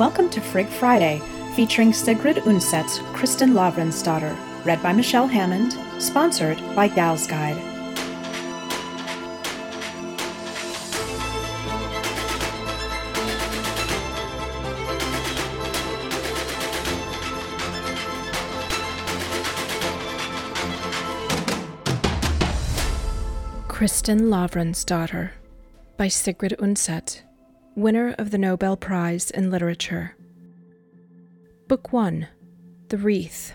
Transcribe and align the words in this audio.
Welcome 0.00 0.30
to 0.30 0.40
Frigg 0.40 0.68
Friday, 0.68 1.20
featuring 1.54 1.92
Sigrid 1.92 2.36
Undset's 2.46 3.00
Kristin 3.12 3.52
Lavransdatter, 3.52 4.34
read 4.64 4.82
by 4.82 4.94
Michelle 4.94 5.26
Hammond, 5.26 5.76
sponsored 6.02 6.56
by 6.74 6.88
Gal's 6.88 7.26
Guide. 7.26 7.58
Kristen 23.68 24.20
Kristin 24.20 24.30
Lavransdatter 24.30 25.32
by 25.98 26.08
Sigrid 26.08 26.56
Undset, 26.58 27.20
winner 27.76 28.14
of 28.18 28.30
the 28.30 28.38
Nobel 28.38 28.76
Prize 28.76 29.30
in 29.30 29.50
Literature. 29.50 30.16
Book 31.68 31.92
1 31.92 32.26
The 32.88 32.98
Wreath. 32.98 33.54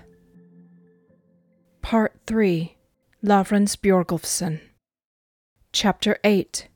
Part 1.81 2.13
3 2.25 2.77
Lavrans 3.23 3.75
Bjorgulfsson. 3.75 4.61
Chapter 5.73 6.17
8 6.23 6.69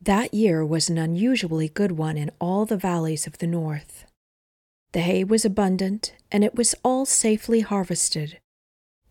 That 0.00 0.32
year 0.32 0.64
was 0.64 0.88
an 0.88 0.98
unusually 0.98 1.68
good 1.68 1.92
one 1.92 2.16
in 2.16 2.30
all 2.40 2.64
the 2.64 2.76
valleys 2.76 3.26
of 3.26 3.38
the 3.38 3.46
north. 3.46 4.04
The 4.92 5.00
hay 5.00 5.24
was 5.24 5.44
abundant, 5.44 6.14
and 6.30 6.44
it 6.44 6.54
was 6.54 6.74
all 6.84 7.04
safely 7.04 7.60
harvested. 7.60 8.38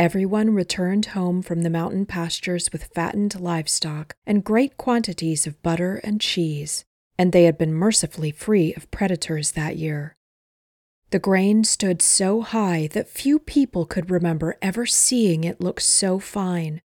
Everyone 0.02 0.56
returned 0.56 1.06
home 1.06 1.44
from 1.44 1.62
the 1.62 1.70
mountain 1.70 2.08
pastures 2.08 2.72
with 2.72 2.86
fattened 2.86 3.40
livestock 3.40 4.16
and 4.26 4.44
great 4.44 4.76
quantities 4.76 5.46
of 5.46 5.62
butter 5.62 6.02
and 6.04 6.20
cheese, 6.20 6.86
and 7.20 7.32
they 7.32 7.44
had 7.44 7.56
been 7.56 7.72
mercifully 7.72 8.32
free 8.32 8.74
of 8.74 8.90
predators 8.90 9.52
that 9.52 9.78
year. 9.78 10.16
The 11.12 11.20
grain 11.20 11.64
stood 11.64 12.02
so 12.02 12.42
high 12.42 12.88
that 12.94 13.10
few 13.10 13.38
people 13.38 13.86
could 13.86 14.10
remember 14.10 14.58
ever 14.60 14.88
seeing 14.88 15.44
it 15.44 15.62
look 15.62 15.80
so 15.80 16.18
fine. 16.18 16.82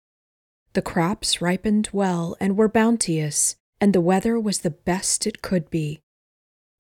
The 0.72 0.82
crops 0.82 1.40
ripened 1.40 1.90
well 1.92 2.36
and 2.40 2.56
were 2.56 2.68
bounteous, 2.68 3.54
and 3.80 3.92
the 3.92 4.00
weather 4.00 4.40
was 4.40 4.62
the 4.62 4.70
best 4.70 5.24
it 5.24 5.40
could 5.40 5.70
be. 5.70 6.00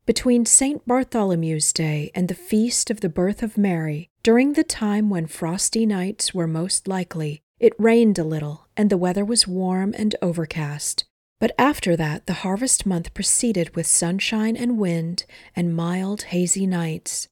Between 0.04 0.46
St. 0.46 0.84
Bartholomew's 0.84 1.72
Day 1.72 2.10
and 2.12 2.26
the 2.26 2.34
feast 2.34 2.90
of 2.90 3.02
the 3.02 3.08
birth 3.08 3.40
of 3.40 3.56
Mary, 3.56 4.10
during 4.24 4.54
the 4.54 4.64
time 4.64 5.10
when 5.10 5.26
frosty 5.26 5.84
nights 5.84 6.32
were 6.32 6.46
most 6.46 6.88
likely, 6.88 7.42
it 7.60 7.74
rained 7.78 8.18
a 8.18 8.24
little 8.24 8.66
and 8.74 8.88
the 8.88 8.96
weather 8.96 9.24
was 9.24 9.46
warm 9.46 9.94
and 9.98 10.16
overcast. 10.22 11.04
But 11.38 11.52
after 11.58 11.94
that, 11.94 12.24
the 12.24 12.40
harvest 12.44 12.86
month 12.86 13.12
proceeded 13.12 13.76
with 13.76 13.86
sunshine 13.86 14.56
and 14.56 14.78
wind 14.78 15.26
and 15.54 15.76
mild, 15.76 16.22
hazy 16.22 16.66
nights. 16.66 17.28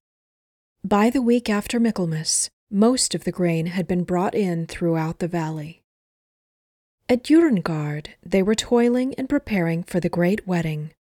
By 0.84 1.08
the 1.08 1.22
week 1.22 1.48
after 1.48 1.80
Michaelmas, 1.80 2.50
most 2.70 3.14
of 3.14 3.24
the 3.24 3.32
grain 3.32 3.66
had 3.66 3.86
been 3.86 4.04
brought 4.04 4.34
in 4.34 4.66
throughout 4.66 5.18
the 5.18 5.28
valley. 5.28 5.82
At 7.08 7.24
Jørundgaard, 7.24 8.08
they 8.22 8.42
were 8.42 8.54
toiling 8.54 9.14
and 9.14 9.30
preparing 9.30 9.82
for 9.82 9.98
the 9.98 10.10
great 10.10 10.46
wedding. 10.46 10.92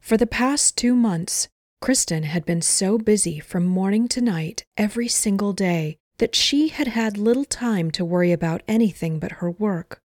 For 0.00 0.16
the 0.16 0.26
past 0.26 0.78
two 0.78 0.94
months, 0.96 1.48
Kristin 1.82 2.22
had 2.22 2.46
been 2.46 2.62
so 2.62 2.96
busy 2.96 3.40
from 3.40 3.64
morning 3.64 4.06
to 4.06 4.20
night 4.20 4.64
every 4.76 5.08
single 5.08 5.52
day 5.52 5.96
that 6.18 6.36
she 6.36 6.68
had 6.68 6.86
had 6.86 7.18
little 7.18 7.44
time 7.44 7.90
to 7.90 8.04
worry 8.04 8.30
about 8.30 8.62
anything 8.68 9.18
but 9.18 9.32
her 9.32 9.50
work. 9.50 10.00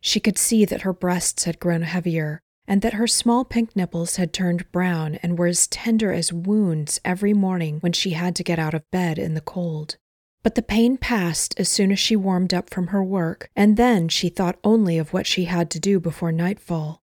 She 0.00 0.20
could 0.20 0.38
see 0.38 0.64
that 0.64 0.82
her 0.82 0.92
breasts 0.92 1.44
had 1.44 1.58
grown 1.58 1.82
heavier 1.82 2.40
and 2.68 2.80
that 2.82 2.92
her 2.92 3.08
small 3.08 3.44
pink 3.44 3.74
nipples 3.74 4.16
had 4.16 4.32
turned 4.32 4.70
brown 4.70 5.16
and 5.16 5.36
were 5.36 5.48
as 5.48 5.66
tender 5.66 6.12
as 6.12 6.32
wounds 6.32 7.00
every 7.04 7.34
morning 7.34 7.78
when 7.80 7.92
she 7.92 8.10
had 8.10 8.36
to 8.36 8.44
get 8.44 8.60
out 8.60 8.72
of 8.72 8.88
bed 8.92 9.18
in 9.18 9.34
the 9.34 9.40
cold. 9.40 9.96
But 10.44 10.54
the 10.54 10.62
pain 10.62 10.96
passed 10.96 11.58
as 11.58 11.68
soon 11.68 11.90
as 11.90 11.98
she 11.98 12.14
warmed 12.14 12.54
up 12.54 12.70
from 12.70 12.88
her 12.88 13.02
work, 13.02 13.50
and 13.56 13.76
then 13.76 14.08
she 14.08 14.28
thought 14.28 14.60
only 14.62 14.98
of 14.98 15.12
what 15.12 15.26
she 15.26 15.46
had 15.46 15.70
to 15.70 15.80
do 15.80 15.98
before 15.98 16.30
nightfall. 16.30 17.02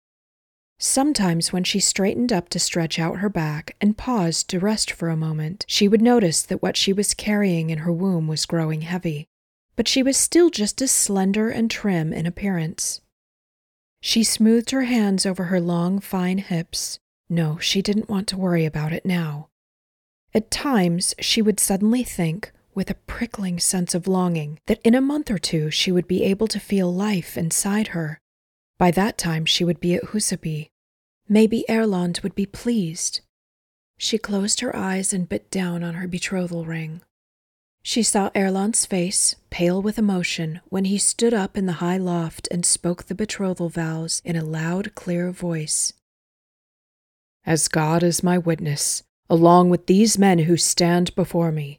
Sometimes, 0.82 1.52
when 1.52 1.62
she 1.62 1.78
straightened 1.78 2.32
up 2.32 2.48
to 2.48 2.58
stretch 2.58 2.98
out 2.98 3.18
her 3.18 3.28
back 3.28 3.76
and 3.82 3.98
paused 3.98 4.48
to 4.48 4.58
rest 4.58 4.90
for 4.90 5.10
a 5.10 5.16
moment, 5.16 5.66
she 5.68 5.86
would 5.86 6.00
notice 6.00 6.40
that 6.40 6.62
what 6.62 6.74
she 6.74 6.90
was 6.90 7.12
carrying 7.12 7.68
in 7.68 7.80
her 7.80 7.92
womb 7.92 8.26
was 8.26 8.46
growing 8.46 8.80
heavy. 8.80 9.28
But 9.76 9.88
she 9.88 10.02
was 10.02 10.16
still 10.16 10.48
just 10.48 10.80
as 10.80 10.90
slender 10.90 11.50
and 11.50 11.70
trim 11.70 12.14
in 12.14 12.24
appearance. 12.24 13.02
She 14.00 14.24
smoothed 14.24 14.70
her 14.70 14.84
hands 14.84 15.26
over 15.26 15.44
her 15.44 15.60
long, 15.60 16.00
fine 16.00 16.38
hips. 16.38 16.98
No, 17.28 17.58
she 17.58 17.82
didn't 17.82 18.08
want 18.08 18.26
to 18.28 18.38
worry 18.38 18.64
about 18.64 18.94
it 18.94 19.04
now. 19.04 19.48
At 20.32 20.50
times, 20.50 21.14
she 21.20 21.42
would 21.42 21.60
suddenly 21.60 22.04
think, 22.04 22.52
with 22.74 22.88
a 22.88 22.94
prickling 22.94 23.58
sense 23.58 23.94
of 23.94 24.08
longing, 24.08 24.58
that 24.66 24.80
in 24.82 24.94
a 24.94 25.02
month 25.02 25.30
or 25.30 25.38
two 25.38 25.70
she 25.70 25.92
would 25.92 26.08
be 26.08 26.24
able 26.24 26.46
to 26.46 26.58
feel 26.58 26.90
life 26.90 27.36
inside 27.36 27.88
her. 27.88 28.18
By 28.78 28.90
that 28.92 29.18
time, 29.18 29.44
she 29.44 29.62
would 29.62 29.78
be 29.78 29.94
at 29.94 30.04
Husaby. 30.04 30.69
Maybe 31.32 31.64
Erlend 31.68 32.24
would 32.24 32.34
be 32.34 32.44
pleased. 32.44 33.20
She 33.96 34.18
closed 34.18 34.58
her 34.60 34.74
eyes 34.74 35.12
and 35.12 35.28
bit 35.28 35.48
down 35.48 35.84
on 35.84 35.94
her 35.94 36.08
betrothal 36.08 36.64
ring. 36.64 37.02
She 37.82 38.02
saw 38.02 38.30
Erlend's 38.30 38.84
face, 38.84 39.36
pale 39.48 39.80
with 39.80 39.96
emotion, 39.96 40.60
when 40.70 40.86
he 40.86 40.98
stood 40.98 41.32
up 41.32 41.56
in 41.56 41.66
the 41.66 41.74
high 41.74 41.98
loft 41.98 42.48
and 42.50 42.66
spoke 42.66 43.04
the 43.04 43.14
betrothal 43.14 43.68
vows 43.68 44.20
in 44.24 44.34
a 44.34 44.44
loud, 44.44 44.96
clear 44.96 45.30
voice. 45.30 45.92
As 47.46 47.68
God 47.68 48.02
is 48.02 48.24
my 48.24 48.36
witness, 48.36 49.04
along 49.30 49.70
with 49.70 49.86
these 49.86 50.18
men 50.18 50.40
who 50.40 50.56
stand 50.56 51.14
before 51.14 51.52
me, 51.52 51.78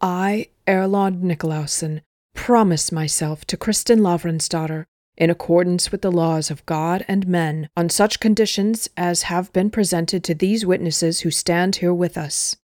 I, 0.00 0.48
Erlend 0.66 1.20
Nikolausen, 1.20 2.00
promise 2.34 2.90
myself 2.90 3.44
to 3.48 3.58
Kristin 3.58 4.00
Lavransdatter 4.00 4.86
in 5.18 5.28
accordance 5.28 5.92
with 5.92 6.00
the 6.00 6.10
laws 6.10 6.50
of 6.50 6.64
God 6.64 7.04
and 7.06 7.28
men, 7.28 7.68
on 7.76 7.90
such 7.90 8.20
conditions 8.20 8.88
as 8.96 9.24
have 9.24 9.52
been 9.52 9.68
presented 9.68 10.24
to 10.24 10.34
these 10.34 10.64
witnesses 10.64 11.20
who 11.20 11.30
stand 11.30 11.76
here 11.76 11.92
with 11.92 12.16
us 12.16 12.56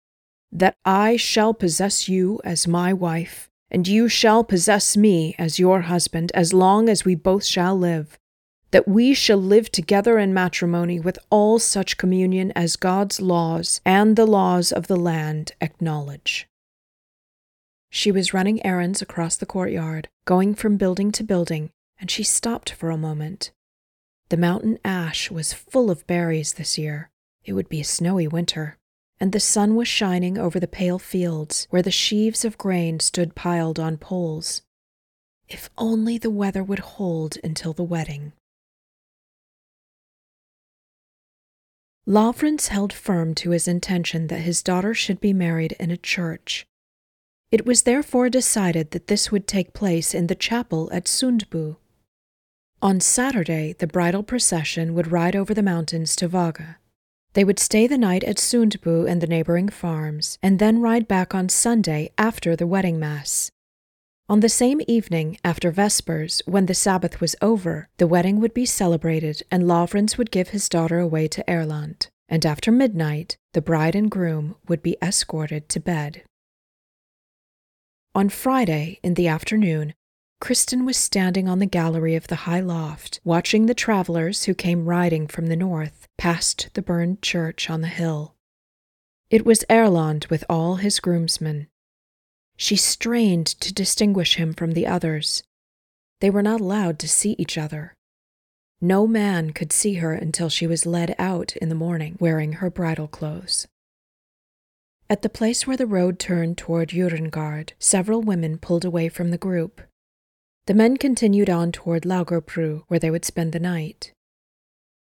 that 0.53 0.77
I 0.85 1.17
shall 1.17 1.55
possess 1.55 2.09
you 2.09 2.41
as 2.45 2.69
my 2.69 2.93
wife, 2.93 3.51
and 3.71 3.89
you 3.89 4.09
shall 4.09 4.45
possess 4.45 4.97
me 4.97 5.35
as 5.39 5.59
your 5.59 5.83
husband 5.83 6.31
as 6.35 6.53
long 6.53 6.91
as 6.91 7.07
we 7.07 7.15
both 7.15 7.45
shall 7.45 7.77
live, 7.77 8.19
that 8.71 8.87
we 8.87 9.15
shall 9.15 9.39
live 9.39 9.73
together 9.73 10.19
in 10.19 10.35
matrimony 10.35 11.01
with 11.01 11.19
all 11.31 11.59
such 11.59 11.97
communion 11.97 12.53
as 12.55 12.77
God's 12.77 13.21
laws 13.21 13.81
and 13.85 14.15
the 14.15 14.27
laws 14.27 14.73
of 14.73 14.89
the 14.89 14.97
land 14.97 15.53
acknowledge. 15.61 16.47
She 17.89 18.13
was 18.13 18.35
running 18.35 18.65
errands 18.65 19.01
across 19.01 19.37
the 19.37 19.47
courtyard, 19.47 20.09
going 20.27 20.55
from 20.55 20.77
building 20.77 21.13
to 21.13 21.25
building, 21.25 21.71
and 22.03 22.11
she 22.11 22.23
stopped 22.23 22.69
for 22.69 22.91
a 22.91 22.99
moment. 22.99 23.53
The 24.29 24.37
mountain 24.37 24.79
ash 24.85 25.31
was 25.31 25.55
full 25.55 25.91
of 25.91 26.07
berries 26.07 26.55
this 26.55 26.77
year. 26.77 27.11
It 27.43 27.55
would 27.55 27.71
be 27.71 27.81
a 27.81 27.85
snowy 27.85 28.29
winter 28.29 28.77
and 29.23 29.31
the 29.31 29.39
sun 29.39 29.77
was 29.77 29.87
shining 29.87 30.37
over 30.37 30.59
the 30.59 30.67
pale 30.67 30.99
fields 30.99 31.69
where 31.71 31.81
the 31.81 31.93
sheaves 31.93 32.45
of 32.45 32.59
grain 32.59 32.99
stood 32.99 33.37
piled 33.37 33.79
on 33.79 33.97
poles. 33.97 34.63
If 35.49 35.71
only 35.79 36.19
the 36.19 36.29
weather 36.29 36.65
would 36.65 36.81
hold 36.81 37.37
until 37.45 37.73
the 37.73 37.85
wedding. 37.85 38.33
Lavrans 42.05 42.67
held 42.67 42.93
firm 42.93 43.33
to 43.37 43.51
his 43.51 43.69
intention 43.69 44.27
that 44.27 44.41
his 44.41 44.61
daughter 44.61 44.93
should 44.93 45.21
be 45.21 45.33
married 45.33 45.77
in 45.79 45.93
a 45.93 45.97
church. 45.97 46.67
It 47.53 47.65
was 47.65 47.83
therefore 47.83 48.29
decided 48.29 48.91
that 48.91 49.07
this 49.07 49.31
would 49.31 49.47
take 49.47 49.73
place 49.73 50.15
in 50.15 50.27
the 50.27 50.35
chapel 50.35 50.91
at 50.93 51.05
Sundbu. 51.05 51.77
On 52.83 52.99
Saturday, 52.99 53.77
the 53.79 53.87
bridal 53.87 54.25
procession 54.25 54.93
would 54.93 55.13
ride 55.13 55.37
over 55.37 55.55
the 55.55 55.63
mountains 55.63 56.17
to 56.17 56.27
Vaga. 56.27 56.79
They 57.35 57.45
would 57.45 57.61
stay 57.61 57.87
the 57.87 57.97
night 57.97 58.25
at 58.25 58.39
Sundbu 58.39 59.09
and 59.09 59.21
the 59.21 59.29
neighboring 59.29 59.69
farms, 59.69 60.37
and 60.43 60.59
then 60.59 60.81
ride 60.81 61.07
back 61.07 61.33
on 61.33 61.49
Sunday 61.49 62.11
after 62.19 62.57
the 62.57 62.67
wedding 62.67 62.99
mass. 62.99 63.53
On 64.29 64.41
the 64.41 64.49
same 64.49 64.81
evening, 64.89 65.39
after 65.45 65.71
Vespers, 65.71 66.43
when 66.45 66.67
the 66.67 66.75
Sabbath 66.75 67.21
was 67.21 67.37
over, 67.41 67.89
the 67.99 68.09
wedding 68.09 68.41
would 68.41 68.53
be 68.53 68.67
celebrated 68.67 69.45
and 69.49 69.63
Lavrans 69.63 70.19
would 70.19 70.33
give 70.33 70.49
his 70.49 70.69
daughter 70.69 70.99
away 70.99 71.29
to 71.29 71.45
Erlend, 71.47 72.09
and 72.29 72.45
after 72.45 72.73
midnight, 72.73 73.37
the 73.53 73.63
bride 73.63 73.95
and 73.95 74.11
groom 74.11 74.57
would 74.67 74.83
be 74.83 74.97
escorted 75.01 75.69
to 75.69 75.79
bed. 75.79 76.25
On 78.13 78.29
Friday, 78.29 78.99
in 79.05 79.15
the 79.15 79.29
afternoon, 79.29 79.95
Kristin 80.43 80.85
was 80.85 80.97
standing 80.97 81.49
on 81.49 81.61
the 81.61 81.67
gallery 81.67 82.17
of 82.17 82.27
the 82.27 82.51
high 82.51 82.59
loft, 82.59 83.21
watching 83.23 83.67
the 83.67 83.75
travelers 83.75 84.43
who 84.43 84.55
came 84.55 84.87
riding 84.87 85.29
from 85.29 85.47
the 85.47 85.55
north 85.55 86.09
past 86.19 86.69
the 86.75 86.83
burned 86.83 87.23
church 87.23 87.71
on 87.71 87.81
the 87.81 87.87
hill. 87.87 88.35
It 89.31 89.47
was 89.47 89.65
Erlend 89.71 90.31
with 90.31 90.43
all 90.51 90.77
his 90.77 90.99
groomsmen. 90.99 91.69
She 92.57 92.75
strained 92.75 93.47
to 93.61 93.73
distinguish 93.73 94.35
him 94.35 94.53
from 94.53 94.73
the 94.73 94.85
others. 94.85 95.45
They 96.21 96.29
were 96.29 96.43
not 96.43 96.61
allowed 96.61 96.99
to 96.99 97.09
see 97.09 97.37
each 97.39 97.57
other. 97.57 97.95
No 98.81 99.07
man 99.07 99.53
could 99.53 99.71
see 99.71 99.95
her 99.95 100.13
until 100.13 100.49
she 100.49 100.67
was 100.67 100.85
led 100.85 101.15
out 101.21 101.55
in 101.59 101.69
the 101.69 101.77
morning 101.77 102.17
wearing 102.19 102.55
her 102.55 102.69
bridal 102.69 103.07
clothes. 103.07 103.69
At 105.09 105.23
the 105.23 105.29
place 105.29 105.69
where 105.69 105.77
the 105.77 105.87
road 105.87 106.19
turned 106.19 106.59
toward 106.59 106.89
Jørundgaard, 106.89 107.75
several 107.79 108.23
women 108.23 108.59
pulled 108.59 108.85
away 108.85 109.09
from 109.09 109.31
the 109.31 109.39
group. 109.39 109.83
The 110.67 110.75
men 110.75 110.97
continued 110.97 111.51
on 111.51 111.73
toward 111.73 112.05
Laugarbru, 112.05 112.85
where 112.87 113.01
they 113.01 113.11
would 113.11 113.25
spend 113.25 113.53
the 113.53 113.59
night. 113.59 114.13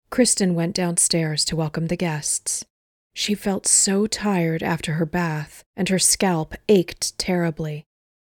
Kristin 0.09 0.53
went 0.53 0.75
downstairs 0.75 1.43
to 1.45 1.55
welcome 1.57 1.87
the 1.87 1.97
guests. 1.97 2.65
She 3.13 3.35
felt 3.35 3.67
so 3.67 4.07
tired 4.07 4.63
after 4.63 4.93
her 4.93 5.05
bath, 5.05 5.63
and 5.75 5.89
her 5.89 5.99
scalp 5.99 6.55
ached 6.69 7.17
terribly. 7.17 7.85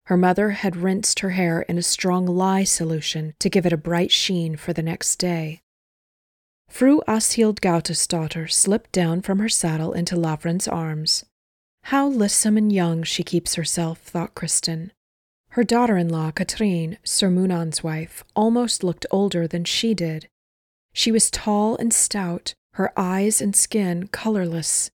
Her 0.07 0.17
mother 0.17 0.51
had 0.51 0.77
rinsed 0.77 1.21
her 1.21 1.31
hair 1.31 1.63
in 1.63 1.77
a 1.77 1.83
strong 1.83 2.27
lye 2.27 2.65
solution 2.65 3.35
to 3.39 3.51
give 3.51 3.67
it 3.67 3.73
a 3.73 3.77
bright 3.77 4.11
sheen 4.11 4.57
for 4.57 4.73
the 4.73 4.83
next 4.83 5.17
day. 5.17 5.61
Fru 6.69 7.03
Åshild 7.07 7.61
Gautas' 7.61 8.09
daughter 8.09 8.49
slipped 8.49 8.93
down 8.93 9.21
from 9.21 9.41
her 9.41 9.49
saddle 9.49 9.93
into 9.93 10.17
Lavrans' 10.17 10.73
arms. 10.73 11.25
How 11.85 12.09
lissom 12.09 12.57
and 12.57 12.73
young 12.73 13.03
she 13.03 13.23
keeps 13.23 13.57
herself, 13.57 13.99
thought 13.99 14.35
Kristin. 14.35 14.93
Her 15.55 15.65
daughter 15.65 15.97
in 15.97 16.09
law, 16.09 16.31
Katrine, 16.31 16.99
Sir 17.03 17.29
Munan's 17.29 17.83
wife, 17.83 18.23
almost 18.37 18.85
looked 18.85 19.05
older 19.11 19.49
than 19.49 19.65
she 19.65 19.95
did. 19.95 20.29
She 20.93 21.11
was 21.11 21.31
tall 21.31 21.77
and 21.77 21.93
stout, 21.93 22.55
her 22.75 22.93
eyes 22.97 23.41
and 23.41 23.55
skin 23.55 24.07
colorless. 24.09 24.91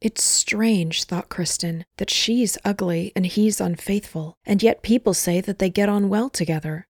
It's 0.00 0.22
strange, 0.22 1.04
thought 1.04 1.28
Kristin, 1.28 1.84
that 1.96 2.10
she's 2.10 2.56
ugly 2.64 3.12
and 3.16 3.26
he's 3.26 3.60
unfaithful, 3.60 4.36
and 4.46 4.62
yet 4.62 4.82
people 4.82 5.14
say 5.14 5.40
that 5.40 5.58
they 5.58 5.70
get 5.70 5.88
on 5.88 6.08
well 6.08 6.30
together. 6.30 6.86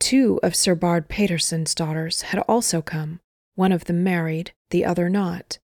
Two 0.00 0.40
of 0.42 0.56
Sir 0.56 0.74
Bard 0.74 1.08
Paterson's 1.08 1.72
daughters 1.72 2.22
had 2.22 2.40
also 2.48 2.82
come, 2.82 3.20
one 3.54 3.70
of 3.70 3.84
them 3.84 4.02
married, 4.02 4.52
the 4.70 4.84
other 4.84 5.08
not. 5.08 5.60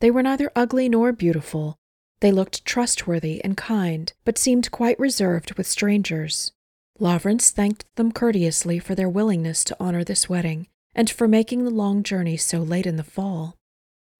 They 0.00 0.10
were 0.10 0.22
neither 0.22 0.52
ugly 0.54 0.90
nor 0.90 1.12
beautiful. 1.12 1.78
They 2.20 2.32
looked 2.32 2.64
trustworthy 2.64 3.42
and 3.44 3.56
kind, 3.56 4.12
but 4.24 4.38
seemed 4.38 4.70
quite 4.70 4.98
reserved 4.98 5.54
with 5.54 5.66
strangers. 5.66 6.52
Lavrans 6.98 7.50
thanked 7.50 7.84
them 7.94 8.10
courteously 8.10 8.78
for 8.78 8.94
their 8.94 9.08
willingness 9.08 9.62
to 9.64 9.76
honor 9.78 10.02
this 10.02 10.28
wedding, 10.28 10.66
and 10.94 11.08
for 11.08 11.28
making 11.28 11.64
the 11.64 11.70
long 11.70 12.02
journey 12.02 12.36
so 12.36 12.58
late 12.58 12.86
in 12.86 12.96
the 12.96 13.04
fall. 13.04 13.56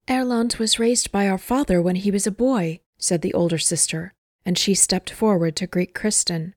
Erland 0.09 0.55
was 0.55 0.79
raised 0.79 1.11
by 1.11 1.27
our 1.27 1.37
father 1.37 1.81
when 1.81 1.97
he 1.97 2.09
was 2.09 2.25
a 2.25 2.31
boy, 2.31 2.79
said 2.97 3.21
the 3.21 3.33
older 3.33 3.57
sister, 3.57 4.13
and 4.45 4.57
she 4.57 4.73
stepped 4.73 5.09
forward 5.09 5.55
to 5.57 5.67
greet 5.67 5.93
Kristin. 5.93 6.53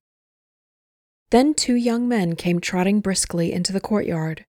Then 1.31 1.55
two 1.55 1.75
young 1.75 2.07
men 2.09 2.37
came 2.37 2.61
trotting 2.61 3.01
briskly 3.01 3.53
into 3.53 3.73
the 3.73 3.81
courtyard. 3.81 4.45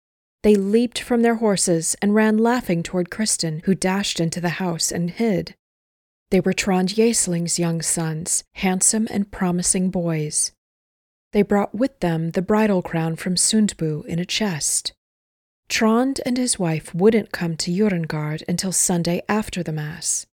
They 0.41 0.55
leaped 0.55 0.99
from 0.99 1.21
their 1.21 1.35
horses 1.35 1.95
and 2.01 2.15
ran 2.15 2.37
laughing 2.37 2.81
toward 2.81 3.09
Kristin, 3.09 3.61
who 3.65 3.75
dashed 3.75 4.19
into 4.19 4.41
the 4.41 4.57
house 4.61 4.91
and 4.91 5.11
hid. 5.11 5.55
They 6.31 6.39
were 6.39 6.53
Trond 6.53 6.89
Gjesling's 6.89 7.57
young 7.57 7.81
sons, 7.81 8.43
handsome 8.53 9.07
and 9.09 9.31
promising 9.31 9.89
boys. 9.89 10.51
They 11.31 11.41
brought 11.41 11.73
with 11.73 11.99
them 11.99 12.31
the 12.31 12.41
bridal 12.41 12.81
crown 12.81 13.15
from 13.15 13.35
Sundbu 13.35 14.05
in 14.05 14.19
a 14.19 14.25
chest. 14.25 14.93
Trond 15.69 16.19
and 16.25 16.37
his 16.37 16.57
wife 16.57 16.93
wouldn't 16.93 17.31
come 17.31 17.55
to 17.57 17.71
Jørundgaard 17.71 18.43
until 18.47 18.71
Sunday 18.71 19.21
after 19.29 19.61
the 19.61 19.71
Mass. 19.71 20.25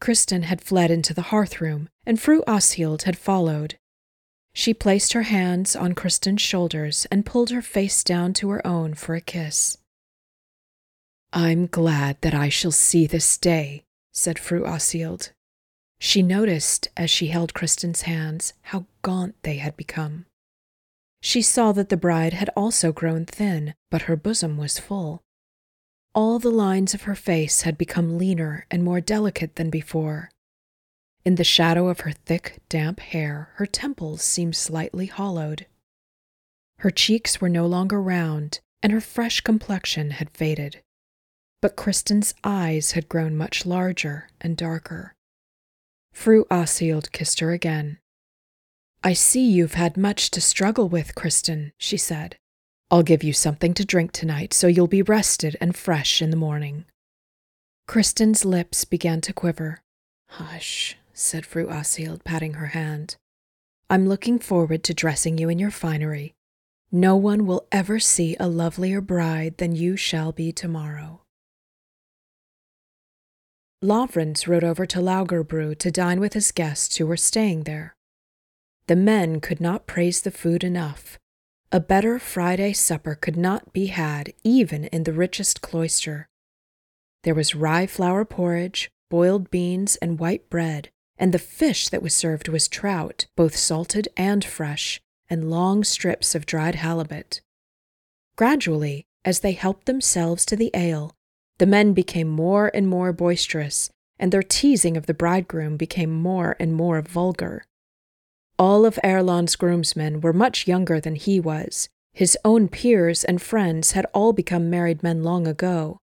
Kristin 0.00 0.42
had 0.42 0.60
fled 0.60 0.90
into 0.90 1.14
the 1.14 1.22
hearth 1.30 1.60
room, 1.60 1.88
and 2.04 2.20
Fru 2.20 2.42
Åshild 2.46 3.02
had 3.02 3.16
followed. 3.16 3.76
She 4.52 4.74
placed 4.74 5.12
her 5.12 5.22
hands 5.22 5.74
on 5.76 5.94
Kristin's 5.94 6.42
shoulders 6.42 7.06
and 7.10 7.24
pulled 7.24 7.50
her 7.50 7.62
face 7.62 8.04
down 8.04 8.34
to 8.34 8.50
her 8.50 8.66
own 8.66 8.94
for 8.94 9.14
a 9.14 9.20
kiss. 9.20 9.78
I'm 11.32 11.66
glad 11.66 12.18
that 12.20 12.34
I 12.34 12.50
shall 12.50 12.72
see 12.72 13.06
this 13.06 13.38
day, 13.38 13.84
said 14.12 14.38
Fru 14.38 14.62
Åshild. 14.62 15.30
She 15.98 16.22
noticed, 16.22 16.88
as 16.96 17.10
she 17.10 17.28
held 17.28 17.54
Kristin's 17.54 18.02
hands, 18.02 18.52
how 18.62 18.86
gaunt 19.02 19.34
they 19.42 19.56
had 19.56 19.76
become. 19.76 20.26
She 21.20 21.42
saw 21.42 21.72
that 21.72 21.88
the 21.88 21.96
bride 21.96 22.32
had 22.32 22.50
also 22.56 22.92
grown 22.92 23.24
thin, 23.24 23.74
but 23.90 24.02
her 24.02 24.16
bosom 24.16 24.56
was 24.56 24.78
full. 24.78 25.22
All 26.14 26.38
the 26.38 26.50
lines 26.50 26.92
of 26.92 27.02
her 27.02 27.14
face 27.14 27.62
had 27.62 27.78
become 27.78 28.18
leaner 28.18 28.66
and 28.70 28.82
more 28.84 29.00
delicate 29.00 29.54
than 29.54 29.70
before. 29.70 30.30
In 31.24 31.36
the 31.36 31.44
shadow 31.44 31.88
of 31.88 32.00
her 32.00 32.10
thick, 32.10 32.58
damp 32.68 32.98
hair, 32.98 33.50
her 33.54 33.66
temples 33.66 34.22
seemed 34.22 34.56
slightly 34.56 35.06
hollowed. 35.06 35.66
Her 36.78 36.90
cheeks 36.90 37.40
were 37.40 37.48
no 37.48 37.66
longer 37.66 38.02
round, 38.02 38.58
and 38.82 38.92
her 38.92 39.00
fresh 39.00 39.40
complexion 39.40 40.10
had 40.10 40.30
faded. 40.30 40.82
But 41.62 41.76
Kristin's 41.76 42.34
eyes 42.44 42.92
had 42.92 43.08
grown 43.08 43.36
much 43.36 43.64
larger 43.64 44.28
and 44.40 44.56
darker. 44.56 45.14
Fru 46.12 46.44
Åshild 46.50 47.12
kissed 47.12 47.40
her 47.40 47.52
again. 47.52 47.98
I 49.04 49.14
see 49.14 49.48
you've 49.48 49.74
had 49.74 49.96
much 49.96 50.30
to 50.32 50.40
struggle 50.40 50.88
with, 50.88 51.14
Kristin, 51.14 51.72
she 51.78 51.96
said. 51.96 52.36
I'll 52.90 53.02
give 53.02 53.24
you 53.24 53.32
something 53.32 53.74
to 53.74 53.84
drink 53.84 54.12
tonight 54.12 54.52
so 54.52 54.66
you'll 54.66 54.86
be 54.86 55.02
rested 55.02 55.56
and 55.60 55.74
fresh 55.74 56.20
in 56.20 56.30
the 56.30 56.36
morning. 56.36 56.84
Kristin's 57.88 58.44
lips 58.44 58.84
began 58.84 59.20
to 59.22 59.32
quiver. 59.32 59.78
Hush, 60.30 60.96
said 61.14 61.46
Fru 61.46 61.68
Åshild, 61.68 62.24
patting 62.24 62.54
her 62.54 62.68
hand. 62.68 63.16
I'm 63.88 64.08
looking 64.08 64.38
forward 64.38 64.82
to 64.84 64.94
dressing 64.94 65.38
you 65.38 65.48
in 65.48 65.58
your 65.58 65.70
finery. 65.70 66.34
No 66.90 67.16
one 67.16 67.46
will 67.46 67.66
ever 67.72 67.98
see 67.98 68.36
a 68.38 68.48
lovelier 68.48 69.00
bride 69.00 69.56
than 69.58 69.74
you 69.74 69.96
shall 69.96 70.32
be 70.32 70.52
tomorrow. 70.52 71.21
Lavrans 73.82 74.46
rode 74.46 74.62
over 74.62 74.86
to 74.86 75.00
Laugarbru 75.00 75.76
to 75.78 75.90
dine 75.90 76.20
with 76.20 76.34
his 76.34 76.52
guests 76.52 76.96
who 76.96 77.06
were 77.06 77.16
staying 77.16 77.64
there. 77.64 77.96
The 78.86 78.94
men 78.94 79.40
could 79.40 79.60
not 79.60 79.88
praise 79.88 80.20
the 80.20 80.30
food 80.30 80.62
enough. 80.62 81.18
A 81.72 81.80
better 81.80 82.18
Friday 82.18 82.74
supper 82.74 83.16
could 83.16 83.36
not 83.36 83.72
be 83.72 83.86
had 83.86 84.32
even 84.44 84.84
in 84.86 85.02
the 85.02 85.12
richest 85.12 85.62
cloister. 85.62 86.28
There 87.24 87.34
was 87.34 87.54
rye 87.54 87.86
flour 87.86 88.24
porridge, 88.24 88.90
boiled 89.10 89.50
beans, 89.50 89.96
and 89.96 90.18
white 90.18 90.48
bread, 90.48 90.90
and 91.18 91.32
the 91.32 91.38
fish 91.38 91.88
that 91.88 92.02
was 92.02 92.14
served 92.14 92.48
was 92.48 92.68
trout, 92.68 93.26
both 93.36 93.56
salted 93.56 94.08
and 94.16 94.44
fresh, 94.44 95.00
and 95.28 95.50
long 95.50 95.82
strips 95.82 96.34
of 96.34 96.46
dried 96.46 96.76
halibut. 96.76 97.40
Gradually, 98.36 99.06
as 99.24 99.40
they 99.40 99.52
helped 99.52 99.86
themselves 99.86 100.44
to 100.46 100.56
the 100.56 100.70
ale, 100.74 101.16
the 101.62 101.66
men 101.66 101.92
became 101.92 102.26
more 102.26 102.72
and 102.74 102.88
more 102.88 103.12
boisterous, 103.12 103.88
and 104.18 104.32
their 104.32 104.42
teasing 104.42 104.96
of 104.96 105.06
the 105.06 105.14
bridegroom 105.14 105.76
became 105.76 106.10
more 106.12 106.56
and 106.58 106.74
more 106.74 107.00
vulgar. 107.00 107.62
All 108.58 108.84
of 108.84 108.98
Erlend's 109.04 109.54
groomsmen 109.54 110.22
were 110.22 110.32
much 110.32 110.66
younger 110.66 110.98
than 110.98 111.14
he 111.14 111.38
was. 111.38 111.88
His 112.12 112.36
own 112.44 112.66
peers 112.66 113.22
and 113.22 113.40
friends 113.40 113.92
had 113.92 114.06
all 114.12 114.32
become 114.32 114.70
married 114.70 115.04
men 115.04 115.22
long 115.22 115.46
ago. 115.46 115.98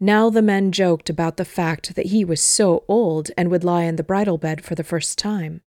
Now 0.00 0.30
the 0.30 0.40
men 0.40 0.72
joked 0.72 1.10
about 1.10 1.36
the 1.36 1.44
fact 1.44 1.94
that 1.94 2.06
he 2.06 2.24
was 2.24 2.40
so 2.40 2.82
old 2.88 3.30
and 3.36 3.50
would 3.50 3.62
lie 3.62 3.82
in 3.82 3.96
the 3.96 4.02
bridal 4.02 4.38
bed 4.38 4.64
for 4.64 4.74
the 4.74 4.82
first 4.82 5.18
time. 5.18 5.60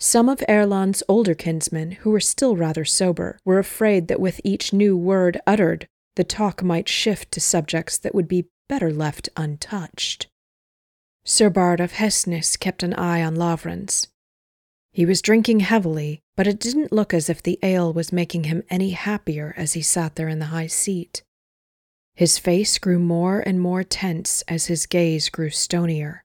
Some 0.00 0.28
of 0.28 0.42
Erlend's 0.48 1.04
older 1.08 1.36
kinsmen, 1.36 1.92
who 1.92 2.10
were 2.10 2.18
still 2.18 2.56
rather 2.56 2.84
sober, 2.84 3.38
were 3.44 3.60
afraid 3.60 4.08
that 4.08 4.18
with 4.18 4.40
each 4.42 4.72
new 4.72 4.96
word 4.96 5.40
uttered, 5.46 5.86
the 6.16 6.24
talk 6.24 6.62
might 6.62 6.88
shift 6.88 7.30
to 7.32 7.40
subjects 7.40 7.96
that 7.98 8.14
would 8.14 8.28
be 8.28 8.48
better 8.68 8.92
left 8.92 9.28
untouched. 9.36 10.26
Sir 11.24 11.50
Bard 11.50 11.80
of 11.80 11.92
Hestnes 11.92 12.58
kept 12.58 12.82
an 12.82 12.94
eye 12.94 13.22
on 13.22 13.36
Lavrans. 13.36 14.08
He 14.92 15.04
was 15.04 15.20
drinking 15.20 15.60
heavily, 15.60 16.22
but 16.36 16.46
it 16.46 16.58
didn't 16.58 16.92
look 16.92 17.12
as 17.12 17.28
if 17.28 17.42
the 17.42 17.58
ale 17.62 17.92
was 17.92 18.12
making 18.12 18.44
him 18.44 18.62
any 18.70 18.90
happier 18.90 19.52
as 19.56 19.74
he 19.74 19.82
sat 19.82 20.16
there 20.16 20.28
in 20.28 20.38
the 20.38 20.46
high 20.46 20.68
seat. 20.68 21.22
His 22.14 22.38
face 22.38 22.78
grew 22.78 22.98
more 22.98 23.40
and 23.40 23.60
more 23.60 23.84
tense 23.84 24.42
as 24.48 24.66
his 24.66 24.86
gaze 24.86 25.28
grew 25.28 25.50
stonier. 25.50 26.22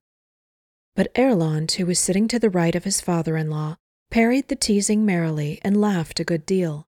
But 0.96 1.14
Erlend, 1.16 1.74
who 1.74 1.86
was 1.86 2.00
sitting 2.00 2.28
to 2.30 2.40
the 2.40 2.50
right 2.50 2.76
of 2.76 2.86
his 2.86 3.02
father 3.02 3.36
in 3.36 3.50
law, 3.50 3.76
parried 4.10 4.48
the 4.48 4.56
teasing 4.56 5.06
merrily 5.06 5.60
and 5.64 5.82
laughed 5.82 6.20
a 6.20 6.24
good 6.24 6.46
deal. 6.46 6.86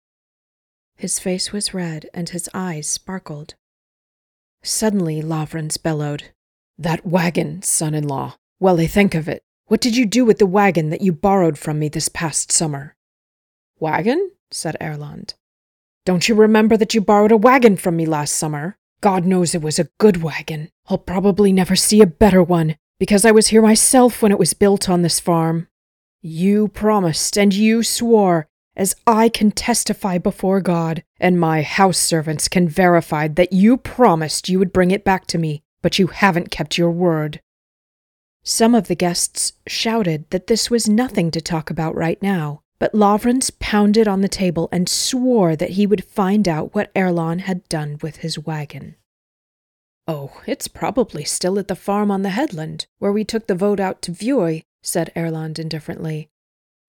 His 1.03 1.19
face 1.19 1.51
was 1.51 1.73
red 1.73 2.09
and 2.13 2.29
his 2.29 2.49
eyes 2.53 2.87
sparkled. 2.87 3.55
Suddenly, 4.63 5.21
Lavrans 5.21 5.75
bellowed, 5.75 6.31
That 6.77 7.05
wagon, 7.05 7.61
son 7.61 7.93
in 7.93 8.07
law! 8.07 8.37
Well, 8.61 8.77
they 8.77 8.87
think 8.87 9.13
of 9.13 9.27
it! 9.27 9.43
What 9.65 9.81
did 9.81 9.97
you 9.97 10.05
do 10.05 10.23
with 10.23 10.37
the 10.37 10.45
wagon 10.45 10.91
that 10.91 11.01
you 11.01 11.11
borrowed 11.11 11.57
from 11.57 11.77
me 11.77 11.89
this 11.89 12.07
past 12.07 12.53
summer? 12.53 12.95
Wagon? 13.81 14.31
said 14.49 14.77
Erlend. 14.79 15.33
Don't 16.05 16.29
you 16.29 16.35
remember 16.35 16.77
that 16.77 16.93
you 16.93 17.01
borrowed 17.01 17.33
a 17.33 17.35
wagon 17.35 17.75
from 17.75 17.97
me 17.97 18.05
last 18.05 18.37
summer? 18.37 18.77
God 19.01 19.25
knows 19.25 19.53
it 19.53 19.61
was 19.61 19.79
a 19.79 19.89
good 19.99 20.23
wagon. 20.23 20.69
I'll 20.87 20.97
probably 20.97 21.51
never 21.51 21.75
see 21.75 22.01
a 22.01 22.05
better 22.05 22.41
one, 22.41 22.77
because 22.97 23.25
I 23.25 23.31
was 23.31 23.47
here 23.47 23.61
myself 23.61 24.21
when 24.21 24.31
it 24.31 24.39
was 24.39 24.53
built 24.53 24.87
on 24.87 25.01
this 25.01 25.19
farm. 25.19 25.67
You 26.21 26.69
promised 26.69 27.37
and 27.37 27.53
you 27.53 27.83
swore, 27.83 28.47
as 28.75 28.95
I 29.05 29.29
can 29.29 29.51
testify 29.51 30.17
before 30.17 30.61
God, 30.61 31.03
and 31.19 31.39
my 31.39 31.61
house 31.61 31.97
servants 31.97 32.47
can 32.47 32.67
verify 32.67 33.27
that 33.27 33.53
you 33.53 33.77
promised 33.77 34.49
you 34.49 34.59
would 34.59 34.73
bring 34.73 34.91
it 34.91 35.03
back 35.03 35.27
to 35.27 35.37
me, 35.37 35.63
but 35.81 35.99
you 35.99 36.07
haven't 36.07 36.51
kept 36.51 36.77
your 36.77 36.91
word. 36.91 37.41
Some 38.43 38.75
of 38.75 38.87
the 38.87 38.95
guests 38.95 39.53
shouted 39.67 40.29
that 40.31 40.47
this 40.47 40.69
was 40.69 40.89
nothing 40.89 41.31
to 41.31 41.41
talk 41.41 41.69
about 41.69 41.95
right 41.95 42.21
now, 42.21 42.61
but 42.79 42.93
Lavrans 42.93 43.51
pounded 43.59 44.07
on 44.07 44.21
the 44.21 44.27
table 44.27 44.67
and 44.71 44.89
swore 44.89 45.55
that 45.55 45.71
he 45.71 45.87
would 45.87 46.03
find 46.03 46.47
out 46.47 46.75
what 46.75 46.93
Erlend 46.93 47.41
had 47.41 47.67
done 47.69 47.97
with 48.01 48.17
his 48.17 48.37
wagon. 48.37 48.95
Oh, 50.05 50.41
it's 50.45 50.67
probably 50.67 51.23
still 51.23 51.57
at 51.57 51.69
the 51.69 51.75
farm 51.77 52.11
on 52.11 52.23
the 52.23 52.31
headland, 52.31 52.87
where 52.99 53.13
we 53.13 53.23
took 53.23 53.47
the 53.47 53.55
vote 53.55 53.79
out 53.79 54.01
to 54.01 54.11
Vuy, 54.11 54.63
said 54.81 55.13
Erlend 55.15 55.59
indifferently. 55.59 56.27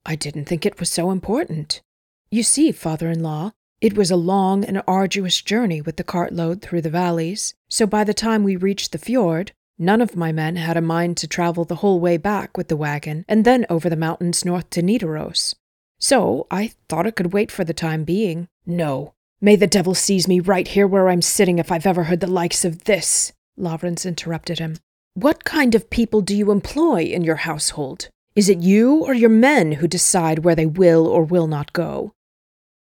I 0.07 0.17
didn't 0.17 0.45
think 0.47 0.65
it 0.67 0.79
was 0.79 0.91
so 0.91 1.11
important. 1.11 1.83
You 2.31 2.43
see, 2.43 2.73
father 2.73 3.09
in 3.09 3.23
law, 3.23 3.53
it 3.81 3.97
was 3.97 4.11
a 4.11 4.17
long 4.17 4.65
and 4.65 4.83
arduous 4.87 5.41
journey 5.41 5.81
with 5.81 5.97
the 5.97 6.05
cartload 6.05 6.63
through 6.63 6.83
the 6.83 6.91
valleys, 6.91 7.55
so 7.69 7.87
by 7.87 8.05
the 8.05 8.15
time 8.15 8.45
we 8.45 8.57
reached 8.57 8.93
the 8.93 8.99
fjord, 8.99 9.53
None 9.79 10.01
of 10.01 10.15
my 10.15 10.31
men 10.31 10.55
had 10.55 10.77
a 10.77 10.81
mind 10.81 11.17
to 11.19 11.27
travel 11.27 11.65
the 11.65 11.77
whole 11.77 11.99
way 11.99 12.17
back 12.17 12.57
with 12.57 12.69
the 12.69 12.77
wagon 12.77 13.25
and 13.29 13.45
then 13.45 13.67
over 13.69 13.91
the 13.91 13.97
mountains 13.97 14.45
north 14.45 14.71
to 14.71 14.83
Nidaros. 14.83 15.55
So 15.99 16.47
I 16.51 16.73
thought 16.89 17.07
it 17.07 17.17
could 17.17 17.33
wait 17.33 17.51
for 17.51 17.65
the 17.65 17.75
time 17.75 18.05
being. 18.05 18.49
No, 18.65 19.15
may 19.41 19.57
the 19.57 19.67
devil 19.67 19.95
seize 19.95 20.29
me 20.29 20.39
right 20.39 20.69
here 20.69 20.87
where 20.87 21.09
I'm 21.09 21.23
sitting 21.23 21.59
if 21.59 21.73
I've 21.73 21.87
ever 21.87 22.05
heard 22.05 22.21
the 22.21 22.29
likes 22.29 22.65
of 22.65 22.85
this, 22.85 23.33
Lavrans 23.59 24.07
interrupted 24.07 24.61
him. 24.61 24.77
What 25.15 25.45
kind 25.45 25.75
of 25.75 25.91
people 25.91 26.21
do 26.21 26.37
you 26.37 26.53
employ 26.53 27.03
in 27.03 27.25
your 27.25 27.37
household? 27.37 28.11
Is 28.37 28.49
it 28.49 28.59
you 28.59 29.05
or 29.05 29.15
your 29.15 29.31
men 29.31 29.73
who 29.73 29.87
decide 29.87 30.41
where 30.41 30.57
they 30.57 30.67
will 30.67 31.07
or 31.07 31.23
will 31.23 31.47
not 31.47 31.73
go? 31.73 32.15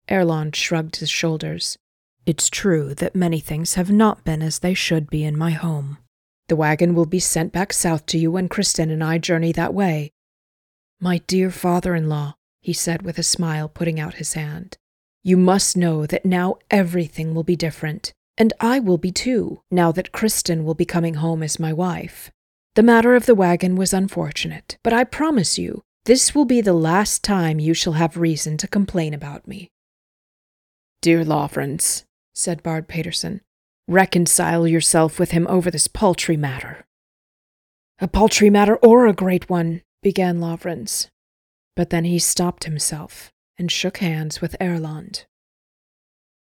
Erlend 0.07 0.55
shrugged 0.55 0.97
his 0.97 1.09
shoulders. 1.09 1.79
It's 2.27 2.49
true 2.49 2.93
that 2.95 3.15
many 3.15 3.39
things 3.39 3.73
have 3.73 3.91
not 3.91 4.23
been 4.23 4.43
as 4.43 4.59
they 4.59 4.75
should 4.75 5.09
be 5.09 5.23
in 5.23 5.35
my 5.35 5.51
home. 5.51 5.97
The 6.47 6.55
wagon 6.55 6.93
will 6.93 7.07
be 7.07 7.19
sent 7.19 7.51
back 7.51 7.73
south 7.73 8.05
to 8.07 8.19
you 8.19 8.29
when 8.29 8.49
Kristin 8.49 8.91
and 8.91 9.03
I 9.03 9.17
journey 9.17 9.51
that 9.53 9.73
way. 9.73 10.11
My 10.99 11.17
dear 11.25 11.49
father 11.49 11.95
in 11.95 12.07
law, 12.07 12.35
he 12.59 12.73
said 12.73 13.01
with 13.01 13.17
a 13.17 13.23
smile, 13.23 13.67
putting 13.67 13.99
out 13.99 14.15
his 14.15 14.33
hand, 14.33 14.77
you 15.23 15.37
must 15.37 15.75
know 15.75 16.05
that 16.05 16.25
now 16.25 16.57
everything 16.69 17.33
will 17.33 17.43
be 17.43 17.55
different, 17.55 18.13
and 18.37 18.53
I 18.59 18.79
will 18.79 18.99
be 18.99 19.11
too, 19.11 19.63
now 19.71 19.91
that 19.93 20.11
Kristin 20.11 20.63
will 20.63 20.75
be 20.75 20.85
coming 20.85 21.15
home 21.15 21.41
as 21.41 21.59
my 21.59 21.73
wife. 21.73 22.29
The 22.75 22.83
matter 22.83 23.15
of 23.15 23.25
the 23.25 23.35
wagon 23.35 23.75
was 23.75 23.93
unfortunate, 23.93 24.77
but 24.83 24.93
I 24.93 25.03
promise 25.03 25.57
you, 25.57 25.81
this 26.05 26.33
will 26.33 26.45
be 26.45 26.61
the 26.61 26.73
last 26.73 27.23
time 27.23 27.59
you 27.59 27.73
shall 27.73 27.93
have 27.93 28.17
reason 28.17 28.57
to 28.57 28.67
complain 28.67 29.13
about 29.13 29.47
me. 29.47 29.69
Dear 31.01 31.23
Lavrans, 31.23 32.05
said 32.33 32.63
Bard 32.63 32.87
Paterson, 32.87 33.41
Reconcile 33.87 34.67
yourself 34.67 35.19
with 35.19 35.31
him 35.31 35.47
over 35.47 35.69
this 35.69 35.87
paltry 35.87 36.37
matter. 36.37 36.85
A 37.99 38.07
paltry 38.07 38.49
matter 38.49 38.77
or 38.77 39.05
a 39.05 39.13
great 39.13 39.49
one, 39.49 39.81
began 40.01 40.39
Lavrans. 40.39 41.07
But 41.75 41.89
then 41.89 42.05
he 42.05 42.19
stopped 42.19 42.63
himself 42.63 43.31
and 43.57 43.71
shook 43.71 43.97
hands 43.97 44.41
with 44.41 44.55
Erlend. 44.59 45.25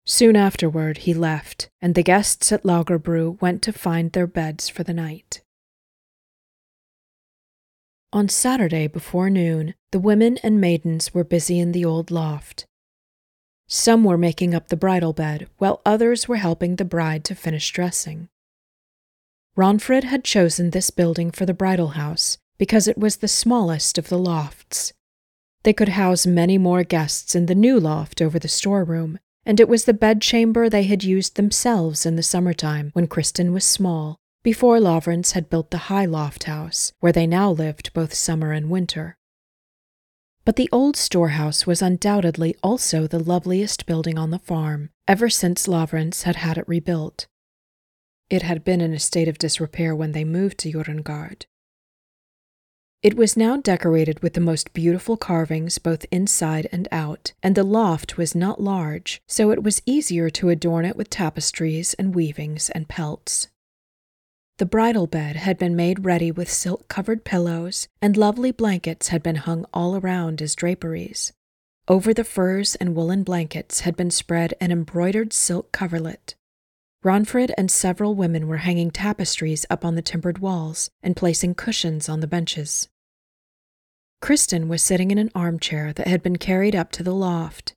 Soon 0.06 0.36
afterward 0.36 1.00
he 1.00 1.14
left, 1.14 1.70
and 1.82 1.96
the 1.96 2.04
guests 2.04 2.52
at 2.52 2.64
Laugarbru 2.64 3.42
went 3.42 3.62
to 3.64 3.72
find 3.72 4.12
their 4.12 4.28
beds 4.28 4.70
for 4.70 4.84
the 4.84 4.94
night. 4.94 5.42
On 8.14 8.30
Saturday 8.30 8.88
before 8.88 9.30
noon, 9.30 9.74
the 9.92 10.00
women 10.00 10.38
and 10.44 10.62
maidens 10.62 11.14
were 11.14 11.26
busy 11.26 11.60
in 11.60 11.74
the 11.74 11.84
old 11.84 12.10
loft, 12.10 12.66
some 13.68 14.04
were 14.04 14.20
making 14.20 14.54
up 14.54 14.68
the 14.68 14.78
bridal 14.78 15.14
bed, 15.14 15.48
while 15.58 15.82
others 15.84 16.28
were 16.28 16.36
helping 16.36 16.76
the 16.76 16.86
bride 16.86 17.24
to 17.26 17.34
finish 17.34 17.72
dressing. 17.72 18.30
Ragnfrid 19.58 20.04
had 20.04 20.24
chosen 20.24 20.70
this 20.70 20.92
building 20.92 21.32
for 21.32 21.48
the 21.48 21.56
bridal 21.56 21.90
house 21.90 22.38
because 22.60 22.88
it 22.88 23.00
was 23.00 23.18
the 23.18 23.28
smallest 23.28 23.98
of 23.98 24.10
the 24.10 24.18
lofts. 24.18 24.94
They 25.64 25.74
could 25.74 25.90
house 25.90 26.28
many 26.28 26.60
more 26.60 26.84
guests 26.84 27.34
in 27.34 27.48
the 27.48 27.56
new 27.56 27.80
loft 27.80 28.22
over 28.22 28.38
the 28.38 28.48
storeroom, 28.48 29.18
and 29.46 29.60
it 29.60 29.68
was 29.68 29.86
the 29.86 29.94
bedchamber 29.94 30.70
they 30.70 30.84
had 30.84 31.04
used 31.04 31.36
themselves 31.36 32.06
in 32.06 32.16
the 32.16 32.24
summertime 32.24 32.92
when 32.94 33.08
Kristin 33.08 33.54
was 33.54 33.64
small, 33.64 34.18
before 34.44 34.78
Lavrans 34.78 35.32
had 35.32 35.50
built 35.50 35.72
the 35.72 35.90
high 35.90 36.06
loft 36.06 36.44
house, 36.44 36.92
where 37.00 37.14
they 37.14 37.26
now 37.26 37.50
lived 37.50 37.94
both 37.94 38.14
summer 38.14 38.52
and 38.52 38.70
winter. 38.70 39.18
But 40.46 40.58
the 40.58 40.70
old 40.72 40.98
storehouse 40.98 41.66
was 41.66 41.82
undoubtedly 41.82 42.54
also 42.62 43.08
the 43.08 43.24
loveliest 43.24 43.86
building 43.86 44.18
on 44.18 44.32
the 44.32 44.40
farm, 44.40 44.90
ever 45.08 45.30
since 45.30 45.68
Lavrans 45.68 46.24
had 46.24 46.36
had 46.36 46.58
it 46.58 46.68
rebuilt. 46.68 47.28
It 48.30 48.42
had 48.42 48.66
been 48.66 48.82
in 48.82 48.94
a 48.94 49.00
state 49.00 49.30
of 49.30 49.38
disrepair 49.38 49.96
when 49.96 50.12
they 50.12 50.26
moved 50.26 50.58
to 50.60 50.72
Jørundgaard. 50.72 51.46
It 53.02 53.16
was 53.16 53.38
now 53.38 53.58
decorated 53.58 54.22
with 54.22 54.34
the 54.34 54.42
most 54.42 54.74
beautiful 54.74 55.18
carvings 55.18 55.78
both 55.78 56.06
inside 56.12 56.68
and 56.72 56.88
out, 56.92 57.34
and 57.42 57.56
the 57.56 57.64
loft 57.64 58.18
was 58.18 58.34
not 58.34 58.62
large, 58.62 59.22
so 59.28 59.52
it 59.52 59.64
was 59.64 59.82
easier 59.86 60.30
to 60.32 60.50
adorn 60.50 60.86
it 60.86 60.96
with 60.96 61.10
tapestries 61.10 61.94
and 61.96 62.16
weavings 62.16 62.70
and 62.70 62.88
pelts. 62.88 63.50
The 64.64 64.70
bridal 64.70 65.08
bed 65.08 65.36
had 65.36 65.58
been 65.58 65.76
made 65.76 66.06
ready 66.06 66.32
with 66.32 66.50
silk 66.50 66.88
covered 66.88 67.26
pillows, 67.26 67.90
and 68.02 68.16
lovely 68.16 68.54
blankets 68.54 69.10
had 69.10 69.22
been 69.22 69.36
hung 69.36 69.66
all 69.74 69.98
around 69.98 70.42
as 70.42 70.56
draperies. 70.56 71.34
Over 71.90 72.14
the 72.14 72.24
furs 72.24 72.76
and 72.76 72.96
woolen 72.96 73.24
blankets 73.24 73.82
had 73.82 73.98
been 73.98 74.10
spread 74.10 74.54
an 74.62 74.72
embroidered 74.72 75.34
silk 75.34 75.74
coverlet. 75.74 76.36
Ragnfrid 77.04 77.52
and 77.58 77.70
several 77.70 78.16
women 78.16 78.48
were 78.48 78.64
hanging 78.64 78.90
tapestries 78.90 79.66
up 79.70 79.84
on 79.84 79.96
the 79.96 80.02
timbered 80.02 80.40
walls 80.40 80.90
and 81.02 81.18
placing 81.18 81.56
cushions 81.56 82.08
on 82.08 82.22
the 82.22 82.26
benches. 82.26 82.88
Kristin 84.22 84.70
was 84.70 84.82
sitting 84.82 85.12
in 85.12 85.18
an 85.18 85.32
armchair 85.36 85.92
that 85.92 86.08
had 86.08 86.24
been 86.24 86.38
carried 86.38 86.74
up 86.74 86.90
to 86.94 87.04
the 87.04 87.14
loft. 87.14 87.74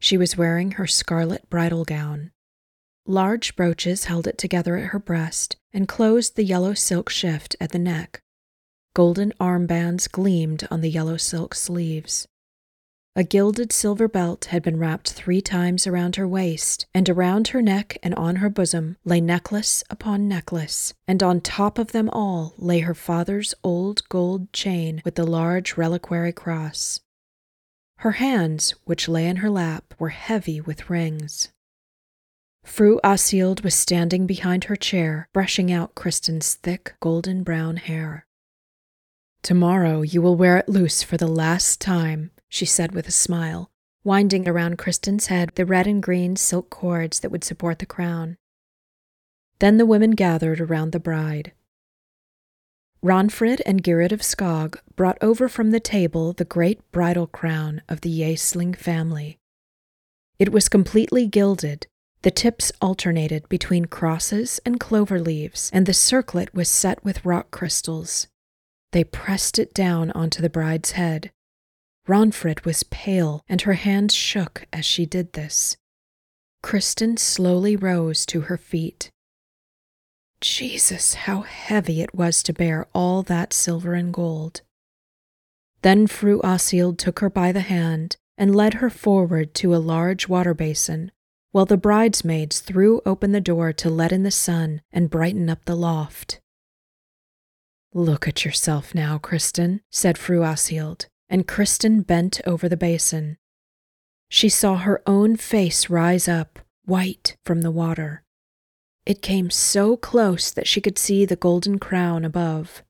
She 0.00 0.16
was 0.16 0.36
wearing 0.36 0.72
her 0.72 0.86
scarlet 0.88 1.48
bridal 1.48 1.84
gown. 1.84 2.32
Large 3.10 3.56
brooches 3.56 4.04
held 4.04 4.26
it 4.26 4.36
together 4.36 4.76
at 4.76 4.88
her 4.88 4.98
breast 4.98 5.56
and 5.72 5.88
closed 5.88 6.36
the 6.36 6.44
yellow 6.44 6.74
silk 6.74 7.08
shift 7.08 7.56
at 7.58 7.72
the 7.72 7.78
neck. 7.78 8.20
Golden 8.94 9.32
armbands 9.40 10.12
gleamed 10.12 10.68
on 10.70 10.82
the 10.82 10.90
yellow 10.90 11.16
silk 11.16 11.54
sleeves. 11.54 12.28
A 13.16 13.24
gilded 13.24 13.72
silver 13.72 14.08
belt 14.08 14.46
had 14.46 14.62
been 14.62 14.78
wrapped 14.78 15.10
three 15.10 15.40
times 15.40 15.86
around 15.86 16.16
her 16.16 16.28
waist, 16.28 16.84
and 16.92 17.08
around 17.08 17.48
her 17.48 17.62
neck 17.62 17.96
and 18.02 18.14
on 18.14 18.36
her 18.36 18.50
bosom 18.50 18.98
lay 19.06 19.22
necklace 19.22 19.82
upon 19.88 20.28
necklace, 20.28 20.92
and 21.06 21.22
on 21.22 21.40
top 21.40 21.78
of 21.78 21.92
them 21.92 22.10
all 22.10 22.52
lay 22.58 22.80
her 22.80 22.94
father's 22.94 23.54
old 23.64 24.06
gold 24.10 24.52
chain 24.52 25.00
with 25.06 25.14
the 25.14 25.26
large 25.26 25.78
reliquary 25.78 26.32
cross. 26.32 27.00
Her 28.00 28.12
hands, 28.12 28.74
which 28.84 29.08
lay 29.08 29.26
in 29.26 29.36
her 29.36 29.50
lap, 29.50 29.94
were 29.98 30.10
heavy 30.10 30.60
with 30.60 30.90
rings. 30.90 31.48
Fru 32.68 33.00
Åshild 33.02 33.60
ah 33.60 33.64
was 33.64 33.74
standing 33.74 34.26
behind 34.26 34.64
her 34.64 34.76
chair, 34.76 35.28
brushing 35.32 35.72
out 35.72 35.96
Kristin's 35.96 36.54
thick 36.54 36.94
golden 37.00 37.42
brown 37.42 37.76
hair. 37.76 38.26
Tomorrow 39.42 40.02
you 40.02 40.22
will 40.22 40.36
wear 40.36 40.58
it 40.58 40.68
loose 40.68 41.02
for 41.02 41.16
the 41.16 41.26
last 41.26 41.80
time, 41.80 42.30
she 42.48 42.64
said 42.64 42.92
with 42.92 43.08
a 43.08 43.10
smile, 43.10 43.70
winding 44.04 44.46
around 44.46 44.78
Kristin's 44.78 45.26
head 45.26 45.50
the 45.56 45.66
red 45.66 45.88
and 45.88 46.00
green 46.00 46.36
silk 46.36 46.70
cords 46.70 47.18
that 47.20 47.30
would 47.30 47.42
support 47.42 47.80
the 47.80 47.86
crown. 47.86 48.36
Then 49.58 49.78
the 49.78 49.86
women 49.86 50.12
gathered 50.12 50.60
around 50.60 50.92
the 50.92 51.00
bride. 51.00 51.52
Ragnfrid 53.02 53.60
and 53.66 53.82
Gyrid 53.82 54.12
of 54.12 54.20
Skog 54.20 54.78
brought 54.94 55.18
over 55.20 55.48
from 55.48 55.70
the 55.72 55.80
table 55.80 56.32
the 56.32 56.44
great 56.44 56.92
bridal 56.92 57.26
crown 57.26 57.82
of 57.88 58.02
the 58.02 58.10
Gjesling 58.10 58.76
family. 58.76 59.38
It 60.38 60.52
was 60.52 60.68
completely 60.68 61.26
gilded 61.26 61.88
the 62.22 62.30
tips 62.30 62.72
alternated 62.80 63.48
between 63.48 63.84
crosses 63.84 64.58
and 64.64 64.80
clover 64.80 65.20
leaves, 65.20 65.70
and 65.72 65.86
the 65.86 65.94
circlet 65.94 66.52
was 66.52 66.68
set 66.68 67.02
with 67.04 67.24
rock 67.24 67.50
crystals. 67.50 68.26
They 68.92 69.04
pressed 69.04 69.58
it 69.58 69.72
down 69.72 70.10
onto 70.12 70.42
the 70.42 70.50
bride's 70.50 70.92
head. 70.92 71.30
Ragnfrid 72.08 72.64
was 72.64 72.82
pale, 72.84 73.44
and 73.48 73.62
her 73.62 73.74
hands 73.74 74.14
shook 74.14 74.66
as 74.72 74.84
she 74.84 75.06
did 75.06 75.34
this. 75.34 75.76
Kristin 76.62 77.18
slowly 77.18 77.76
rose 77.76 78.26
to 78.26 78.42
her 78.42 78.56
feet. 78.56 79.10
Jesus, 80.40 81.14
how 81.14 81.42
heavy 81.42 82.00
it 82.00 82.14
was 82.14 82.42
to 82.44 82.52
bear 82.52 82.86
all 82.92 83.22
that 83.24 83.52
silver 83.52 83.94
and 83.94 84.12
gold. 84.12 84.62
Then 85.82 86.06
Fru 86.06 86.40
Åshild 86.42 86.98
took 86.98 87.20
her 87.20 87.30
by 87.30 87.52
the 87.52 87.60
hand 87.60 88.16
and 88.36 88.54
led 88.54 88.74
her 88.74 88.90
forward 88.90 89.54
to 89.54 89.74
a 89.74 89.78
large 89.78 90.28
water 90.28 90.54
basin 90.54 91.12
while 91.52 91.66
the 91.66 91.76
bridesmaids 91.76 92.60
threw 92.60 93.00
open 93.06 93.32
the 93.32 93.40
door 93.40 93.72
to 93.72 93.88
let 93.88 94.12
in 94.12 94.22
the 94.22 94.30
sun 94.30 94.82
and 94.92 95.10
brighten 95.10 95.48
up 95.48 95.64
the 95.64 95.74
loft. 95.74 96.40
Look 97.94 98.28
at 98.28 98.44
yourself 98.44 98.94
now, 98.94 99.18
Kristin, 99.18 99.80
said 99.90 100.18
Fru 100.18 100.40
Åshild, 100.40 101.06
and 101.28 101.48
Kristin 101.48 102.06
bent 102.06 102.40
over 102.46 102.68
the 102.68 102.76
basin. 102.76 103.38
she 104.28 104.48
saw 104.48 104.76
her 104.76 105.02
own 105.06 105.36
face 105.36 105.88
rise 105.88 106.28
up, 106.28 106.58
white 106.84 107.36
from 107.44 107.62
the 107.62 107.70
water. 107.70 108.22
It 109.06 109.22
came 109.22 109.50
so 109.50 109.96
close 109.96 110.50
that 110.50 110.66
she 110.66 110.82
could 110.82 110.98
see 110.98 111.24
the 111.24 111.36
golden 111.36 111.78
crown 111.78 112.24
above. 112.26 112.82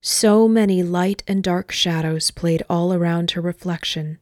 So 0.00 0.46
many 0.46 0.84
light 0.84 1.24
and 1.26 1.42
dark 1.42 1.72
shadows 1.72 2.30
played 2.30 2.62
all 2.70 2.92
around 2.92 3.32
her 3.32 3.40
reflection. 3.40 4.20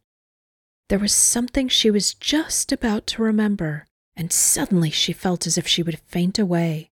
There 0.94 1.00
was 1.00 1.12
something 1.12 1.68
she 1.68 1.90
was 1.90 2.14
just 2.14 2.70
about 2.70 3.08
to 3.08 3.22
remember, 3.24 3.84
and 4.14 4.30
suddenly 4.30 4.90
she 4.90 5.12
felt 5.12 5.44
as 5.44 5.58
if 5.58 5.66
she 5.66 5.82
would 5.82 5.98
faint 5.98 6.38
away. 6.38 6.88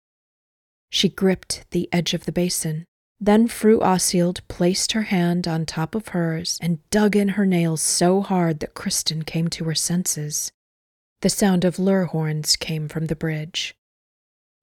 She 0.90 1.08
gripped 1.08 1.66
the 1.70 1.88
edge 1.92 2.16
of 2.16 2.26
the 2.26 2.32
basin. 2.32 2.86
Then 3.20 3.48
Fru 3.48 3.80
Åshild 3.80 4.40
placed 4.48 4.94
her 4.94 5.04
hand 5.04 5.48
on 5.48 5.68
top 5.68 5.94
of 5.94 6.08
hers 6.08 6.58
and 6.60 6.80
dug 6.90 7.16
in 7.16 7.38
her 7.38 7.46
nails 7.46 7.84
so 7.84 8.22
hard 8.22 8.62
that 8.62 8.74
Kristin 8.74 9.24
came 9.24 9.50
to 9.50 9.66
her 9.66 9.76
senses. 9.76 10.52
The 11.22 11.30
sound 11.30 11.64
of 11.64 11.78
lure 11.78 12.06
horns 12.06 12.56
came 12.56 12.88
from 12.88 13.06
the 13.06 13.16
bridge. 13.16 13.76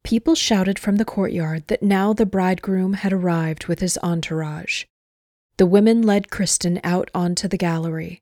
People 0.03 0.35
shouted 0.35 0.81
from 0.81 0.97
the 0.97 1.05
courtyard 1.05 1.69
that 1.69 1.81
now 1.81 2.13
the 2.13 2.27
bridegroom 2.27 2.95
had 2.95 3.13
arrived 3.13 3.67
with 3.67 3.79
his 3.79 4.01
entourage. 4.03 4.87
The 5.59 5.67
women 5.67 6.03
led 6.03 6.27
Kristin 6.27 6.81
out 6.83 7.09
onto 7.15 7.47
the 7.47 7.57
gallery. 7.57 8.21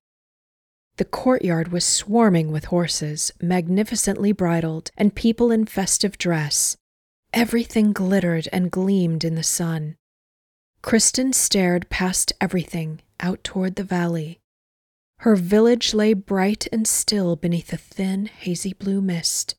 The 0.97 1.05
courtyard 1.05 1.73
was 1.73 1.85
swarming 1.85 2.51
with 2.51 2.67
horses, 2.67 3.33
magnificently 3.41 4.33
bridled, 4.33 4.91
and 4.97 5.15
people 5.15 5.51
in 5.51 5.67
festive 5.67 6.19
dress. 6.19 6.77
Everything 7.33 7.93
glittered 7.93 8.49
and 8.53 8.71
gleamed 8.71 9.25
in 9.25 9.35
the 9.35 9.43
sun. 9.43 9.97
Kristin 10.83 11.35
stared 11.35 11.91
past 11.91 12.33
everything 12.41 13.01
out 13.21 13.45
toward 13.45 13.77
the 13.77 13.85
valley. 13.85 14.41
Her 15.21 15.37
village 15.37 15.93
lay 15.93 16.15
bright 16.15 16.67
and 16.73 16.87
still 16.87 17.37
beneath 17.37 17.73
a 17.73 17.77
thin, 17.77 18.27
hazy 18.27 18.73
blue 18.73 19.01
mist 19.01 19.55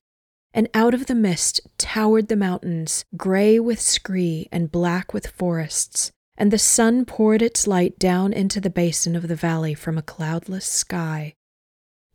and 0.57 0.67
out 0.73 0.95
of 0.95 1.05
the 1.05 1.13
mist 1.13 1.61
towered 1.77 2.29
the 2.29 2.35
mountains, 2.35 3.05
gray 3.15 3.59
with 3.59 3.79
scree 3.79 4.49
and 4.51 4.71
black 4.71 5.13
with 5.13 5.27
forests, 5.27 6.11
and 6.37 6.51
the 6.51 6.59
sun 6.59 7.05
poured 7.05 7.41
its 7.41 7.67
light 7.67 7.97
down 7.97 8.31
into 8.31 8.61
the 8.61 8.69
basin 8.69 9.15
of 9.15 9.27
the 9.27 9.35
valley 9.35 9.73
from 9.73 9.97
a 9.97 10.03
cloudless 10.03 10.65
sky. 10.65 11.33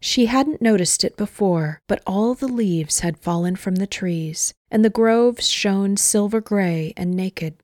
She 0.01 0.27
hadn't 0.27 0.61
noticed 0.61 1.05
it 1.05 1.17
before, 1.17 1.81
but 1.87 2.03
all 2.07 2.35
the 2.35 2.49
leaves 2.49 3.01
had 3.01 3.19
fallen 3.19 3.57
from 3.57 3.77
the 3.77 3.87
trees, 3.87 4.53
and 4.71 4.85
the 4.85 4.91
groves 4.91 5.49
shone 5.49 5.97
silver 5.97 6.41
gray 6.41 6.93
and 6.97 7.15
naked. 7.15 7.55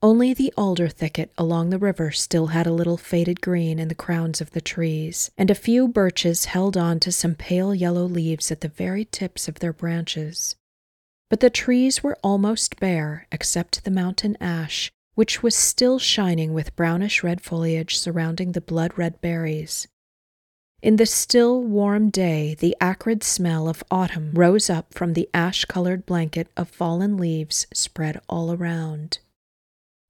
Only 0.00 0.32
the 0.32 0.52
alder 0.56 0.88
thicket 0.88 1.32
along 1.36 1.70
the 1.70 1.78
river 1.78 2.12
still 2.12 2.48
had 2.48 2.66
a 2.66 2.72
little 2.72 2.96
faded 2.96 3.40
green 3.40 3.78
in 3.78 3.88
the 3.88 3.94
crowns 3.96 4.40
of 4.40 4.52
the 4.52 4.60
trees, 4.60 5.30
and 5.36 5.50
a 5.50 5.56
few 5.56 5.88
birches 5.88 6.44
held 6.44 6.76
on 6.76 7.00
to 7.00 7.10
some 7.10 7.34
pale 7.34 7.74
yellow 7.74 8.04
leaves 8.04 8.52
at 8.52 8.60
the 8.60 8.68
very 8.68 9.04
tips 9.06 9.48
of 9.48 9.58
their 9.58 9.72
branches. 9.72 10.54
But 11.30 11.40
the 11.40 11.50
trees 11.50 12.02
were 12.02 12.16
almost 12.22 12.78
bare, 12.78 13.26
except 13.32 13.84
the 13.84 13.90
mountain 13.90 14.36
ash, 14.40 14.92
which 15.18 15.42
was 15.42 15.56
still 15.56 15.98
shining 15.98 16.54
with 16.54 16.76
brownish 16.76 17.24
red 17.24 17.40
foliage 17.40 17.98
surrounding 17.98 18.52
the 18.52 18.60
blood 18.60 18.92
red 18.96 19.20
berries. 19.20 19.88
In 20.80 20.94
the 20.94 21.06
still, 21.06 21.60
warm 21.60 22.08
day, 22.08 22.54
the 22.54 22.76
acrid 22.80 23.24
smell 23.24 23.68
of 23.68 23.82
autumn 23.90 24.30
rose 24.32 24.70
up 24.70 24.94
from 24.94 25.14
the 25.14 25.28
ash 25.34 25.64
colored 25.64 26.06
blanket 26.06 26.46
of 26.56 26.68
fallen 26.68 27.16
leaves 27.16 27.66
spread 27.74 28.20
all 28.28 28.52
around. 28.52 29.18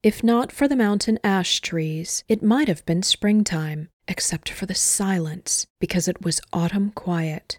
If 0.03 0.23
not 0.23 0.53
for 0.53 0.69
the 0.69 0.77
mountain 0.77 1.19
ash 1.25 1.63
trees, 1.63 2.23
it 2.29 2.43
might 2.43 2.69
have 2.69 2.85
been 2.85 3.03
springtime, 3.03 3.89
except 4.07 4.51
for 4.51 4.67
the 4.67 4.75
silence, 4.75 5.67
because 5.81 6.07
it 6.07 6.23
was 6.23 6.43
autumn 6.53 6.91
quiet. 6.91 7.59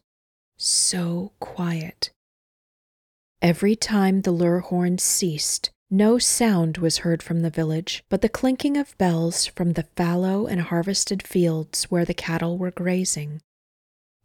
So 0.60 1.32
quiet. 1.40 2.12
Every 3.42 3.76
time 3.76 4.22
the 4.22 4.32
lure 4.32 4.60
horn 4.60 5.00
ceased, 5.00 5.72
no 5.90 6.18
sound 6.20 6.78
was 6.78 7.00
heard 7.00 7.24
from 7.24 7.42
the 7.42 7.50
village 7.50 8.04
but 8.10 8.22
the 8.22 8.30
clinking 8.30 8.78
of 8.78 8.98
bells 8.98 9.46
from 9.46 9.74
the 9.74 9.88
fallow 9.96 10.46
and 10.46 10.62
harvested 10.62 11.26
fields 11.26 11.86
where 11.86 12.06
the 12.06 12.14
cattle 12.14 12.58
were 12.58 12.72
grazing. 12.72 13.42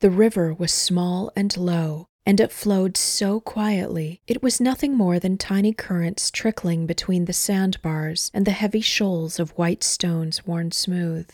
The 0.01 0.11
river 0.11 0.53
was 0.53 0.73
small 0.73 1.33
and 1.35 1.57
low, 1.57 2.09
and 2.27 2.41
it 2.41 2.53
flowed 2.53 2.97
so 2.97 3.41
quietly 3.41 4.21
it 4.27 4.43
was 4.43 4.61
nothing 4.61 4.95
more 4.95 5.19
than 5.19 5.39
tiny 5.39 5.73
currents 5.73 6.31
trickling 6.31 6.87
between 6.87 7.25
the 7.25 7.33
sandbars 7.33 8.31
and 8.35 8.47
the 8.47 8.51
heavy 8.51 8.81
shoals 8.81 9.39
of 9.39 9.51
white 9.53 9.83
stones 9.83 10.47
worn 10.47 10.73
smooth. 10.73 11.31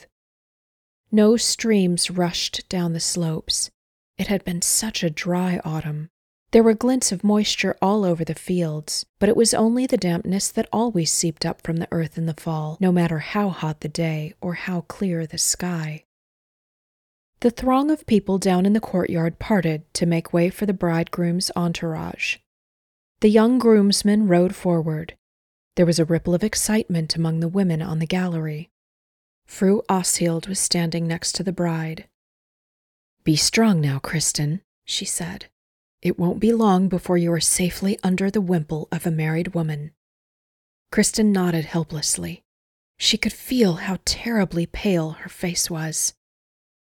No 1.11 1.37
streams 1.37 2.11
rushed 2.11 2.69
down 2.69 2.93
the 2.93 3.01
slopes. 3.01 3.71
It 4.17 4.29
had 4.29 4.45
been 4.45 4.63
such 4.63 5.03
a 5.03 5.11
dry 5.11 5.61
autumn. 5.65 6.11
There 6.53 6.65
were 6.65 6.75
glints 6.75 7.13
of 7.13 7.23
moisture 7.23 7.77
all 7.81 8.05
over 8.05 8.25
the 8.25 8.35
fields, 8.35 9.07
but 9.21 9.29
it 9.29 9.37
was 9.37 9.55
only 9.55 9.87
the 9.87 9.97
dampness 9.97 10.51
that 10.51 10.69
always 10.73 11.13
seeped 11.13 11.47
up 11.47 11.63
from 11.63 11.77
the 11.77 11.89
earth 11.93 12.19
in 12.19 12.27
the 12.27 12.35
fall, 12.35 12.77
no 12.81 12.91
matter 12.91 13.21
how 13.21 13.51
hot 13.51 13.81
the 13.83 13.89
day 13.89 14.35
or 14.41 14.55
how 14.55 14.81
clear 14.83 15.27
the 15.27 15.39
sky. 15.39 16.05
The 17.39 17.51
throng 17.53 17.91
of 17.91 18.07
people 18.07 18.39
down 18.39 18.67
in 18.67 18.73
the 18.73 18.81
courtyard 18.81 19.39
parted 19.39 19.83
to 19.95 20.07
make 20.07 20.33
way 20.33 20.51
for 20.51 20.67
the 20.67 20.75
bridegroom's 20.75 21.53
entourage. 21.55 22.39
The 23.21 23.31
young 23.31 23.59
groomsmen 23.59 24.27
rode 24.27 24.57
forward. 24.57 25.17
There 25.77 25.87
was 25.87 26.01
a 26.01 26.05
ripple 26.05 26.35
of 26.35 26.43
excitement 26.43 27.15
among 27.15 27.41
the 27.41 27.49
women 27.49 27.81
on 27.81 28.01
the 28.01 28.07
gallery. 28.07 28.71
Fru 29.47 29.83
Åshild 29.89 30.49
was 30.49 30.59
standing 30.59 31.07
next 31.07 31.33
to 31.37 31.45
the 31.45 31.53
bride. 31.53 32.09
Be 33.23 33.37
strong 33.37 33.81
now, 33.81 34.01
Kristin, 34.01 34.63
she 34.85 35.05
said. 35.05 35.50
It 36.03 36.19
won't 36.19 36.41
be 36.41 36.53
long 36.53 36.89
before 36.89 37.19
you 37.19 37.33
are 37.33 37.41
safely 37.41 37.99
under 38.03 38.31
the 38.31 38.41
wimple 38.41 38.89
of 38.91 39.07
a 39.07 39.11
married 39.11 39.55
woman. 39.55 39.93
Kristin 40.93 41.27
nodded 41.27 41.67
helplessly. 41.67 42.43
She 42.99 43.17
could 43.17 43.33
feel 43.33 43.77
how 43.77 43.99
terribly 44.05 44.67
pale 44.67 45.11
her 45.11 45.29
face 45.29 45.71
was. 45.71 46.15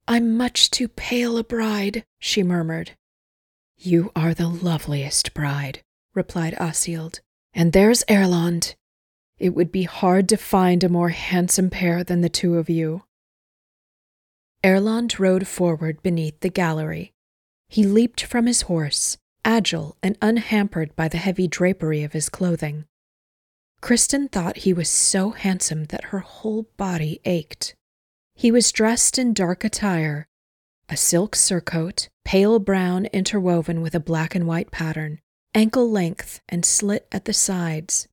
I'm 0.08 0.38
much 0.38 0.72
too 0.72 0.88
pale 0.88 1.38
a 1.38 1.44
bride, 1.44 2.06
she 2.20 2.44
murmured. 2.44 2.92
You 3.78 4.12
are 4.16 4.34
the 4.34 4.48
loveliest 4.48 5.34
bride, 5.34 5.84
replied 6.14 6.56
Åshild. 6.56 7.20
And 7.54 7.74
there's 7.74 8.04
Erlend. 8.06 8.76
It 9.38 9.56
would 9.56 9.72
be 9.72 9.84
hard 9.84 10.30
to 10.30 10.38
find 10.38 10.84
a 10.84 10.90
more 10.90 11.10
handsome 11.10 11.70
pair 11.70 12.04
than 12.04 12.22
the 12.22 12.30
two 12.30 12.58
of 12.58 12.70
you. 12.70 13.04
Erlend 14.64 15.20
rode 15.20 15.48
forward 15.48 16.02
beneath 16.02 16.40
the 16.40 16.50
gallery. 16.50 17.14
He 17.70 17.84
leaped 17.84 18.24
from 18.24 18.46
his 18.46 18.64
horse, 18.64 19.18
agile 19.44 19.98
and 20.02 20.18
unhampered 20.22 20.96
by 20.96 21.08
the 21.08 21.18
heavy 21.18 21.48
drapery 21.48 22.04
of 22.04 22.14
his 22.14 22.30
clothing. 22.30 22.86
Kristin 23.82 24.32
thought 24.32 24.58
he 24.58 24.74
was 24.74 24.90
so 24.90 25.32
handsome 25.32 25.86
that 25.86 26.06
her 26.06 26.20
whole 26.20 26.68
body 26.78 27.20
ached. 27.26 27.76
He 28.36 28.52
was 28.52 28.72
dressed 28.72 29.18
in 29.18 29.34
dark 29.34 29.64
attire 29.64 30.28
a 30.90 30.96
silk 30.96 31.36
surcoat, 31.36 32.08
pale 32.24 32.60
brown 32.60 33.08
interwoven 33.08 33.82
with 33.82 33.94
a 33.94 34.00
black 34.00 34.34
and 34.36 34.48
white 34.48 34.72
pattern, 34.72 35.20
ankle 35.54 35.90
length 35.90 36.40
and 36.48 36.64
slit 36.64 37.08
at 37.12 37.26
the 37.26 37.34
sides. 37.34 38.08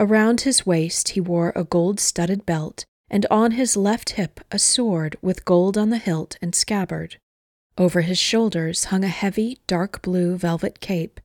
Around 0.00 0.40
his 0.40 0.66
waist 0.66 1.10
he 1.10 1.20
wore 1.20 1.52
a 1.54 1.64
gold 1.64 2.00
studded 2.00 2.44
belt, 2.44 2.84
and 3.08 3.24
on 3.30 3.52
his 3.52 3.76
left 3.76 4.10
hip 4.10 4.40
a 4.50 4.58
sword 4.58 5.16
with 5.22 5.44
gold 5.44 5.78
on 5.78 5.90
the 5.90 5.98
hilt 5.98 6.36
and 6.42 6.54
scabbard. 6.54 7.18
Over 7.78 8.00
his 8.00 8.18
shoulders 8.18 8.86
hung 8.86 9.04
a 9.04 9.08
heavy, 9.08 9.60
dark 9.68 10.02
blue 10.02 10.36
velvet 10.36 10.80
cape, 10.80 11.20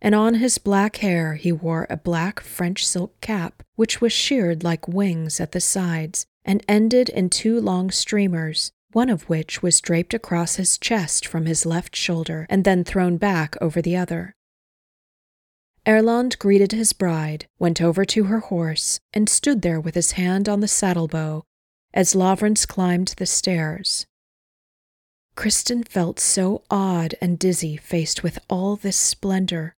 and 0.00 0.16
on 0.16 0.34
his 0.34 0.58
black 0.58 0.96
hair 0.96 1.36
he 1.36 1.52
wore 1.52 1.86
a 1.88 1.96
black 1.96 2.40
French 2.40 2.84
silk 2.84 3.20
cap, 3.20 3.62
which 3.76 4.00
was 4.00 4.12
sheared 4.12 4.64
like 4.64 4.88
wings 4.88 5.38
at 5.38 5.52
the 5.52 5.60
sides 5.60 6.26
and 6.44 6.64
ended 6.68 7.08
in 7.08 7.30
two 7.30 7.60
long 7.60 7.92
streamers, 7.92 8.72
one 8.90 9.08
of 9.08 9.28
which 9.28 9.62
was 9.62 9.80
draped 9.80 10.12
across 10.12 10.56
his 10.56 10.76
chest 10.76 11.24
from 11.24 11.46
his 11.46 11.64
left 11.64 11.94
shoulder 11.94 12.46
and 12.50 12.64
then 12.64 12.82
thrown 12.82 13.16
back 13.16 13.56
over 13.60 13.80
the 13.80 13.96
other. 13.96 14.34
Erlend 15.86 16.36
greeted 16.40 16.72
his 16.72 16.92
bride, 16.92 17.46
went 17.60 17.80
over 17.80 18.04
to 18.04 18.24
her 18.24 18.40
horse, 18.40 18.98
and 19.12 19.28
stood 19.28 19.62
there 19.62 19.80
with 19.80 19.94
his 19.94 20.12
hand 20.12 20.48
on 20.48 20.58
the 20.58 20.68
saddle 20.68 21.06
bow 21.06 21.44
as 21.94 22.14
Lavrans 22.14 22.66
climbed 22.66 23.14
the 23.18 23.26
stairs. 23.26 24.06
Kristin 25.36 25.86
felt 25.86 26.20
so 26.20 26.62
awed 26.70 27.14
and 27.20 27.38
dizzy 27.38 27.76
faced 27.76 28.22
with 28.22 28.38
all 28.48 28.76
this 28.76 28.96
splendor. 28.96 29.74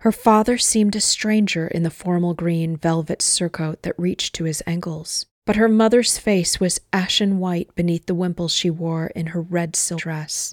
Her 0.00 0.12
father 0.12 0.58
seemed 0.58 0.94
a 0.94 1.00
stranger 1.00 1.66
in 1.66 1.82
the 1.82 1.90
formal 1.90 2.34
green 2.34 2.76
velvet 2.76 3.20
surcoat 3.22 3.82
that 3.82 3.98
reached 3.98 4.34
to 4.36 4.44
his 4.44 4.62
ankles 4.66 5.26
but 5.48 5.56
her 5.56 5.66
mother's 5.66 6.18
face 6.18 6.60
was 6.60 6.82
ashen 6.92 7.38
white 7.38 7.74
beneath 7.74 8.04
the 8.04 8.14
wimples 8.14 8.52
she 8.52 8.68
wore 8.68 9.06
in 9.16 9.28
her 9.28 9.40
red 9.40 9.74
silk 9.74 10.02
dress. 10.02 10.52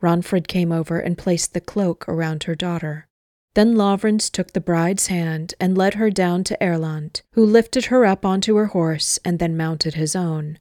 Ragnfrid 0.00 0.48
came 0.48 0.72
over 0.72 0.98
and 0.98 1.18
placed 1.18 1.52
the 1.52 1.60
cloak 1.60 2.08
around 2.08 2.44
her 2.44 2.54
daughter. 2.54 3.06
Then 3.52 3.74
Lavrans 3.74 4.30
took 4.30 4.54
the 4.54 4.62
bride's 4.62 5.08
hand 5.08 5.52
and 5.60 5.76
led 5.76 5.92
her 5.92 6.08
down 6.08 6.42
to 6.44 6.56
Erlend, 6.58 7.20
who 7.34 7.44
lifted 7.44 7.84
her 7.86 8.06
up 8.06 8.24
onto 8.24 8.56
her 8.56 8.68
horse 8.68 9.18
and 9.26 9.38
then 9.38 9.58
mounted 9.58 9.92
his 9.92 10.16
own. 10.16 10.58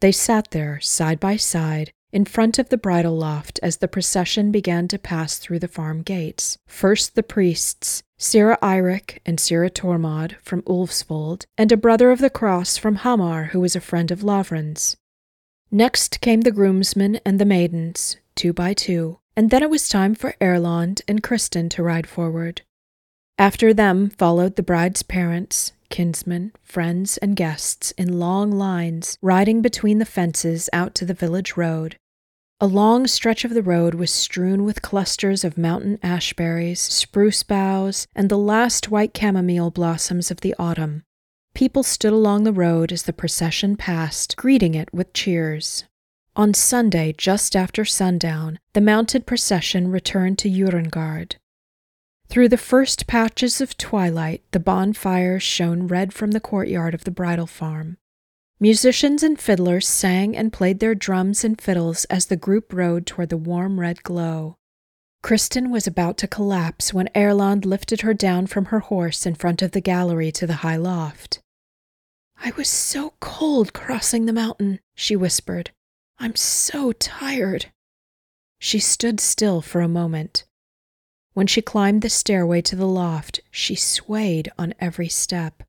They 0.00 0.12
sat 0.12 0.50
there, 0.50 0.80
side 0.80 1.20
by 1.20 1.36
side, 1.36 1.92
in 2.12 2.24
front 2.24 2.60
of 2.60 2.68
the 2.68 2.76
bridal 2.76 3.16
loft 3.16 3.58
as 3.62 3.78
the 3.78 3.88
procession 3.88 4.52
began 4.52 4.86
to 4.88 4.98
pass 4.98 5.38
through 5.38 5.58
the 5.58 5.68
farm 5.68 6.02
gates. 6.02 6.58
First 6.66 7.16
the 7.16 7.24
priests, 7.24 8.04
Sira 8.18 8.56
Eirik 8.62 9.18
and 9.26 9.40
Sira 9.40 9.68
Tormod 9.68 10.36
from 10.40 10.62
Ulfsvold, 10.62 11.46
and 11.58 11.72
a 11.72 11.76
brother 11.76 12.12
of 12.12 12.20
the 12.20 12.30
cross 12.30 12.76
from 12.76 12.96
Hamar 12.96 13.46
who 13.46 13.60
was 13.60 13.74
a 13.74 13.80
friend 13.80 14.12
of 14.12 14.20
Lavrans'. 14.20 14.96
Next 15.72 16.20
came 16.20 16.42
the 16.42 16.52
groomsmen 16.52 17.20
and 17.24 17.40
the 17.40 17.44
maidens, 17.44 18.16
two 18.36 18.52
by 18.52 18.74
two, 18.74 19.18
and 19.36 19.50
then 19.50 19.64
it 19.64 19.70
was 19.70 19.88
time 19.88 20.14
for 20.14 20.36
Erlend 20.40 21.02
and 21.08 21.20
Kristin 21.20 21.68
to 21.70 21.82
ride 21.82 22.06
forward. 22.06 22.62
After 23.38 23.74
them 23.74 24.10
followed 24.10 24.54
the 24.54 24.62
bride's 24.62 25.02
parents, 25.02 25.72
kinsmen, 25.90 26.52
friends, 26.62 27.16
and 27.18 27.34
guests 27.34 27.90
in 27.92 28.20
long 28.20 28.52
lines, 28.52 29.18
riding 29.20 29.60
between 29.60 29.98
the 29.98 30.04
fences 30.04 30.70
out 30.72 30.94
to 30.94 31.04
the 31.04 31.14
village 31.14 31.56
road. 31.56 31.96
A 32.60 32.68
long 32.68 33.08
stretch 33.08 33.44
of 33.44 33.52
the 33.52 33.62
road 33.62 33.94
was 33.94 34.12
strewn 34.12 34.64
with 34.64 34.82
clusters 34.82 35.42
of 35.42 35.58
mountain 35.58 35.98
ashberries, 35.98 36.78
spruce 36.78 37.42
boughs, 37.42 38.06
and 38.14 38.28
the 38.28 38.38
last 38.38 38.90
white 38.90 39.16
chamomile 39.16 39.72
blossoms 39.72 40.30
of 40.30 40.40
the 40.40 40.54
autumn. 40.56 41.02
People 41.54 41.82
stood 41.82 42.12
along 42.12 42.44
the 42.44 42.52
road 42.52 42.92
as 42.92 43.02
the 43.02 43.12
procession 43.12 43.76
passed, 43.76 44.36
greeting 44.36 44.74
it 44.74 44.94
with 44.94 45.12
cheers. 45.12 45.84
On 46.36 46.54
Sunday, 46.54 47.12
just 47.16 47.56
after 47.56 47.84
sundown, 47.84 48.58
the 48.72 48.80
mounted 48.80 49.26
procession 49.26 49.88
returned 49.88 50.38
to 50.38 50.48
Jørundgaard. 50.48 51.34
Through 52.28 52.48
the 52.48 52.56
first 52.56 53.06
patches 53.06 53.60
of 53.60 53.76
twilight, 53.76 54.42
the 54.50 54.60
bonfire 54.60 55.38
shone 55.38 55.86
red 55.86 56.12
from 56.12 56.32
the 56.32 56.40
courtyard 56.40 56.94
of 56.94 57.04
the 57.04 57.10
bridal 57.10 57.46
farm. 57.46 57.96
Musicians 58.60 59.22
and 59.22 59.38
fiddlers 59.38 59.86
sang 59.86 60.36
and 60.36 60.52
played 60.52 60.80
their 60.80 60.94
drums 60.94 61.44
and 61.44 61.60
fiddles 61.60 62.04
as 62.06 62.26
the 62.26 62.36
group 62.36 62.72
rode 62.72 63.06
toward 63.06 63.28
the 63.28 63.36
warm 63.36 63.78
red 63.78 64.02
glow. 64.02 64.56
Kristin 65.22 65.70
was 65.70 65.86
about 65.86 66.18
to 66.18 66.28
collapse 66.28 66.92
when 66.92 67.08
Erlend 67.14 67.64
lifted 67.64 68.02
her 68.02 68.14
down 68.14 68.46
from 68.46 68.66
her 68.66 68.80
horse 68.80 69.26
in 69.26 69.34
front 69.34 69.62
of 69.62 69.72
the 69.72 69.80
gallery 69.80 70.30
to 70.32 70.46
the 70.46 70.56
high 70.56 70.76
loft. 70.76 71.40
I 72.38 72.52
was 72.56 72.68
so 72.68 73.14
cold 73.20 73.72
crossing 73.72 74.26
the 74.26 74.32
mountain, 74.32 74.80
she 74.94 75.16
whispered. 75.16 75.70
I'm 76.18 76.36
so 76.36 76.92
tired. 76.92 77.72
She 78.58 78.78
stood 78.78 79.18
still 79.18 79.60
for 79.62 79.80
a 79.80 79.88
moment. 79.88 80.44
When 81.34 81.48
she 81.48 81.62
climbed 81.62 82.02
the 82.02 82.10
stairway 82.10 82.62
to 82.62 82.76
the 82.76 82.86
loft, 82.86 83.40
she 83.50 83.74
swayed 83.74 84.50
on 84.56 84.72
every 84.80 85.08
step. 85.08 85.64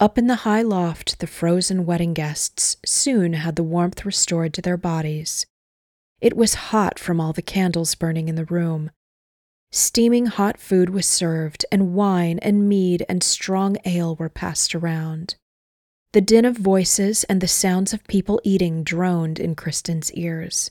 Up 0.00 0.16
in 0.16 0.26
the 0.26 0.42
high 0.46 0.62
loft, 0.62 1.20
the 1.20 1.26
frozen 1.26 1.84
wedding 1.84 2.14
guests 2.14 2.76
soon 2.84 3.34
had 3.34 3.56
the 3.56 3.62
warmth 3.62 4.06
restored 4.06 4.54
to 4.54 4.62
their 4.62 4.78
bodies. 4.78 5.44
It 6.22 6.34
was 6.34 6.72
hot 6.72 6.98
from 6.98 7.20
all 7.20 7.34
the 7.34 7.42
candles 7.42 7.94
burning 7.94 8.28
in 8.28 8.34
the 8.36 8.46
room. 8.46 8.90
Steaming 9.70 10.26
hot 10.26 10.58
food 10.58 10.90
was 10.90 11.06
served, 11.06 11.66
and 11.70 11.94
wine 11.94 12.38
and 12.40 12.68
mead 12.68 13.04
and 13.08 13.22
strong 13.22 13.76
ale 13.84 14.16
were 14.16 14.28
passed 14.30 14.74
around. 14.74 15.34
The 16.12 16.20
din 16.22 16.44
of 16.44 16.56
voices 16.56 17.24
and 17.24 17.40
the 17.40 17.48
sounds 17.48 17.92
of 17.92 18.06
people 18.06 18.40
eating 18.44 18.82
droned 18.82 19.38
in 19.38 19.56
Kristin's 19.56 20.12
ears. 20.12 20.70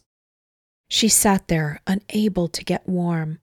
She 0.89 1.10
sat 1.10 1.47
there, 1.47 1.80
unable 1.86 2.47
to 2.47 2.63
get 2.63 2.89
warm. 2.89 3.39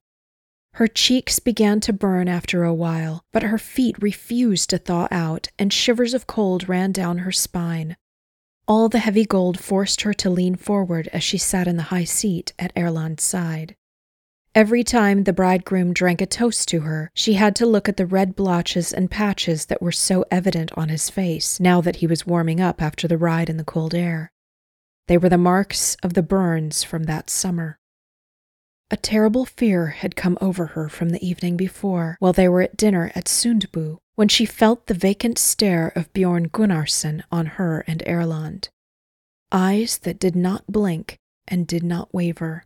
Her 0.79 0.87
cheeks 0.87 1.41
began 1.41 1.81
to 1.81 1.93
burn 1.93 2.29
after 2.29 2.63
a 2.63 2.73
while, 2.73 3.25
but 3.33 3.43
her 3.43 3.59
feet 3.59 4.01
refused 4.01 4.71
to 4.71 4.79
thaw 4.79 5.09
out, 5.11 5.49
and 5.59 5.73
shivers 5.73 6.15
of 6.15 6.29
cold 6.29 6.69
ran 6.69 6.93
down 6.93 7.19
her 7.19 7.33
spine. 7.33 7.97
All 8.69 8.89
the 8.89 9.01
heavy 9.01 9.25
gold 9.25 9.59
forced 9.59 10.03
her 10.03 10.15
to 10.15 10.31
lean 10.31 10.55
forward 10.55 11.09
as 11.13 11.25
she 11.25 11.37
sat 11.37 11.67
in 11.67 11.79
the 11.79 11.91
high 11.91 12.05
seat 12.05 12.53
at 12.61 12.73
Erlend's 12.77 13.25
side. 13.25 13.75
Every 14.55 14.85
time 14.85 15.25
the 15.25 15.33
bridegroom 15.33 15.95
drank 15.95 16.21
a 16.21 16.27
toast 16.27 16.69
to 16.69 16.83
her, 16.83 17.11
she 17.13 17.35
had 17.35 17.57
to 17.57 17.67
look 17.67 17.89
at 17.89 17.97
the 17.97 18.07
red 18.07 18.37
blotches 18.37 18.93
and 18.93 19.11
patches 19.11 19.67
that 19.67 19.83
were 19.83 19.91
so 19.91 20.25
evident 20.31 20.71
on 20.79 20.91
his 20.91 21.11
face 21.11 21.59
now 21.59 21.81
that 21.81 21.97
he 21.97 22.07
was 22.07 22.25
warming 22.25 22.61
up 22.61 22.81
after 22.81 23.09
the 23.09 23.19
ride 23.19 23.51
in 23.51 23.57
the 23.57 23.65
cold 23.65 23.97
air. 23.97 24.31
They 25.09 25.19
were 25.19 25.29
the 25.29 25.39
marks 25.39 25.97
of 26.05 26.15
the 26.15 26.23
burns 26.23 26.85
from 26.85 27.03
that 27.07 27.31
summer. 27.31 27.81
A 28.91 28.97
terrible 28.97 29.45
fear 29.45 29.89
had 29.89 30.17
come 30.17 30.39
over 30.41 30.67
her 30.67 30.89
from 30.89 31.11
the 31.11 31.27
evening 31.27 31.59
before, 31.59 32.17
while 32.21 32.33
they 32.33 32.49
were 32.49 32.63
at 32.63 32.77
dinner 32.77 33.13
at 33.15 33.27
Sundbu, 33.27 33.99
when 34.15 34.29
she 34.29 34.47
felt 34.47 34.87
the 34.87 34.95
vacant 34.95 35.39
stare 35.39 35.93
of 35.95 36.13
Bjorn 36.15 36.49
Gunnarsson 36.49 37.23
on 37.31 37.47
her 37.47 37.85
and 37.87 38.03
Erlend. 38.07 38.69
Eyes 39.53 39.99
that 39.99 40.19
did 40.19 40.35
not 40.35 40.67
blink 40.67 41.19
and 41.47 41.67
did 41.67 41.83
not 41.83 42.13
waver. 42.15 42.65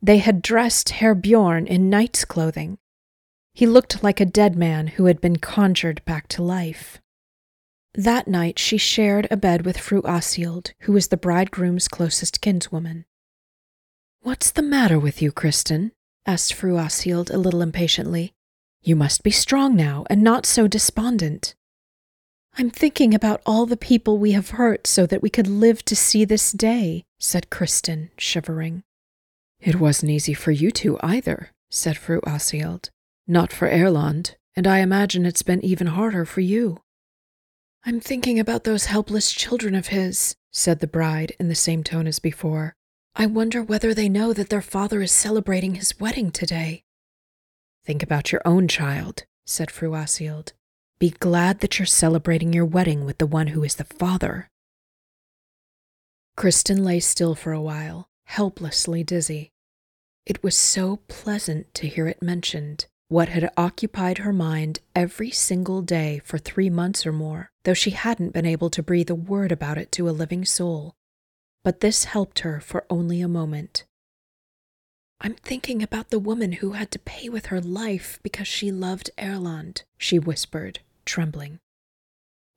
They 0.00 0.18
had 0.18 0.42
dressed 0.42 0.90
Herr 0.90 1.14
Bjorn 1.14 1.66
in 1.66 1.90
knight's 1.90 2.24
clothing. 2.24 2.78
He 3.54 3.66
looked 3.66 4.02
like 4.02 4.20
a 4.20 4.24
dead 4.26 4.56
man 4.56 4.86
who 4.88 5.04
had 5.04 5.20
been 5.20 5.36
conjured 5.36 6.02
back 6.06 6.26
to 6.28 6.42
life. 6.42 7.00
That 7.94 8.26
night 8.26 8.58
she 8.58 8.78
shared 8.78 9.28
a 9.30 9.36
bed 9.36 9.66
with 9.66 9.76
Fru 9.76 10.00
Åshild, 10.02 10.72
who 10.80 10.92
was 10.92 11.08
the 11.08 11.18
bridegroom's 11.18 11.86
closest 11.86 12.40
kinswoman. 12.40 13.04
What's 14.24 14.52
the 14.52 14.62
matter 14.62 15.00
with 15.00 15.20
you, 15.20 15.32
Kristin? 15.32 15.90
asked 16.24 16.54
Fru 16.54 16.74
Åshild 16.74 17.34
a 17.34 17.38
little 17.38 17.60
impatiently. 17.60 18.32
You 18.80 18.94
must 18.94 19.24
be 19.24 19.32
strong 19.32 19.74
now 19.74 20.04
and 20.08 20.22
not 20.22 20.46
so 20.46 20.68
despondent. 20.68 21.56
I'm 22.56 22.70
thinking 22.70 23.14
about 23.14 23.42
all 23.44 23.66
the 23.66 23.76
people 23.76 24.18
we 24.18 24.30
have 24.30 24.50
hurt 24.50 24.86
so 24.86 25.06
that 25.06 25.22
we 25.22 25.28
could 25.28 25.48
live 25.48 25.84
to 25.86 25.96
see 25.96 26.24
this 26.24 26.52
day, 26.52 27.02
said 27.18 27.50
Kristin, 27.50 28.10
shivering. 28.16 28.84
It 29.58 29.80
wasn't 29.80 30.12
easy 30.12 30.34
for 30.34 30.52
you 30.52 30.70
two 30.70 31.00
either, 31.02 31.50
said 31.68 31.98
Fru 31.98 32.20
Åshild. 32.20 32.90
Not 33.26 33.52
for 33.52 33.68
Erlend, 33.68 34.36
and 34.54 34.68
I 34.68 34.78
imagine 34.78 35.26
it's 35.26 35.42
been 35.42 35.64
even 35.64 35.88
harder 35.88 36.24
for 36.24 36.42
you. 36.42 36.78
I'm 37.84 37.98
thinking 37.98 38.38
about 38.38 38.62
those 38.62 38.84
helpless 38.84 39.32
children 39.32 39.74
of 39.74 39.88
his, 39.88 40.36
said 40.52 40.78
the 40.78 40.86
bride 40.86 41.32
in 41.40 41.48
the 41.48 41.56
same 41.56 41.82
tone 41.82 42.06
as 42.06 42.20
before. 42.20 42.76
I 43.14 43.26
wonder 43.26 43.62
whether 43.62 43.92
they 43.92 44.08
know 44.08 44.32
that 44.32 44.48
their 44.48 44.62
father 44.62 45.02
is 45.02 45.12
celebrating 45.12 45.74
his 45.74 46.00
wedding 46.00 46.30
today. 46.30 46.84
Think 47.84 48.02
about 48.02 48.32
your 48.32 48.40
own 48.46 48.68
child, 48.68 49.24
said 49.44 49.70
Fru 49.70 49.90
Åshild. 49.90 50.52
Be 50.98 51.10
glad 51.10 51.60
that 51.60 51.78
you're 51.78 51.84
celebrating 51.84 52.54
your 52.54 52.64
wedding 52.64 53.04
with 53.04 53.18
the 53.18 53.26
one 53.26 53.48
who 53.48 53.62
is 53.64 53.74
the 53.74 53.84
father. 53.84 54.48
Kristin 56.38 56.82
lay 56.84 57.00
still 57.00 57.34
for 57.34 57.52
a 57.52 57.60
while, 57.60 58.08
helplessly 58.24 59.04
dizzy. 59.04 59.50
It 60.24 60.42
was 60.42 60.56
so 60.56 61.00
pleasant 61.08 61.74
to 61.74 61.88
hear 61.88 62.08
it 62.08 62.22
mentioned, 62.22 62.86
what 63.08 63.28
had 63.28 63.50
occupied 63.58 64.18
her 64.18 64.32
mind 64.32 64.78
every 64.94 65.30
single 65.30 65.82
day 65.82 66.22
for 66.24 66.38
three 66.38 66.70
months 66.70 67.04
or 67.04 67.12
more, 67.12 67.50
though 67.64 67.74
she 67.74 67.90
hadn't 67.90 68.32
been 68.32 68.46
able 68.46 68.70
to 68.70 68.82
breathe 68.82 69.10
a 69.10 69.14
word 69.14 69.52
about 69.52 69.76
it 69.76 69.92
to 69.92 70.08
a 70.08 70.12
living 70.12 70.46
soul 70.46 70.94
but 71.64 71.80
this 71.80 72.04
helped 72.04 72.40
her 72.40 72.60
for 72.60 72.84
only 72.90 73.20
a 73.20 73.28
moment. 73.28 73.84
I'm 75.20 75.34
thinking 75.34 75.82
about 75.82 76.10
the 76.10 76.18
woman 76.18 76.52
who 76.52 76.72
had 76.72 76.90
to 76.90 76.98
pay 76.98 77.28
with 77.28 77.46
her 77.46 77.60
life 77.60 78.18
because 78.22 78.48
she 78.48 78.72
loved 78.72 79.10
Erlend, 79.16 79.84
she 79.96 80.18
whispered, 80.18 80.80
trembling. 81.04 81.58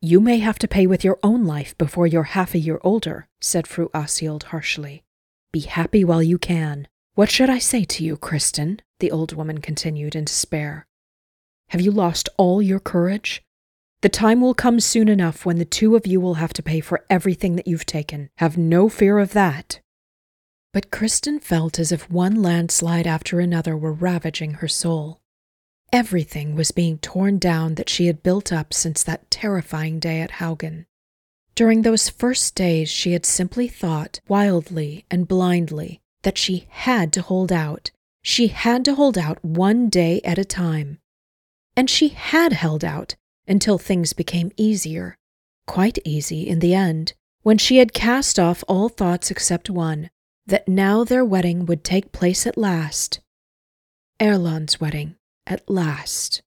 You 0.02 0.20
may 0.20 0.40
have 0.40 0.60
to 0.60 0.68
pay 0.68 0.88
with 0.88 1.04
your 1.04 1.20
own 1.22 1.46
life 1.46 1.78
before 1.78 2.08
you're 2.08 2.24
half 2.24 2.54
a 2.54 2.60
year 2.60 2.80
older, 2.84 3.28
said 3.40 3.68
Fru 3.68 3.90
Åshild 3.90 4.44
harshly. 4.44 5.04
Be 5.52 5.62
happy 5.62 6.04
while 6.04 6.24
you 6.24 6.38
can. 6.38 6.88
What 7.14 7.30
should 7.32 7.50
I 7.50 7.60
say 7.60 7.86
to 7.86 8.04
you, 8.04 8.18
Kristin? 8.18 8.80
the 9.00 9.12
old 9.12 9.34
woman 9.34 9.60
continued 9.60 10.16
in 10.16 10.26
despair. 10.26 10.86
Have 11.70 11.82
you 11.82 11.92
lost 11.92 12.30
all 12.38 12.62
your 12.62 12.80
courage? 12.80 13.44
The 14.06 14.10
time 14.10 14.40
will 14.40 14.54
come 14.54 14.80
soon 14.80 15.08
enough 15.08 15.48
when 15.48 15.58
the 15.58 15.66
two 15.66 15.96
of 15.96 16.06
you 16.06 16.22
will 16.22 16.36
have 16.36 16.54
to 16.54 16.62
pay 16.62 16.80
for 16.80 17.04
everything 17.10 17.56
that 17.56 17.66
you've 17.66 17.88
taken. 17.88 18.30
Have 18.38 18.56
no 18.56 18.88
fear 18.88 19.18
of 19.18 19.34
that. 19.34 19.80
But 20.74 20.92
Kristin 20.92 21.42
felt 21.42 21.80
as 21.80 21.92
if 21.92 22.08
one 22.08 22.40
landslide 22.44 23.08
after 23.08 23.40
another 23.40 23.76
were 23.76 23.92
ravaging 23.92 24.62
her 24.62 24.68
soul. 24.68 25.22
Everything 25.92 26.54
was 26.54 26.70
being 26.70 27.00
torn 27.00 27.40
down 27.40 27.74
that 27.76 27.90
she 27.90 28.06
had 28.06 28.22
built 28.22 28.54
up 28.54 28.76
since 28.76 29.02
that 29.02 29.32
terrifying 29.32 29.98
day 29.98 30.22
at 30.22 30.34
Haugen. 30.34 30.86
During 31.56 31.82
those 31.82 32.08
first 32.08 32.54
days, 32.54 32.92
she 32.92 33.14
had 33.14 33.26
simply 33.26 33.68
thought, 33.68 34.20
wildly 34.28 35.06
and 35.10 35.28
blindly, 35.28 36.00
that 36.22 36.38
she 36.38 36.68
had 36.70 37.12
to 37.14 37.24
hold 37.24 37.52
out. 37.52 37.90
She 38.22 38.50
had 38.50 38.86
to 38.86 38.94
hold 38.94 39.18
out 39.18 39.44
one 39.44 39.90
day 39.90 40.22
at 40.24 40.38
a 40.38 40.46
time. 40.46 41.00
And 41.76 41.90
she 41.90 42.10
had 42.10 42.54
held 42.54 42.86
out 42.86 43.16
until 43.48 43.78
things 43.78 44.14
became 44.14 44.52
easier, 44.58 45.18
quite 45.68 46.00
easy 46.06 46.48
in 46.48 46.60
the 46.60 46.74
end, 46.74 47.14
when 47.44 47.58
she 47.58 47.78
had 47.78 47.94
cast 47.94 48.40
off 48.40 48.64
all 48.68 48.90
thoughts 48.90 49.30
except 49.32 49.70
one 49.70 50.10
that 50.48 50.68
now 50.68 51.04
their 51.04 51.26
wedding 51.26 51.66
would 51.66 51.84
take 51.84 52.12
place 52.12 52.46
at 52.46 52.58
last. 52.58 53.20
Erlend's 54.20 54.80
wedding, 54.80 55.16
at 55.46 55.68
last. 55.70 56.42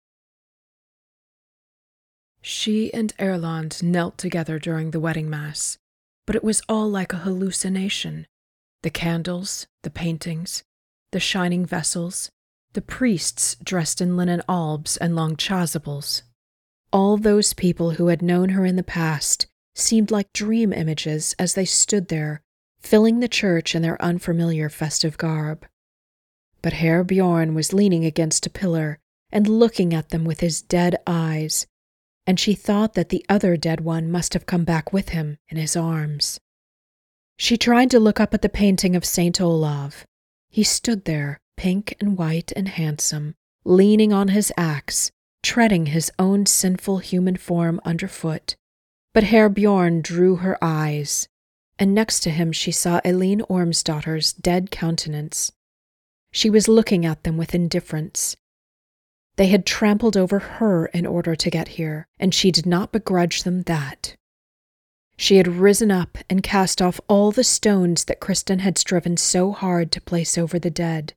She 2.40 2.92
and 2.94 3.12
Erlend 3.18 3.82
knelt 3.82 4.16
together 4.16 4.58
during 4.58 4.92
the 4.92 5.00
wedding 5.00 5.28
mass. 5.28 5.78
but 6.28 6.36
it 6.36 6.44
was 6.44 6.60
all 6.68 6.90
like 6.90 7.14
a 7.14 7.24
hallucination. 7.24 8.26
The 8.82 8.90
candles, 8.90 9.66
the 9.82 9.88
paintings, 9.88 10.62
the 11.10 11.20
shining 11.20 11.64
vessels, 11.64 12.30
the 12.74 12.82
priests 12.82 13.56
dressed 13.64 14.02
in 14.02 14.14
linen 14.14 14.42
albs 14.46 14.98
and 14.98 15.16
long 15.16 15.36
chasubles. 15.36 16.20
All 16.92 17.18
those 17.18 17.52
people 17.52 17.92
who 17.92 18.08
had 18.08 18.22
known 18.22 18.50
her 18.50 18.64
in 18.64 18.76
the 18.76 18.82
past 18.82 19.46
seemed 19.74 20.10
like 20.10 20.32
dream 20.32 20.72
images 20.72 21.34
as 21.38 21.54
they 21.54 21.66
stood 21.66 22.08
there, 22.08 22.42
filling 22.80 23.20
the 23.20 23.28
church 23.28 23.74
in 23.74 23.82
their 23.82 24.00
unfamiliar 24.02 24.70
festive 24.70 25.18
garb. 25.18 25.66
But 26.62 26.74
Herr 26.74 27.04
Bjorn 27.04 27.54
was 27.54 27.72
leaning 27.72 28.04
against 28.04 28.46
a 28.46 28.50
pillar 28.50 28.98
and 29.30 29.46
looking 29.46 29.92
at 29.92 30.08
them 30.08 30.24
with 30.24 30.40
his 30.40 30.62
dead 30.62 30.96
eyes, 31.06 31.66
and 32.26 32.40
she 32.40 32.54
thought 32.54 32.94
that 32.94 33.10
the 33.10 33.24
other 33.28 33.56
dead 33.56 33.80
one 33.80 34.10
must 34.10 34.32
have 34.32 34.46
come 34.46 34.64
back 34.64 34.92
with 34.92 35.10
him 35.10 35.38
in 35.48 35.56
his 35.58 35.76
arms. 35.76 36.40
She 37.36 37.56
tried 37.56 37.90
to 37.90 38.00
look 38.00 38.18
up 38.18 38.34
at 38.34 38.42
the 38.42 38.48
painting 38.48 38.96
of 38.96 39.04
Saint 39.04 39.40
Olav. 39.40 40.06
He 40.48 40.64
stood 40.64 41.04
there, 41.04 41.38
pink 41.56 41.94
and 42.00 42.16
white 42.16 42.52
and 42.56 42.68
handsome, 42.68 43.34
leaning 43.64 44.12
on 44.12 44.28
his 44.28 44.52
axe, 44.56 45.12
treading 45.42 45.86
his 45.86 46.10
own 46.18 46.46
sinful 46.46 46.98
human 46.98 47.36
form 47.36 47.80
underfoot. 47.84 48.56
But 49.14 49.24
Herr 49.24 49.48
Bjorn 49.48 50.02
drew 50.02 50.36
her 50.36 50.58
eyes, 50.62 51.28
and 51.78 51.94
next 51.94 52.20
to 52.20 52.30
him 52.30 52.52
she 52.52 52.72
saw 52.72 53.00
Eline 53.04 53.42
Ormsdottir's 53.48 54.32
dead 54.32 54.70
countenance. 54.70 55.52
She 56.30 56.50
was 56.50 56.68
looking 56.68 57.06
at 57.06 57.24
them 57.24 57.36
with 57.36 57.54
indifference, 57.54 58.36
they 59.38 59.46
had 59.46 59.64
trampled 59.64 60.16
over 60.16 60.40
her 60.40 60.86
in 60.86 61.06
order 61.06 61.36
to 61.36 61.50
get 61.50 61.68
here, 61.68 62.08
and 62.18 62.34
she 62.34 62.50
did 62.50 62.66
not 62.66 62.90
begrudge 62.90 63.44
them 63.44 63.62
that. 63.62 64.16
She 65.16 65.36
had 65.36 65.46
risen 65.46 65.92
up 65.92 66.18
and 66.28 66.42
cast 66.42 66.82
off 66.82 67.00
all 67.08 67.30
the 67.30 67.44
stones 67.44 68.06
that 68.06 68.20
Kristin 68.20 68.58
had 68.58 68.76
striven 68.78 69.16
so 69.16 69.52
hard 69.52 69.92
to 69.92 70.00
place 70.00 70.36
over 70.36 70.58
the 70.58 70.70
dead. 70.70 71.14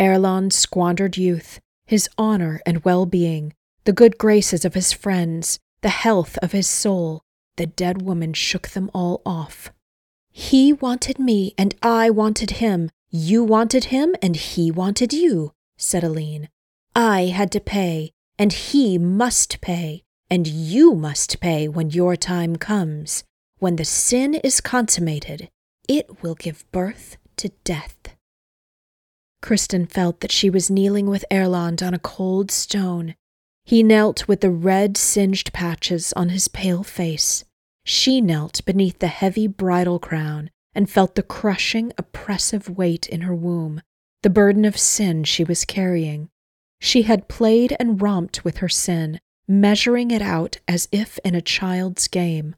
Erlend's 0.00 0.56
squandered 0.56 1.18
youth, 1.18 1.60
his 1.88 2.08
honor 2.18 2.60
and 2.66 2.84
well 2.84 3.06
being, 3.06 3.54
the 3.84 3.92
good 3.94 4.18
graces 4.18 4.64
of 4.64 4.74
his 4.74 4.92
friends, 4.92 5.58
the 5.80 5.88
health 5.88 6.38
of 6.42 6.52
his 6.52 6.66
soul, 6.66 7.22
the 7.56 7.66
dead 7.66 8.02
woman 8.02 8.34
shook 8.34 8.68
them 8.68 8.90
all 8.92 9.22
off. 9.24 9.72
He 10.30 10.72
wanted 10.72 11.18
me, 11.18 11.54
and 11.56 11.74
I 11.82 12.10
wanted 12.10 12.52
him. 12.62 12.90
You 13.10 13.42
wanted 13.42 13.86
him, 13.86 14.14
and 14.22 14.36
he 14.36 14.70
wanted 14.70 15.12
you, 15.12 15.52
said 15.78 16.04
Eline. 16.04 16.48
I 16.94 17.26
had 17.26 17.50
to 17.52 17.60
pay, 17.60 18.12
and 18.38 18.52
he 18.52 18.98
must 18.98 19.60
pay, 19.60 20.02
and 20.30 20.46
you 20.46 20.94
must 20.94 21.40
pay 21.40 21.68
when 21.68 21.90
your 21.90 22.16
time 22.16 22.56
comes. 22.56 23.24
When 23.58 23.76
the 23.76 23.84
sin 23.84 24.34
is 24.34 24.60
consummated, 24.60 25.48
it 25.88 26.22
will 26.22 26.34
give 26.34 26.70
birth 26.70 27.16
to 27.38 27.48
death. 27.64 27.97
Kristin 29.42 29.90
felt 29.90 30.20
that 30.20 30.32
she 30.32 30.50
was 30.50 30.70
kneeling 30.70 31.06
with 31.08 31.24
Erlend 31.30 31.82
on 31.86 31.94
a 31.94 31.98
cold 31.98 32.50
stone. 32.50 33.14
He 33.64 33.82
knelt 33.82 34.26
with 34.26 34.40
the 34.40 34.50
red 34.50 34.96
singed 34.96 35.52
patches 35.52 36.12
on 36.14 36.30
his 36.30 36.48
pale 36.48 36.82
face. 36.82 37.44
She 37.84 38.20
knelt 38.20 38.64
beneath 38.64 38.98
the 38.98 39.08
heavy 39.08 39.46
bridal 39.46 39.98
crown 39.98 40.50
and 40.74 40.90
felt 40.90 41.14
the 41.14 41.22
crushing, 41.22 41.92
oppressive 41.96 42.68
weight 42.68 43.06
in 43.08 43.22
her 43.22 43.34
womb, 43.34 43.82
the 44.22 44.30
burden 44.30 44.64
of 44.64 44.78
sin 44.78 45.24
she 45.24 45.44
was 45.44 45.64
carrying. 45.64 46.28
She 46.80 47.02
had 47.02 47.28
played 47.28 47.76
and 47.80 48.00
romped 48.00 48.44
with 48.44 48.58
her 48.58 48.68
sin, 48.68 49.20
measuring 49.48 50.10
it 50.10 50.22
out 50.22 50.58
as 50.68 50.88
if 50.92 51.18
in 51.24 51.34
a 51.34 51.40
child's 51.40 52.08
game. 52.08 52.54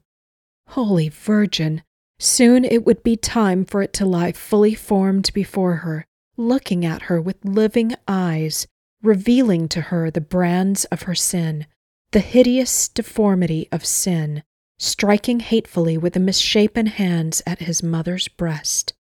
Holy 0.69 1.09
Virgin! 1.09 1.83
Soon 2.19 2.63
it 2.63 2.85
would 2.85 3.01
be 3.01 3.15
time 3.15 3.65
for 3.65 3.81
it 3.81 3.93
to 3.93 4.05
lie 4.05 4.31
fully 4.31 4.75
formed 4.75 5.31
before 5.33 5.77
her, 5.77 6.05
looking 6.37 6.85
at 6.85 7.03
her 7.03 7.21
with 7.21 7.43
living 7.43 7.93
eyes, 8.07 8.67
revealing 9.01 9.67
to 9.67 9.81
her 9.81 10.09
the 10.09 10.21
brands 10.21 10.85
of 10.85 11.03
her 11.03 11.15
sin, 11.15 11.65
the 12.11 12.19
hideous 12.19 12.87
deformity 12.87 13.67
of 13.71 13.85
sin, 13.85 14.43
striking 14.77 15.39
hatefully 15.39 15.97
with 15.97 16.13
the 16.13 16.19
misshapen 16.19 16.87
hands 16.87 17.41
at 17.45 17.59
his 17.59 17.83
mother's 17.83 18.27
breast. 18.27 18.93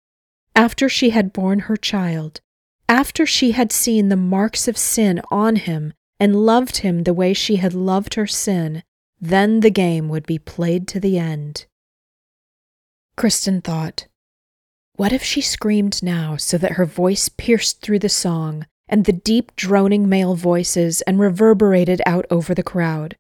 After 0.55 0.89
she 0.89 1.11
had 1.11 1.33
borne 1.33 1.61
her 1.61 1.77
child, 1.77 2.41
after 2.89 3.25
she 3.25 3.53
had 3.53 3.73
seen 3.73 4.09
the 4.09 4.17
marks 4.17 4.67
of 4.69 4.77
sin 4.77 5.21
on 5.31 5.57
him 5.57 5.93
and 6.19 6.45
loved 6.45 6.79
him 6.79 7.05
the 7.05 7.15
way 7.15 7.33
she 7.33 7.57
had 7.57 7.73
loved 7.73 8.15
her 8.15 8.27
sin, 8.27 8.83
then 9.21 9.61
the 9.61 9.71
game 9.71 10.09
would 10.09 10.27
be 10.27 10.39
played 10.39 10.89
to 10.89 11.01
the 11.01 11.19
end. 11.19 11.67
Kristin 13.17 13.63
thought, 13.63 14.07
what 15.01 15.15
if 15.15 15.25
she 15.25 15.41
screamed 15.41 16.03
now 16.03 16.37
so 16.37 16.59
that 16.59 16.73
her 16.73 16.85
voice 16.85 17.31
pierced 17.31 17.81
through 17.81 17.99
the 17.99 18.07
song 18.11 18.67
and 18.87 19.07
the 19.07 19.15
deep 19.15 19.51
droning 19.57 20.07
male 20.07 20.35
voices 20.35 21.01
and 21.07 21.19
reverberated 21.19 22.03
out 22.05 22.27
over 22.31 22.55
the 22.55 22.63
crowd? 22.63 23.17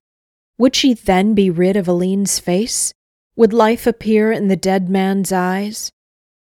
Would 0.58 0.76
she 0.76 0.92
then 0.92 1.32
be 1.32 1.48
rid 1.48 1.78
of 1.78 1.88
Eline's 1.88 2.38
face? 2.38 2.92
Would 3.34 3.54
life 3.54 3.86
appear 3.86 4.30
in 4.30 4.48
the 4.48 4.56
dead 4.56 4.90
man's 4.90 5.32
eyes? 5.32 5.90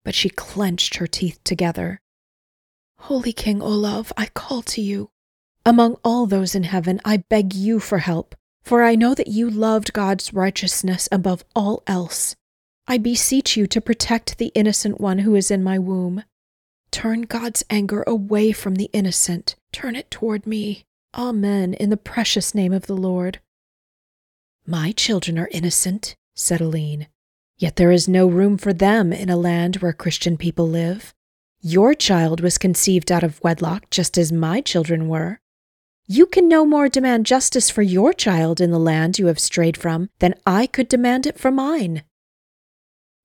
But 0.07 0.15
she 0.15 0.31
clenched 0.31 0.95
her 0.95 1.07
teeth 1.07 1.39
together. 1.45 2.01
Holy 3.01 3.35
King 3.35 3.61
Olaf, 3.61 4.15
I 4.17 4.29
call 4.29 4.63
to 4.63 4.81
you. 4.81 5.11
Among 5.67 5.99
all 6.03 6.25
those 6.25 6.55
in 6.55 6.63
heaven, 6.63 6.99
I 7.05 7.19
beg 7.19 7.53
you 7.53 7.79
for 7.79 7.99
help, 7.99 8.35
for 8.65 8.83
I 8.83 8.95
know 8.95 9.15
that 9.15 9.29
you 9.29 9.51
loved 9.51 9.93
God's 9.93 10.33
righteousness 10.33 11.11
above 11.13 11.45
all 11.55 11.83
else. 11.87 12.37
I 12.89 12.99
beseech 12.99 13.57
you 13.57 13.67
to 13.67 13.81
protect 13.81 14.39
the 14.39 14.53
innocent 14.55 15.01
one 15.01 15.19
who 15.19 15.35
is 15.35 15.51
in 15.51 15.65
my 15.65 15.79
womb. 15.79 16.23
Turn 16.93 17.23
God's 17.23 17.65
anger 17.69 18.05
away 18.07 18.53
from 18.53 18.77
the 18.77 18.91
innocent, 18.93 19.57
turn 19.73 19.97
it 19.97 20.11
toward 20.11 20.47
me. 20.47 20.85
Amen, 21.15 21.75
in 21.75 21.91
the 21.91 21.97
precious 21.97 22.55
name 22.55 22.73
of 22.73 22.87
the 22.87 22.95
Lord. 22.95 23.41
My 24.67 24.93
children 24.93 25.39
are 25.39 25.49
innocent, 25.51 26.15
said 26.35 26.61
Eline. 26.61 27.09
yet 27.59 27.77
there 27.77 27.91
is 27.91 28.07
no 28.07 28.27
room 28.27 28.57
for 28.59 28.73
them 28.73 29.13
in 29.13 29.31
a 29.31 29.37
land 29.37 29.77
where 29.77 29.93
Christian 29.93 30.37
people 30.37 30.69
live. 30.69 31.15
Your 31.61 31.95
child 31.95 32.41
was 32.41 32.59
conceived 32.59 33.11
out 33.11 33.25
of 33.25 33.43
wedlock 33.43 33.91
just 33.91 34.17
as 34.17 34.31
my 34.31 34.61
children 34.61 35.09
were. 35.09 35.41
You 36.07 36.27
can 36.27 36.47
no 36.47 36.65
more 36.65 36.89
demand 36.89 37.27
justice 37.27 37.69
for 37.69 37.83
your 37.83 38.13
child 38.13 38.61
in 38.61 38.71
the 38.71 38.79
land 38.79 39.19
you 39.19 39.27
have 39.27 39.41
strayed 39.41 39.77
from 39.77 40.11
than 40.21 40.35
I 40.47 40.67
could 40.67 40.89
demand 40.89 41.27
it 41.27 41.39
for 41.39 41.51
mine. 41.51 42.05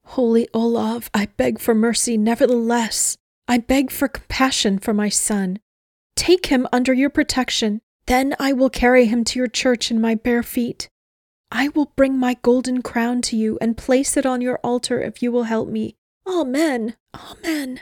Holy 0.05 0.47
Olaf, 0.53 1.09
I 1.13 1.27
beg 1.37 1.59
for 1.59 1.73
mercy 1.73 2.17
nevertheless. 2.17 3.17
I 3.47 3.57
beg 3.57 3.91
for 3.91 4.07
compassion 4.07 4.79
for 4.79 4.93
my 4.93 5.09
son. 5.09 5.59
Take 6.15 6.47
him 6.47 6.67
under 6.71 6.93
your 6.93 7.09
protection, 7.09 7.81
then 8.07 8.35
I 8.39 8.53
will 8.53 8.69
carry 8.69 9.05
him 9.05 9.23
to 9.25 9.39
your 9.39 9.47
church 9.47 9.89
in 9.91 10.01
my 10.01 10.15
bare 10.15 10.43
feet. 10.43 10.89
I 11.51 11.69
will 11.69 11.91
bring 11.95 12.17
my 12.17 12.37
golden 12.41 12.81
crown 12.81 13.21
to 13.23 13.35
you 13.35 13.57
and 13.61 13.77
place 13.77 14.15
it 14.15 14.25
on 14.25 14.41
your 14.41 14.57
altar 14.63 15.01
if 15.01 15.21
you 15.21 15.31
will 15.31 15.43
help 15.43 15.69
me. 15.69 15.95
Amen. 16.27 16.95
Amen. 17.13 17.81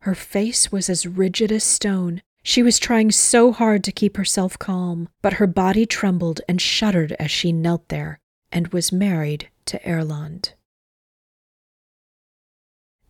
Her 0.00 0.14
face 0.14 0.70
was 0.70 0.90
as 0.90 1.06
rigid 1.06 1.50
as 1.50 1.64
stone. 1.64 2.22
She 2.42 2.62
was 2.62 2.78
trying 2.78 3.10
so 3.10 3.52
hard 3.52 3.82
to 3.84 3.92
keep 3.92 4.18
herself 4.18 4.58
calm, 4.58 5.08
but 5.22 5.34
her 5.34 5.46
body 5.46 5.86
trembled 5.86 6.42
and 6.46 6.60
shuddered 6.60 7.16
as 7.18 7.30
she 7.30 7.52
knelt 7.52 7.88
there 7.88 8.20
and 8.52 8.68
was 8.68 8.92
married 8.92 9.48
to 9.64 9.78
Erlend. 9.78 10.52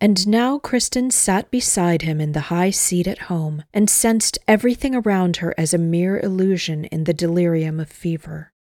And 0.04 0.28
now 0.28 0.58
Kristin 0.58 1.10
sat 1.10 1.50
beside 1.50 2.02
him 2.02 2.20
in 2.20 2.32
the 2.32 2.52
high 2.52 2.68
seat 2.68 3.06
at 3.06 3.30
home 3.32 3.64
and 3.72 3.88
sensed 3.88 4.38
everything 4.46 4.94
around 4.94 5.38
her 5.38 5.54
as 5.56 5.72
a 5.72 5.78
mere 5.78 6.20
illusion 6.20 6.84
in 6.84 7.04
the 7.04 7.14
delirium 7.14 7.80
of 7.80 7.88
fever. 7.88 8.52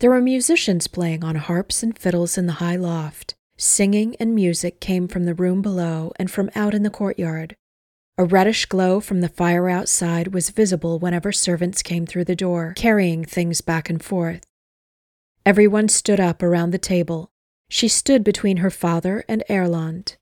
There 0.00 0.10
were 0.10 0.20
musicians 0.20 0.88
playing 0.88 1.24
on 1.24 1.36
harps 1.36 1.82
and 1.82 1.98
fiddles 1.98 2.36
in 2.36 2.44
the 2.44 2.60
high 2.60 2.76
loft, 2.76 3.34
Singing 3.56 4.14
and 4.20 4.34
music 4.34 4.78
came 4.78 5.08
from 5.08 5.24
the 5.24 5.34
room 5.34 5.62
below 5.62 6.12
and 6.16 6.30
from 6.30 6.50
out 6.54 6.74
in 6.74 6.82
the 6.82 6.90
courtyard. 6.90 7.56
A 8.18 8.24
reddish 8.26 8.66
glow 8.66 9.00
from 9.00 9.22
the 9.22 9.30
fire 9.30 9.70
outside 9.70 10.34
was 10.34 10.50
visible 10.50 10.98
whenever 10.98 11.32
servants 11.32 11.80
came 11.80 12.04
through 12.04 12.26
the 12.26 12.36
door, 12.36 12.74
carrying 12.76 13.24
things 13.24 13.62
back 13.62 13.88
and 13.88 14.04
forth. 14.04 14.44
Everyone 15.46 15.88
stood 15.88 16.20
up 16.20 16.42
around 16.42 16.72
the 16.72 16.78
table. 16.78 17.30
She 17.70 17.88
stood 17.88 18.22
between 18.22 18.58
her 18.58 18.70
father 18.70 19.24
and 19.26 19.42
Erlend. 19.48 20.16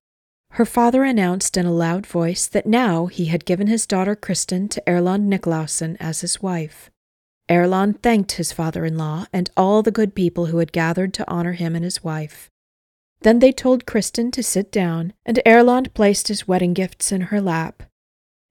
Her 0.55 0.65
father 0.65 1.03
announced 1.03 1.57
in 1.57 1.67
a 1.67 1.73
loud 1.73 2.07
voice 2.07 2.47
that 2.47 2.65
now 2.65 3.07
he 3.07 3.25
had 3.25 3.45
given 3.45 3.67
his 3.67 3.89
daughter 3.89 4.15
Kristin 4.15 4.71
to 4.71 4.83
Erlend 4.87 5.27
Niklausen 5.27 5.97
as 5.99 6.21
his 6.21 6.41
wife. 6.41 6.93
Erlend 7.49 8.01
thanked 8.05 8.33
his 8.33 8.53
father 8.53 8.85
in 8.85 8.97
law 8.97 9.27
and 9.33 9.51
all 9.57 9.83
the 9.83 9.91
good 9.91 10.15
people 10.15 10.47
who 10.47 10.59
had 10.59 10.71
gathered 10.71 11.13
to 11.15 11.29
honor 11.29 11.55
him 11.55 11.75
and 11.75 11.85
his 11.85 12.05
wife. 12.05 12.53
Then 13.23 13.41
they 13.41 13.51
told 13.51 13.85
Kristin 13.85 14.31
to 14.31 14.45
sit 14.45 14.71
down, 14.71 15.13
and 15.27 15.41
Erlend 15.45 15.93
placed 15.93 16.29
his 16.29 16.47
wedding 16.47 16.73
gifts 16.73 17.11
in 17.11 17.23
her 17.23 17.41
lap. 17.41 17.83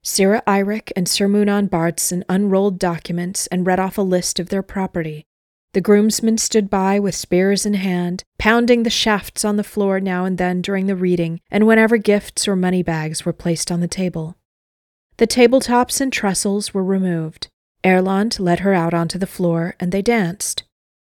Sira 0.04 0.44
Eirik 0.46 0.92
and 0.98 1.08
Sir 1.08 1.30
Munan 1.30 1.70
Bardson 1.70 2.26
unrolled 2.28 2.80
documents 2.80 3.48
and 3.48 3.66
read 3.66 3.80
off 3.80 3.98
a 3.98 4.02
list 4.02 4.42
of 4.42 4.50
their 4.50 4.62
property. 4.62 5.26
The 5.74 5.82
groomsmen 5.82 6.38
stood 6.38 6.70
by 6.70 7.00
with 7.00 7.16
spears 7.16 7.66
in 7.66 7.74
hand, 7.74 8.24
pounding 8.38 8.84
the 8.84 8.92
shafts 8.92 9.44
on 9.44 9.58
the 9.58 9.64
floor 9.64 10.00
now 10.00 10.24
and 10.24 10.38
then 10.38 10.62
during 10.62 10.86
the 10.86 10.96
reading 10.96 11.42
and 11.50 11.66
whenever 11.66 11.98
gifts 11.98 12.48
or 12.48 12.56
money 12.56 12.84
bags 12.84 13.26
were 13.26 13.34
placed 13.34 13.72
on 13.72 13.80
the 13.80 13.88
table. 13.88 14.38
The 15.18 15.26
tabletops 15.26 16.00
and 16.00 16.14
trestles 16.14 16.74
were 16.74 16.84
removed. 16.84 17.48
Erlend 17.84 18.40
led 18.40 18.60
her 18.60 18.74
out 18.74 18.94
onto 18.94 19.18
the 19.18 19.28
floor 19.28 19.76
and 19.80 19.92
they 19.92 20.04
danced. 20.04 20.64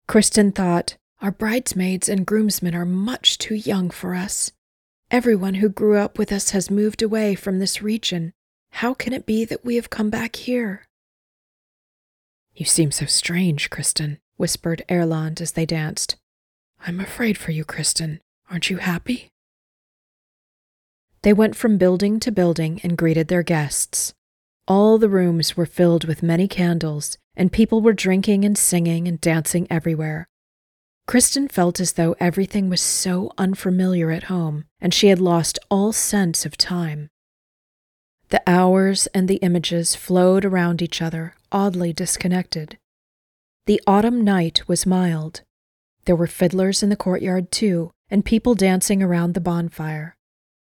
Kristin 0.07 0.55
thought, 0.55 0.95
Our 1.21 1.31
bridesmaids 1.31 2.07
and 2.07 2.25
groomsmen 2.25 2.75
are 2.75 2.85
much 2.85 3.37
too 3.37 3.55
young 3.55 3.89
for 3.89 4.15
us. 4.15 4.53
Everyone 5.11 5.55
who 5.55 5.69
grew 5.69 5.97
up 5.97 6.17
with 6.17 6.31
us 6.31 6.51
has 6.51 6.71
moved 6.71 7.01
away 7.01 7.35
from 7.35 7.59
this 7.59 7.81
region. 7.81 8.33
How 8.71 8.93
can 8.93 9.11
it 9.11 9.25
be 9.25 9.43
that 9.45 9.65
we 9.65 9.75
have 9.75 9.89
come 9.89 10.09
back 10.09 10.37
here? 10.37 10.87
You 12.53 12.65
seem 12.65 12.91
so 12.91 13.05
strange, 13.05 13.69
Kristin, 13.69 14.17
whispered 14.37 14.83
Erlend 14.89 15.41
as 15.41 15.53
they 15.53 15.65
danced. 15.65 16.15
I'm 16.85 16.99
afraid 16.99 17.37
for 17.37 17.51
you, 17.51 17.65
Kristin. 17.65 18.19
Aren't 18.49 18.69
you 18.69 18.77
happy? 18.77 19.29
They 21.23 21.33
went 21.33 21.55
from 21.55 21.77
building 21.77 22.19
to 22.19 22.31
building 22.31 22.79
and 22.83 22.97
greeted 22.97 23.27
their 23.27 23.43
guests. 23.43 24.13
All 24.67 24.97
the 24.97 25.09
rooms 25.09 25.57
were 25.57 25.65
filled 25.65 26.05
with 26.05 26.21
many 26.21 26.47
candles, 26.47 27.17
and 27.35 27.51
people 27.51 27.81
were 27.81 27.93
drinking 27.93 28.45
and 28.45 28.57
singing 28.57 29.07
and 29.07 29.19
dancing 29.19 29.67
everywhere. 29.69 30.27
Kristin 31.07 31.51
felt 31.51 31.79
as 31.79 31.93
though 31.93 32.15
everything 32.19 32.69
was 32.69 32.81
so 32.81 33.31
unfamiliar 33.37 34.11
at 34.11 34.23
home, 34.23 34.65
and 34.79 34.93
she 34.93 35.07
had 35.07 35.19
lost 35.19 35.59
all 35.69 35.91
sense 35.91 36.45
of 36.45 36.57
time. 36.57 37.09
The 38.29 38.41
hours 38.47 39.07
and 39.07 39.27
the 39.27 39.35
images 39.37 39.95
flowed 39.95 40.45
around 40.45 40.81
each 40.81 41.01
other, 41.01 41.35
oddly 41.51 41.93
disconnected. 41.93 42.77
The 43.65 43.81
autumn 43.87 44.23
night 44.23 44.67
was 44.67 44.85
mild. 44.85 45.41
There 46.05 46.15
were 46.15 46.27
fiddlers 46.27 46.83
in 46.83 46.89
the 46.89 46.95
courtyard, 46.95 47.51
too, 47.51 47.91
and 48.11 48.23
people 48.23 48.53
dancing 48.53 49.01
around 49.01 49.33
the 49.33 49.41
bonfire. 49.41 50.15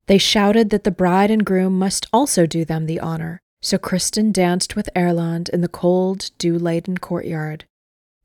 They 0.07 0.18
shouted 0.18 0.68
that 0.70 0.85
the 0.85 0.90
bride 0.90 1.31
and 1.31 1.46
groom 1.46 1.78
must 1.78 2.07
also 2.12 2.44
do 2.44 2.66
them 2.66 2.85
the 2.85 3.00
honor, 3.00 3.40
so 3.62 3.78
Kristin 3.78 4.31
danced 4.31 4.76
with 4.76 4.90
Erlend 4.94 5.48
in 5.48 5.62
the 5.62 5.68
cold, 5.68 6.33
dew 6.37 6.59
laden 6.59 6.98
courtyard. 6.98 7.64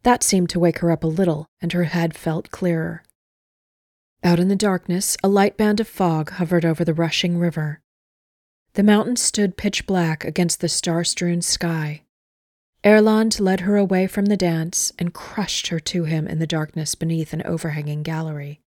That 0.04 0.22
seemed 0.22 0.50
to 0.50 0.60
wake 0.60 0.80
her 0.80 0.92
up 0.92 1.04
a 1.04 1.08
little, 1.08 1.46
and 1.62 1.72
her 1.72 1.86
head 1.86 2.18
felt 2.18 2.52
clearer. 2.52 3.04
Out 4.22 4.40
in 4.40 4.50
the 4.50 4.56
darkness, 4.56 5.16
a 5.24 5.30
light 5.30 5.56
band 5.56 5.80
of 5.80 5.88
fog 5.88 6.32
hovered 6.32 6.66
over 6.66 6.84
the 6.84 6.94
rushing 6.94 7.38
river. 7.38 7.80
The 8.74 8.84
mountains 8.84 9.22
stood 9.22 9.56
pitch 9.56 9.86
black 9.86 10.26
against 10.26 10.60
the 10.60 10.68
star 10.68 11.06
strewn 11.06 11.42
sky. 11.42 12.02
Erlend 12.84 13.40
led 13.40 13.62
her 13.62 13.76
away 13.76 14.08
from 14.08 14.26
the 14.26 14.38
dance 14.38 14.94
and 15.00 15.14
crushed 15.14 15.68
her 15.68 15.80
to 15.80 16.04
him 16.06 16.28
in 16.28 16.40
the 16.40 16.48
darkness 16.48 16.96
beneath 16.96 17.34
an 17.34 17.42
overhanging 17.44 18.04
gallery. 18.04 18.62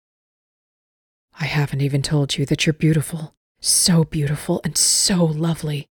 I 1.38 1.44
haven't 1.46 1.80
even 1.80 2.02
told 2.02 2.36
you 2.36 2.44
that 2.46 2.66
you're 2.66 2.74
beautiful. 2.74 3.34
So 3.60 4.04
beautiful 4.04 4.60
and 4.64 4.76
so 4.76 5.24
lovely. 5.24 5.86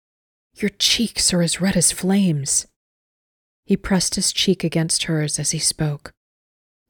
Your 0.55 0.71
cheeks 0.71 1.35
are 1.35 1.43
as 1.43 1.61
red 1.61 1.77
as 1.77 1.93
flames. 1.93 2.67
He 3.65 3.77
pressed 3.77 4.15
his 4.15 4.33
cheek 4.33 4.63
against 4.63 5.05
hers 5.05 5.39
as 5.39 5.51
he 5.51 5.59
spoke. 5.59 6.13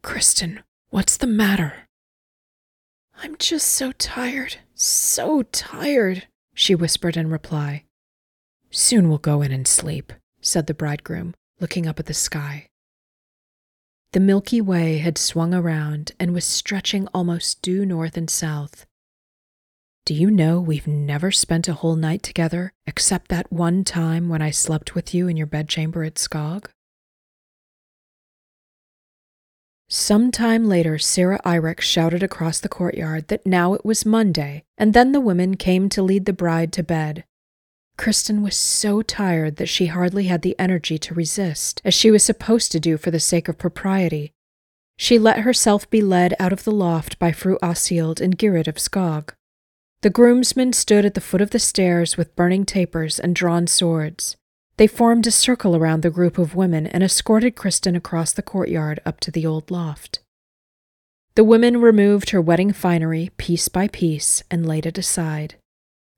Kristin, 0.03 0.63
what's 0.91 1.17
the 1.17 1.27
matter? 1.27 1.89
I'm 3.23 3.37
just 3.39 3.69
so 3.69 3.93
tired, 3.93 4.59
so 4.75 5.43
tired, 5.43 6.29
she 6.55 6.75
whispered 6.75 7.17
in 7.17 7.31
reply. 7.31 7.85
Soon 8.71 9.09
we'll 9.09 9.19
go 9.19 9.41
in 9.41 9.53
and 9.53 9.67
sleep, 9.67 10.13
said 10.47 10.69
the 10.69 10.75
bridegroom, 10.75 11.35
looking 11.59 11.87
up 11.89 11.99
at 11.99 12.07
the 12.07 12.15
sky. 12.15 12.69
The 14.13 14.21
Milky 14.21 14.61
Way 14.61 14.99
had 14.99 15.19
swung 15.19 15.53
around 15.53 16.13
and 16.21 16.33
was 16.33 16.45
stretching 16.45 17.09
almost 17.13 17.61
due 17.63 17.85
north 17.85 18.17
and 18.17 18.31
south. 18.31 18.87
Do 20.05 20.15
you 20.15 20.31
know 20.31 20.61
we've 20.61 20.87
never 20.87 21.33
spent 21.33 21.67
a 21.67 21.75
whole 21.75 21.97
night 21.97 22.23
together 22.23 22.73
except 22.87 23.29
that 23.29 23.53
one 23.53 23.83
time 23.83 24.29
when 24.29 24.41
I 24.41 24.53
slept 24.53 24.95
with 24.95 25.13
you 25.13 25.27
in 25.27 25.37
your 25.37 25.49
bedchamber 25.49 26.05
at 26.05 26.15
Skog? 26.15 26.67
Some 29.89 30.31
time 30.31 30.69
later, 30.69 30.97
Sira 30.97 31.41
Eirik 31.45 31.81
shouted 31.81 32.23
across 32.23 32.61
the 32.61 32.69
courtyard 32.69 33.29
that 33.29 33.47
now 33.47 33.75
it 33.75 33.85
was 33.85 34.07
Monday, 34.07 34.63
and 34.79 34.95
then 34.95 35.11
the 35.11 35.21
women 35.21 35.57
came 35.57 35.89
to 35.89 36.03
lead 36.03 36.25
the 36.25 36.33
bride 36.33 36.73
to 36.75 36.83
bed. 36.85 37.25
Kristin 37.99 38.43
was 38.43 38.57
so 38.57 39.03
tired 39.03 39.57
that 39.57 39.69
she 39.69 39.87
hardly 39.87 40.25
had 40.25 40.43
the 40.43 40.59
energy 40.59 40.99
to 40.99 41.15
resist, 41.15 41.81
as 41.85 41.95
she 41.95 42.11
was 42.11 42.23
supposed 42.23 42.71
to 42.73 42.81
do 42.81 42.97
for 42.97 43.11
the 43.11 43.21
sake 43.21 43.49
of 43.49 43.59
propriety. 43.59 44.33
She 44.99 45.19
let 45.19 45.41
herself 45.41 45.89
be 45.91 46.03
led 46.03 46.35
out 46.39 46.53
of 46.53 46.65
the 46.65 46.73
loft 46.73 47.19
by 47.19 47.33
Fru 47.33 47.59
Åshild 47.63 48.21
and 48.21 48.39
Gyrid 48.39 48.69
of 48.69 48.77
Skog. 48.77 49.31
The 50.03 50.11
groomsmen 50.11 50.73
stood 50.73 51.05
at 51.05 51.15
the 51.15 51.21
foot 51.21 51.41
of 51.41 51.51
the 51.51 51.59
stairs 51.59 52.17
with 52.17 52.37
burning 52.37 52.65
tapers 52.65 53.19
and 53.19 53.35
drawn 53.35 53.67
swords. 53.67 54.37
They 54.77 54.87
formed 54.87 55.27
a 55.27 55.31
circle 55.31 55.75
around 55.75 56.03
the 56.03 56.11
group 56.11 56.39
of 56.39 56.55
women 56.55 56.87
and 56.87 57.03
escorted 57.03 57.57
Kristin 57.57 57.97
across 57.97 58.33
the 58.33 58.43
courtyard 58.43 59.01
up 59.07 59.21
to 59.21 59.31
the 59.31 59.47
old 59.47 59.71
loft. 59.71 60.21
The 61.35 61.45
women 61.45 61.81
removed 61.81 62.31
her 62.31 62.41
wedding 62.41 62.73
finery 62.73 63.31
piece 63.37 63.69
by 63.69 63.89
piece 63.89 64.43
and 64.51 64.67
laid 64.67 64.87
it 64.87 64.99
aside. 64.99 65.57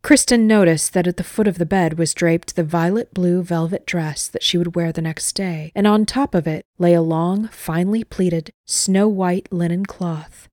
Kristin 0.03 0.43
noticed 0.43 0.93
that 0.93 1.07
at 1.07 1.17
the 1.17 1.25
foot 1.25 1.49
of 1.49 1.59
the 1.59 1.67
bed 1.67 1.99
was 1.99 2.15
draped 2.15 2.55
the 2.55 2.63
violet 2.63 3.13
blue 3.13 3.43
velvet 3.43 3.85
dress 3.85 4.29
that 4.29 4.43
she 4.43 4.57
would 4.57 4.75
wear 4.77 4.93
the 4.93 5.03
next 5.03 5.33
day, 5.33 5.73
and 5.75 5.87
on 5.87 6.07
top 6.07 6.35
of 6.35 6.47
it 6.47 6.65
lay 6.79 6.95
a 6.95 7.03
long, 7.03 7.49
finely 7.49 8.05
pleated, 8.05 8.53
snow 8.65 9.09
white 9.09 9.53
linen 9.53 9.85
cloth. 9.85 10.49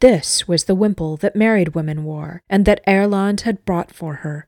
This 0.00 0.46
was 0.46 0.64
the 0.64 0.76
wimple 0.76 1.16
that 1.16 1.34
married 1.34 1.74
women 1.74 2.04
wore, 2.04 2.42
and 2.48 2.64
that 2.66 2.82
Erland 2.86 3.40
had 3.40 3.64
brought 3.64 3.90
for 3.90 4.16
her. 4.16 4.46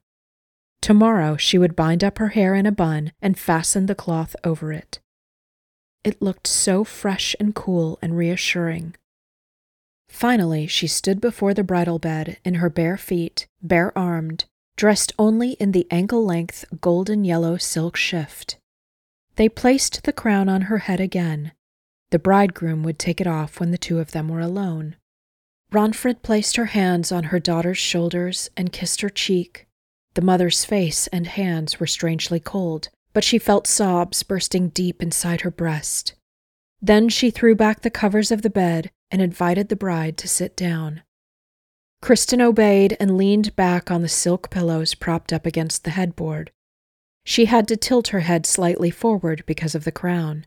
Tomorrow 0.80 1.36
she 1.36 1.58
would 1.58 1.74
bind 1.74 2.04
up 2.04 2.18
her 2.18 2.28
hair 2.28 2.54
in 2.54 2.66
a 2.66 2.72
bun 2.72 3.12
and 3.20 3.38
fasten 3.38 3.86
the 3.86 3.94
cloth 3.94 4.36
over 4.44 4.72
it. 4.72 5.00
It 6.04 6.22
looked 6.22 6.46
so 6.46 6.84
fresh 6.84 7.34
and 7.40 7.54
cool 7.54 7.98
and 8.00 8.16
reassuring. 8.16 8.94
Finally, 10.10 10.66
she 10.66 10.86
stood 10.86 11.20
before 11.20 11.54
the 11.54 11.64
bridal 11.64 11.98
bed 11.98 12.36
in 12.44 12.56
her 12.56 12.68
bare 12.68 12.98
feet, 12.98 13.46
bare 13.62 13.96
armed, 13.96 14.44
dressed 14.76 15.12
only 15.18 15.52
in 15.52 15.72
the 15.72 15.86
ankle 15.90 16.24
length 16.24 16.64
golden 16.80 17.24
yellow 17.24 17.56
silk 17.56 17.96
shift. 17.96 18.58
They 19.36 19.48
placed 19.48 20.02
the 20.02 20.12
crown 20.12 20.48
on 20.48 20.62
her 20.62 20.78
head 20.78 21.00
again. 21.00 21.52
The 22.10 22.18
bridegroom 22.18 22.82
would 22.82 22.98
take 22.98 23.20
it 23.20 23.26
off 23.26 23.60
when 23.60 23.70
the 23.70 23.78
two 23.78 24.00
of 24.00 24.10
them 24.10 24.28
were 24.28 24.40
alone. 24.40 24.96
Ragnfrid 25.72 26.22
placed 26.22 26.56
her 26.56 26.66
hands 26.66 27.12
on 27.12 27.24
her 27.24 27.38
daughter's 27.38 27.78
shoulders 27.78 28.50
and 28.56 28.72
kissed 28.72 29.02
her 29.02 29.08
cheek. 29.08 29.68
The 30.14 30.22
mother's 30.22 30.64
face 30.64 31.06
and 31.06 31.28
hands 31.28 31.78
were 31.78 31.86
strangely 31.86 32.40
cold, 32.40 32.88
but 33.12 33.22
she 33.22 33.38
felt 33.38 33.68
sobs 33.68 34.24
bursting 34.24 34.70
deep 34.70 35.00
inside 35.00 35.42
her 35.42 35.52
breast. 35.52 36.14
Then 36.82 37.08
she 37.08 37.30
threw 37.30 37.54
back 37.54 37.80
the 37.80 37.90
covers 37.90 38.32
of 38.32 38.42
the 38.42 38.50
bed 38.50 38.90
and 39.10 39.20
invited 39.20 39.68
the 39.68 39.76
bride 39.76 40.16
to 40.18 40.28
sit 40.28 40.56
down. 40.56 41.02
Kristin 42.02 42.40
obeyed 42.40 42.96
and 42.98 43.16
leaned 43.16 43.54
back 43.56 43.90
on 43.90 44.02
the 44.02 44.08
silk 44.08 44.50
pillows 44.50 44.94
propped 44.94 45.32
up 45.32 45.44
against 45.44 45.84
the 45.84 45.90
headboard. 45.90 46.50
She 47.24 47.44
had 47.44 47.68
to 47.68 47.76
tilt 47.76 48.08
her 48.08 48.20
head 48.20 48.46
slightly 48.46 48.90
forward 48.90 49.44
because 49.46 49.74
of 49.74 49.84
the 49.84 49.92
crown. 49.92 50.46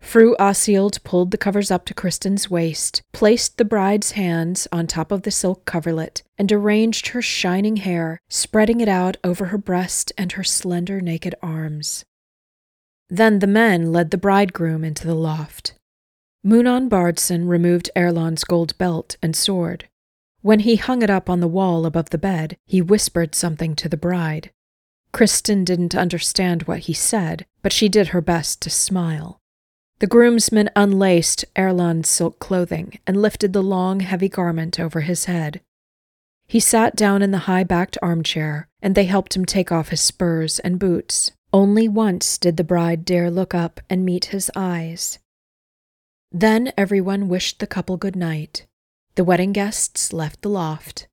Fru 0.00 0.36
Åshild 0.36 1.02
pulled 1.04 1.30
the 1.30 1.38
covers 1.38 1.70
up 1.70 1.84
to 1.86 1.94
Kristin's 1.94 2.50
waist, 2.50 3.02
placed 3.12 3.56
the 3.56 3.64
bride's 3.64 4.12
hands 4.12 4.68
on 4.70 4.86
top 4.86 5.10
of 5.10 5.22
the 5.22 5.30
silk 5.30 5.64
coverlet, 5.64 6.22
and 6.38 6.52
arranged 6.52 7.08
her 7.08 7.22
shining 7.22 7.76
hair, 7.76 8.20
spreading 8.28 8.80
it 8.80 8.88
out 8.88 9.16
over 9.24 9.46
her 9.46 9.58
breast 9.58 10.12
and 10.16 10.32
her 10.32 10.44
slender 10.44 11.00
naked 11.00 11.34
arms. 11.42 12.04
Then 13.08 13.38
the 13.38 13.46
men 13.46 13.92
led 13.92 14.10
the 14.10 14.18
bridegroom 14.18 14.84
into 14.84 15.06
the 15.06 15.14
loft. 15.14 15.74
Munan 16.46 16.88
Bardson 16.88 17.48
removed 17.48 17.90
Erland's 17.96 18.44
gold 18.44 18.78
belt 18.78 19.16
and 19.20 19.34
sword. 19.34 19.88
When 20.42 20.60
he 20.60 20.76
hung 20.76 21.02
it 21.02 21.10
up 21.10 21.28
on 21.28 21.40
the 21.40 21.48
wall 21.48 21.84
above 21.84 22.10
the 22.10 22.18
bed, 22.18 22.56
he 22.64 22.80
whispered 22.80 23.34
something 23.34 23.74
to 23.74 23.88
the 23.88 23.96
bride. 23.96 24.52
Kristin 25.12 25.64
didn't 25.64 25.96
understand 25.96 26.62
what 26.62 26.80
he 26.80 26.92
said, 26.92 27.46
but 27.62 27.72
she 27.72 27.88
did 27.88 28.08
her 28.08 28.20
best 28.20 28.62
to 28.62 28.70
smile. 28.70 29.40
The 29.98 30.06
groomsmen 30.06 30.70
unlaced 30.76 31.44
Erland's 31.58 32.08
silk 32.08 32.38
clothing 32.38 33.00
and 33.08 33.20
lifted 33.20 33.52
the 33.52 33.62
long, 33.62 33.98
heavy 33.98 34.28
garment 34.28 34.78
over 34.78 35.00
his 35.00 35.24
head. 35.24 35.62
He 36.46 36.60
sat 36.60 36.94
down 36.94 37.22
in 37.22 37.32
the 37.32 37.48
high 37.50 37.64
backed 37.64 37.98
armchair, 38.00 38.68
and 38.80 38.94
they 38.94 39.06
helped 39.06 39.34
him 39.34 39.46
take 39.46 39.72
off 39.72 39.88
his 39.88 40.00
spurs 40.00 40.60
and 40.60 40.78
boots. 40.78 41.32
Only 41.52 41.88
once 41.88 42.38
did 42.38 42.56
the 42.56 42.62
bride 42.62 43.04
dare 43.04 43.32
look 43.32 43.52
up 43.52 43.80
and 43.90 44.04
meet 44.04 44.26
his 44.26 44.48
eyes. 44.54 45.18
Then 46.32 46.72
everyone 46.76 47.28
wished 47.28 47.60
the 47.60 47.66
couple 47.66 47.96
good 47.96 48.16
night. 48.16 48.66
The 49.14 49.24
wedding 49.24 49.52
guests 49.52 50.12
left 50.12 50.42
the 50.42 50.50
loft. 50.50 51.08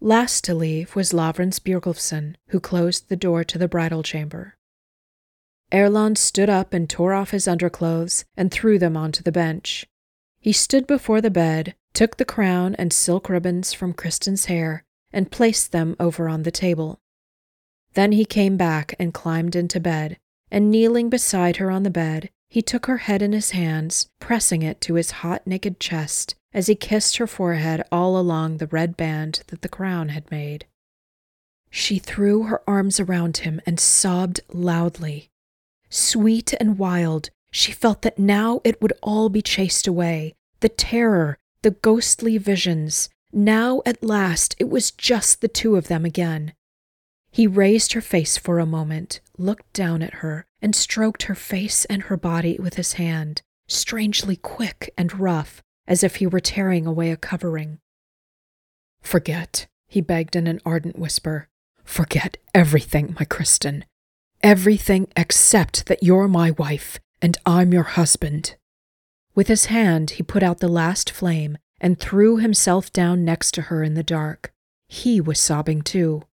Last 0.00 0.44
to 0.44 0.54
leave 0.54 0.94
was 0.94 1.12
Lavrans 1.12 1.58
Bjorgulfsson, 1.60 2.36
who 2.48 2.60
closed 2.60 3.08
the 3.08 3.16
door 3.16 3.44
to 3.44 3.58
the 3.58 3.68
bridal 3.68 4.02
chamber. 4.02 4.56
Erlend 5.72 6.18
stood 6.18 6.50
up 6.50 6.74
and 6.74 6.88
tore 6.88 7.14
off 7.14 7.30
his 7.30 7.48
underclothes 7.48 8.24
and 8.36 8.50
threw 8.50 8.78
them 8.78 8.96
onto 8.96 9.22
the 9.22 9.32
bench. 9.32 9.86
He 10.38 10.52
stood 10.52 10.86
before 10.86 11.20
the 11.20 11.30
bed, 11.30 11.74
took 11.94 12.16
the 12.16 12.24
crown 12.24 12.74
and 12.74 12.92
silk 12.92 13.28
ribbons 13.28 13.72
from 13.72 13.94
Kristin's 13.94 14.46
hair, 14.46 14.84
and 15.12 15.30
placed 15.30 15.72
them 15.72 15.96
over 15.98 16.28
on 16.28 16.42
the 16.42 16.50
table. 16.50 17.00
Then 17.94 18.12
he 18.12 18.24
came 18.24 18.56
back 18.56 18.94
and 18.98 19.14
climbed 19.14 19.56
into 19.56 19.80
bed, 19.80 20.18
and 20.50 20.70
kneeling 20.70 21.08
beside 21.08 21.56
her 21.56 21.70
on 21.70 21.84
the 21.84 21.90
bed, 21.90 22.30
he 22.52 22.60
took 22.60 22.84
her 22.84 22.98
head 22.98 23.22
in 23.22 23.32
his 23.32 23.52
hands, 23.52 24.10
pressing 24.20 24.60
it 24.60 24.78
to 24.78 24.96
his 24.96 25.10
hot, 25.10 25.46
naked 25.46 25.80
chest 25.80 26.34
as 26.52 26.66
he 26.66 26.74
kissed 26.74 27.16
her 27.16 27.26
forehead 27.26 27.82
all 27.90 28.18
along 28.18 28.58
the 28.58 28.66
red 28.66 28.94
band 28.94 29.42
that 29.46 29.62
the 29.62 29.70
crown 29.70 30.10
had 30.10 30.30
made. 30.30 30.66
She 31.70 31.98
threw 31.98 32.42
her 32.42 32.60
arms 32.68 33.00
around 33.00 33.38
him 33.38 33.62
and 33.64 33.80
sobbed 33.80 34.42
loudly. 34.52 35.30
Sweet 35.88 36.52
and 36.60 36.76
wild, 36.76 37.30
she 37.50 37.72
felt 37.72 38.02
that 38.02 38.18
now 38.18 38.60
it 38.64 38.82
would 38.82 38.92
all 39.02 39.30
be 39.30 39.40
chased 39.40 39.86
away 39.86 40.34
the 40.60 40.68
terror, 40.68 41.38
the 41.62 41.70
ghostly 41.70 42.36
visions. 42.36 43.08
Now 43.32 43.80
at 43.86 44.04
last 44.04 44.56
it 44.58 44.68
was 44.68 44.90
just 44.90 45.40
the 45.40 45.48
two 45.48 45.76
of 45.76 45.88
them 45.88 46.04
again. 46.04 46.52
He 47.32 47.46
raised 47.46 47.94
her 47.94 48.02
face 48.02 48.36
for 48.36 48.58
a 48.58 48.66
moment, 48.66 49.20
looked 49.38 49.72
down 49.72 50.02
at 50.02 50.16
her, 50.16 50.46
and 50.60 50.76
stroked 50.76 51.24
her 51.24 51.34
face 51.34 51.86
and 51.86 52.02
her 52.04 52.16
body 52.18 52.58
with 52.60 52.74
his 52.74 52.92
hand, 52.94 53.40
strangely 53.66 54.36
quick 54.36 54.92
and 54.98 55.18
rough, 55.18 55.62
as 55.88 56.04
if 56.04 56.16
he 56.16 56.26
were 56.26 56.40
tearing 56.40 56.86
away 56.86 57.10
a 57.10 57.16
covering. 57.16 57.78
Forget, 59.00 59.66
he 59.88 60.02
begged 60.02 60.36
in 60.36 60.46
an 60.46 60.60
ardent 60.66 60.98
whisper. 60.98 61.48
Forget 61.84 62.36
everything, 62.54 63.16
my 63.18 63.24
Kristin. 63.24 63.84
Everything 64.42 65.08
except 65.16 65.86
that 65.86 66.02
you're 66.02 66.28
my 66.28 66.50
wife 66.50 67.00
and 67.22 67.38
I'm 67.46 67.72
your 67.72 67.84
husband. 67.84 68.56
With 69.34 69.48
his 69.48 69.66
hand, 69.66 70.10
he 70.10 70.22
put 70.22 70.42
out 70.42 70.58
the 70.58 70.68
last 70.68 71.10
flame 71.10 71.56
and 71.80 71.98
threw 71.98 72.36
himself 72.36 72.92
down 72.92 73.24
next 73.24 73.52
to 73.52 73.62
her 73.62 73.82
in 73.82 73.94
the 73.94 74.02
dark. 74.02 74.52
He 74.86 75.20
was 75.20 75.40
sobbing 75.40 75.80
too. 75.80 76.24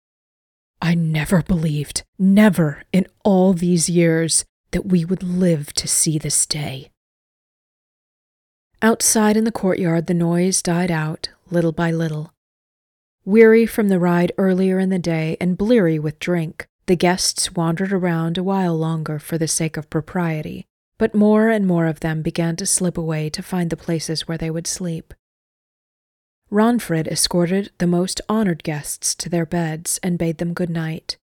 I 0.82 0.96
never 0.96 1.42
believed, 1.42 2.04
never 2.18 2.84
in 2.94 3.06
all 3.24 3.54
these 3.54 3.90
years, 3.90 4.46
that 4.72 4.86
we 4.86 5.04
would 5.04 5.24
live 5.24 5.74
to 5.74 5.88
see 5.88 6.18
this 6.18 6.46
day. 6.46 6.92
Outside 8.82 9.36
in 9.36 9.44
the 9.44 9.52
courtyard, 9.52 10.08
the 10.08 10.14
noise 10.14 10.62
died 10.62 10.90
out, 10.90 11.30
little 11.52 11.74
by 11.74 11.92
little. 11.92 12.34
Weary 13.26 13.66
from 13.66 13.90
the 13.90 14.00
ride 14.00 14.32
earlier 14.38 14.80
in 14.80 14.90
the 14.90 15.00
day 15.00 15.36
and 15.42 15.58
bleary 15.58 16.00
with 16.00 16.20
drink, 16.20 16.66
the 16.86 16.96
guests 16.96 17.52
wandered 17.52 17.92
around 17.92 18.38
a 18.38 18.44
while 18.44 18.76
longer 18.76 19.20
for 19.20 19.38
the 19.38 19.48
sake 19.48 19.76
of 19.76 19.90
propriety, 19.90 20.66
but 20.98 21.14
more 21.14 21.50
and 21.50 21.68
more 21.68 21.88
of 21.88 22.00
them 22.00 22.22
began 22.22 22.56
to 22.56 22.66
slip 22.66 22.98
away 22.98 23.30
to 23.30 23.44
find 23.44 23.70
the 23.70 23.78
places 23.78 24.28
where 24.28 24.38
they 24.38 24.50
would 24.50 24.66
sleep. 24.66 25.14
Ragnfrid 26.52 27.08
escorted 27.08 27.72
the 27.78 27.88
most 27.88 28.22
honored 28.28 28.64
guests 28.64 29.14
to 29.16 29.30
their 29.30 29.46
beds 29.46 30.00
and 30.02 30.18
bade 30.18 30.40
them 30.40 30.54
good 30.54 30.70
night. 30.70 31.18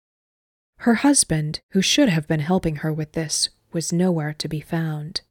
Her 0.80 0.96
husband, 0.96 1.62
who 1.72 1.82
should 1.82 2.10
have 2.10 2.28
been 2.28 2.42
helping 2.42 2.78
her 2.78 2.94
with 2.94 3.14
this, 3.14 3.50
was 3.72 3.92
nowhere 3.92 4.34
to 4.34 4.48
be 4.48 4.62
found. 4.62 5.22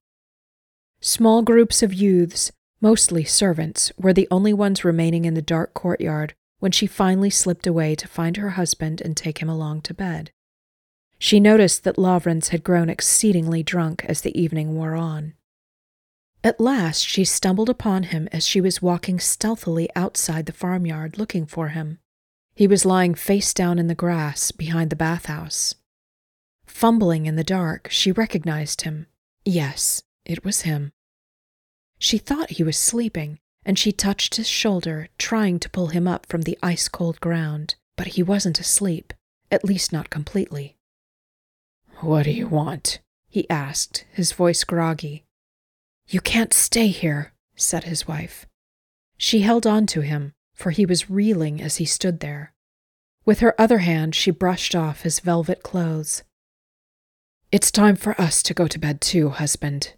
Small 1.00 1.42
groups 1.42 1.82
of 1.82 1.94
youths, 1.94 2.50
mostly 2.80 3.24
servants, 3.24 3.92
were 3.96 4.12
the 4.12 4.28
only 4.30 4.52
ones 4.52 4.84
remaining 4.84 5.24
in 5.24 5.34
the 5.34 5.42
dark 5.42 5.74
courtyard 5.74 6.34
when 6.58 6.72
she 6.72 6.86
finally 6.86 7.30
slipped 7.30 7.66
away 7.66 7.94
to 7.94 8.08
find 8.08 8.36
her 8.36 8.50
husband 8.50 9.00
and 9.00 9.16
take 9.16 9.38
him 9.38 9.48
along 9.48 9.82
to 9.82 9.94
bed. 9.94 10.30
She 11.18 11.38
noticed 11.38 11.84
that 11.84 11.96
Lavrans 11.96 12.48
had 12.48 12.64
grown 12.64 12.90
exceedingly 12.90 13.62
drunk 13.62 14.04
as 14.06 14.22
the 14.22 14.38
evening 14.38 14.74
wore 14.74 14.94
on. 14.94 15.34
At 16.44 16.60
last 16.60 17.08
she 17.08 17.24
stumbled 17.24 17.70
upon 17.70 18.02
him 18.02 18.28
as 18.30 18.46
she 18.46 18.60
was 18.60 18.82
walking 18.82 19.18
stealthily 19.18 19.88
outside 19.96 20.44
the 20.44 20.52
farmyard 20.52 21.16
looking 21.16 21.46
for 21.46 21.68
him. 21.68 22.00
He 22.54 22.66
was 22.66 22.84
lying 22.84 23.14
face 23.14 23.54
down 23.54 23.78
in 23.78 23.86
the 23.86 23.94
grass 23.94 24.52
behind 24.52 24.90
the 24.90 24.96
bathhouse. 24.96 25.74
Fumbling 26.66 27.24
in 27.24 27.36
the 27.36 27.44
dark, 27.44 27.88
she 27.90 28.12
recognized 28.12 28.82
him. 28.82 29.06
Yes, 29.46 30.02
it 30.26 30.44
was 30.44 30.62
him. 30.62 30.92
She 31.98 32.18
thought 32.18 32.50
he 32.50 32.62
was 32.62 32.76
sleeping, 32.76 33.38
and 33.64 33.78
she 33.78 33.90
touched 33.90 34.34
his 34.34 34.48
shoulder, 34.48 35.08
trying 35.18 35.58
to 35.60 35.70
pull 35.70 35.88
him 35.88 36.06
up 36.06 36.26
from 36.26 36.42
the 36.42 36.58
ice 36.62 36.88
cold 36.88 37.20
ground, 37.20 37.76
but 37.96 38.08
he 38.08 38.22
wasn't 38.22 38.60
asleep, 38.60 39.14
at 39.50 39.64
least 39.64 39.94
not 39.94 40.10
completely. 40.10 40.76
What 42.00 42.24
do 42.24 42.32
you 42.32 42.48
want? 42.48 43.00
he 43.30 43.48
asked, 43.48 44.04
his 44.12 44.32
voice 44.32 44.62
groggy. 44.62 45.24
You 46.06 46.20
can't 46.20 46.52
stay 46.52 46.88
here, 46.88 47.32
said 47.56 47.84
his 47.84 48.06
wife. 48.06 48.46
She 49.16 49.40
held 49.40 49.66
on 49.66 49.86
to 49.86 50.00
him, 50.00 50.34
for 50.54 50.70
he 50.70 50.86
was 50.86 51.10
reeling 51.10 51.60
as 51.62 51.76
he 51.76 51.84
stood 51.84 52.20
there. 52.20 52.52
With 53.24 53.40
her 53.40 53.58
other 53.60 53.78
hand, 53.78 54.14
she 54.14 54.30
brushed 54.30 54.74
off 54.74 55.02
his 55.02 55.20
velvet 55.20 55.62
clothes. 55.62 56.22
It's 57.50 57.70
time 57.70 57.96
for 57.96 58.20
us 58.20 58.42
to 58.42 58.54
go 58.54 58.66
to 58.66 58.78
bed 58.78 59.00
too, 59.00 59.30
husband. 59.30 59.94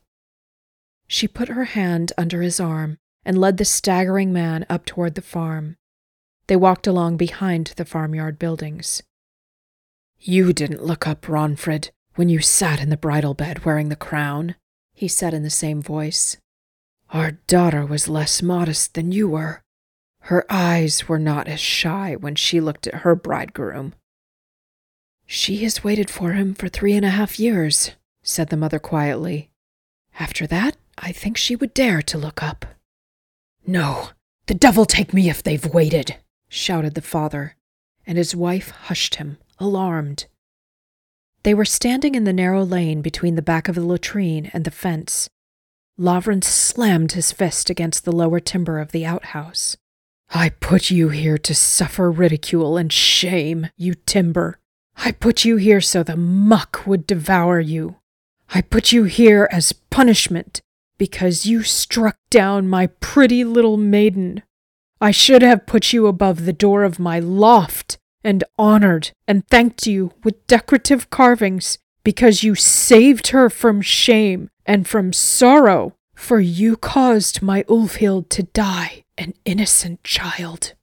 She 1.09 1.27
put 1.27 1.49
her 1.49 1.65
hand 1.65 2.13
under 2.17 2.43
his 2.43 2.61
arm 2.61 2.99
and 3.25 3.39
led 3.39 3.57
the 3.57 3.65
staggering 3.65 4.33
man 4.33 4.67
up 4.69 4.85
toward 4.85 5.15
the 5.15 5.23
farm. 5.23 5.77
They 6.47 6.57
walked 6.57 6.87
along 6.87 7.17
behind 7.17 7.73
the 7.77 7.85
farmyard 7.85 8.39
buildings. 8.39 9.03
You 10.21 10.53
didn't 10.53 10.85
look 10.85 11.07
up, 11.07 11.23
Ragnfrid, 11.23 11.91
when 12.15 12.29
you 12.29 12.41
sat 12.41 12.81
in 12.81 12.91
the 12.91 12.97
bridal 12.97 13.35
bed 13.35 13.65
wearing 13.65 13.89
the 13.89 13.97
crown, 13.97 14.55
he 14.97 15.07
said 15.07 15.35
in 15.35 15.43
the 15.43 15.51
same 15.51 15.83
voice. 15.83 16.39
Our 17.11 17.33
daughter 17.47 17.85
was 17.85 18.09
less 18.09 18.43
modest 18.43 18.95
than 18.95 19.13
you 19.13 19.29
were. 19.29 19.63
Her 20.21 20.45
eyes 20.51 21.07
were 21.07 21.19
not 21.19 21.47
as 21.47 21.61
shy 21.61 22.17
when 22.17 22.35
she 22.35 22.61
looked 22.61 22.87
at 22.87 23.03
her 23.03 23.15
bridegroom. 23.15 23.95
She 25.27 25.59
has 25.59 25.85
waited 25.85 26.09
for 26.09 26.33
him 26.33 26.55
for 26.55 26.69
three 26.69 26.95
and 26.95 27.05
a 27.05 27.11
half 27.11 27.39
years, 27.39 27.93
said 28.23 28.49
the 28.49 28.57
mother 28.57 28.79
quietly. 28.79 29.51
After 30.19 30.47
that, 30.47 30.77
I 30.97 31.13
think 31.13 31.37
she 31.37 31.55
would 31.55 31.75
dare 31.75 32.01
to 32.03 32.17
look 32.17 32.43
up. 32.43 32.65
No, 33.67 34.11
the 34.47 34.55
devil 34.55 34.87
take 34.87 35.13
me 35.13 35.29
if 35.29 35.43
they've 35.43 35.75
waited, 35.75 36.17
shouted 36.49 36.95
the 36.95 37.03
father, 37.03 37.55
and 38.07 38.17
his 38.17 38.35
wife 38.35 38.71
hushed 38.71 39.17
him, 39.17 39.37
alarmed. 39.59 40.27
They 41.47 41.55
were 41.55 41.65
standing 41.65 42.17
in 42.17 42.25
the 42.25 42.33
narrow 42.33 42.65
lane 42.65 43.03
between 43.03 43.37
the 43.37 43.41
back 43.41 43.69
of 43.69 43.77
the 43.77 43.87
latrine 43.87 44.51
and 44.53 44.65
the 44.65 44.71
fence. 44.73 45.29
Lavrans 45.97 46.43
slammed 46.43 47.13
his 47.13 47.31
fist 47.31 47.71
against 47.71 48.05
the 48.05 48.11
lower 48.11 48.41
timber 48.41 48.81
of 48.81 48.91
the 48.91 49.07
outhouse. 49.07 49.77
I 50.29 50.49
put 50.49 50.91
you 50.91 51.11
here 51.11 51.39
to 51.39 51.55
suffer 51.55 52.11
ridicule 52.11 52.77
and 52.77 52.93
shame, 52.93 53.69
you 53.77 53.95
timber. 53.95 54.59
I 54.97 55.13
put 55.13 55.45
you 55.45 55.57
here 55.57 55.81
so 55.81 56.03
the 56.03 56.17
muck 56.17 56.85
would 56.85 57.07
devour 57.07 57.61
you. 57.61 57.95
I 58.53 58.61
put 58.61 58.91
you 58.91 59.05
here 59.05 59.49
as 59.53 59.73
punishment 59.73 60.63
because 60.99 61.47
you 61.47 61.63
struck 61.63 62.17
down 62.29 62.67
my 62.67 62.89
pretty 62.89 63.45
little 63.45 63.77
maiden. 63.77 64.43
I 65.01 65.13
should 65.13 65.43
have 65.43 65.65
put 65.65 65.93
you 65.93 66.09
above 66.09 66.45
the 66.45 66.53
door 66.53 66.83
of 66.83 66.99
my 66.99 67.21
loft 67.21 67.99
and 68.27 68.43
honored 68.59 69.13
and 69.29 69.47
thanked 69.47 69.87
you 69.87 70.13
with 70.25 70.47
decorative 70.49 71.09
carvings 71.11 71.79
because 72.03 72.43
you 72.43 72.57
saved 72.57 73.29
her 73.29 73.49
from 73.49 73.81
shame 73.81 74.51
and 74.67 74.87
from 74.89 75.13
sorrow, 75.13 75.95
for 76.15 76.41
you 76.41 76.77
caused 76.77 77.41
my 77.41 77.63
Ulfhild 77.65 78.29
to 78.31 78.43
die, 78.43 79.05
an 79.17 79.35
innocent 79.45 80.03
child. 80.03 80.75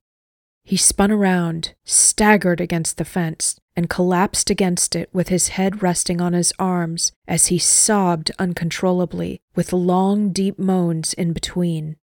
He 0.63 0.77
spun 0.77 1.11
around, 1.11 1.73
staggered 1.83 2.61
against 2.61 2.97
the 2.97 3.05
fence, 3.05 3.59
and 3.75 3.89
collapsed 3.89 4.49
against 4.49 4.95
it 4.95 5.09
with 5.11 5.27
his 5.27 5.49
head 5.49 5.83
resting 5.83 6.21
on 6.21 6.31
his 6.31 6.53
arms 6.57 7.11
as 7.27 7.47
he 7.47 7.57
sobbed 7.57 8.31
uncontrollably, 8.39 9.41
with 9.53 9.73
long, 9.73 10.31
deep 10.31 10.57
moans 10.57 11.13
in 11.13 11.33
between. 11.33 11.97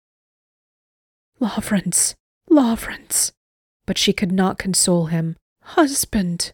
Lavrans, 1.40 2.14
Lavrans, 2.50 3.32
but 3.86 3.96
she 3.96 4.12
could 4.12 4.32
not 4.32 4.58
console 4.58 5.06
him. 5.06 5.36
Husband! 5.62 6.52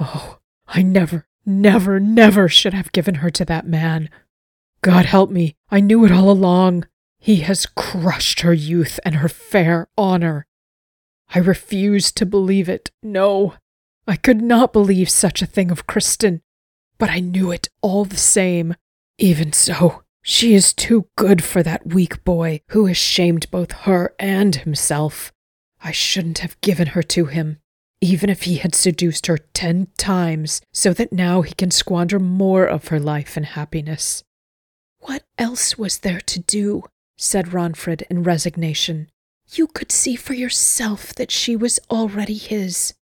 Oh, 0.00 0.38
I 0.68 0.82
never, 0.82 1.26
never, 1.44 1.98
never 1.98 2.48
should 2.48 2.74
have 2.74 2.92
given 2.92 3.16
her 3.16 3.30
to 3.30 3.44
that 3.46 3.66
man. 3.66 4.08
God 4.82 5.06
help 5.06 5.30
me, 5.30 5.56
I 5.70 5.80
knew 5.80 6.04
it 6.04 6.12
all 6.12 6.30
along. 6.30 6.86
He 7.18 7.36
has 7.36 7.66
crushed 7.66 8.40
her 8.40 8.52
youth 8.52 8.98
and 9.04 9.16
her 9.16 9.28
fair 9.28 9.88
honor. 9.96 10.46
I 11.34 11.38
refuse 11.38 12.10
to 12.12 12.26
believe 12.26 12.68
it. 12.68 12.90
No, 13.02 13.54
I 14.06 14.16
could 14.16 14.42
not 14.42 14.72
believe 14.72 15.08
such 15.08 15.40
a 15.40 15.46
thing 15.46 15.70
of 15.70 15.86
Kristin, 15.86 16.40
but 16.98 17.10
I 17.10 17.20
knew 17.20 17.50
it 17.50 17.68
all 17.80 18.04
the 18.04 18.16
same. 18.16 18.74
Even 19.18 19.52
so, 19.52 20.02
she 20.22 20.54
is 20.54 20.72
too 20.72 21.06
good 21.16 21.44
for 21.44 21.62
that 21.62 21.86
weak 21.86 22.24
boy 22.24 22.60
who 22.68 22.86
has 22.86 22.96
shamed 22.96 23.50
both 23.50 23.72
her 23.72 24.14
and 24.18 24.56
himself. 24.56 25.32
I 25.82 25.92
shouldn't 25.92 26.38
have 26.38 26.60
given 26.60 26.88
her 26.88 27.02
to 27.02 27.26
him. 27.26 27.58
even 28.02 28.28
if 28.28 28.42
he 28.42 28.56
had 28.56 28.74
seduced 28.74 29.28
her 29.28 29.38
ten 29.54 29.86
times, 29.96 30.60
so 30.72 30.92
that 30.92 31.12
now 31.12 31.42
he 31.42 31.54
can 31.54 31.70
squander 31.70 32.18
more 32.18 32.66
of 32.66 32.88
her 32.88 32.98
life 32.98 33.36
and 33.36 33.46
happiness. 33.46 34.24
What 35.02 35.22
else 35.38 35.78
was 35.78 35.98
there 35.98 36.20
to 36.20 36.40
do? 36.40 36.82
said 37.16 37.46
Ragnfrid 37.52 38.02
in 38.10 38.24
resignation. 38.24 39.08
You 39.54 39.68
could 39.68 39.92
see 39.92 40.16
for 40.16 40.34
yourself 40.34 41.14
that 41.14 41.30
she 41.30 41.54
was 41.54 41.78
already 41.90 42.34
his. 42.34 42.94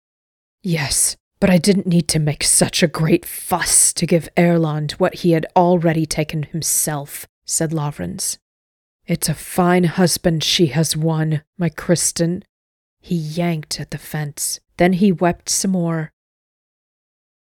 Yes, 0.64 1.16
but 1.40 1.50
I 1.50 1.58
didn't 1.58 1.88
need 1.88 2.10
to 2.10 2.20
make 2.20 2.44
such 2.44 2.84
a 2.84 2.88
great 2.88 3.26
fuss 3.26 3.94
to 3.94 4.06
give 4.06 4.28
Erlend 4.36 4.94
what 4.94 5.16
he 5.16 5.32
had 5.32 5.46
already 5.56 6.06
taken 6.06 6.44
himself, 6.44 7.26
said 7.46 7.72
Lavrans. 7.72 8.38
It's 9.08 9.30
a 9.30 9.34
fine 9.34 9.86
husband 9.86 10.44
she 10.44 10.68
has 10.68 10.98
won, 10.98 11.44
my 11.58 11.70
Kristin. 11.70 12.44
He 13.00 13.16
yanked 13.16 13.80
at 13.80 13.92
the 13.92 13.98
fence. 13.98 14.60
Then 14.78 14.94
he 14.94 15.12
wept 15.12 15.50
some 15.50 15.72
more. 15.72 16.12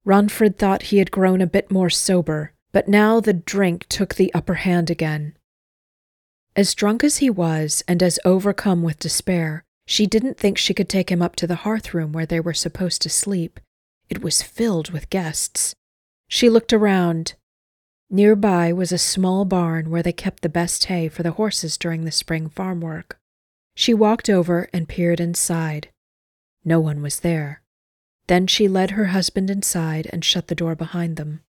Ragnfrid 0.05 0.57
thought 0.57 0.83
he 0.83 0.97
had 0.97 1.11
grown 1.11 1.41
a 1.41 1.47
bit 1.47 1.71
more 1.71 1.89
sober, 1.89 2.53
but 2.71 2.87
now 2.87 3.19
the 3.19 3.33
drink 3.33 3.85
took 3.87 4.15
the 4.15 4.33
upper 4.33 4.55
hand 4.55 4.89
again. 4.89 5.35
As 6.55 6.73
drunk 6.73 7.03
as 7.03 7.17
he 7.17 7.29
was, 7.29 7.83
and 7.87 8.01
as 8.01 8.19
overcome 8.25 8.81
with 8.81 8.99
despair, 8.99 9.63
she 9.85 10.07
didn't 10.07 10.37
think 10.37 10.57
she 10.57 10.73
could 10.73 10.89
take 10.89 11.11
him 11.11 11.21
up 11.21 11.35
to 11.37 11.47
the 11.47 11.63
hearth 11.63 11.93
room 11.93 12.11
where 12.11 12.25
they 12.25 12.39
were 12.39 12.53
supposed 12.53 13.01
to 13.03 13.09
sleep. 13.09 13.59
It 14.09 14.21
was 14.23 14.41
filled 14.41 14.91
with 14.91 15.09
guests. 15.09 15.75
She 16.27 16.49
looked 16.49 16.73
around. 16.73 17.35
Nearby 18.09 18.73
was 18.73 18.91
a 18.91 18.97
small 18.97 19.45
barn 19.45 19.91
where 19.91 20.03
they 20.03 20.11
kept 20.11 20.41
the 20.41 20.49
best 20.49 20.85
hay 20.85 21.09
for 21.09 21.21
the 21.21 21.33
horses 21.33 21.77
during 21.77 22.05
the 22.05 22.11
spring 22.11 22.49
farm 22.49 22.81
work. 22.81 23.18
She 23.79 23.93
walked 23.93 24.29
over 24.29 24.67
and 24.73 24.89
peered 24.89 25.21
inside. 25.21 25.87
No 26.65 26.81
one 26.81 27.01
was 27.01 27.21
there. 27.21 27.61
Then 28.27 28.45
she 28.45 28.67
led 28.67 28.91
her 28.91 29.05
husband 29.05 29.49
inside 29.49 30.05
and 30.11 30.25
shut 30.25 30.47
the 30.47 30.53
door 30.53 30.75
behind 30.75 31.15
them. 31.15 31.43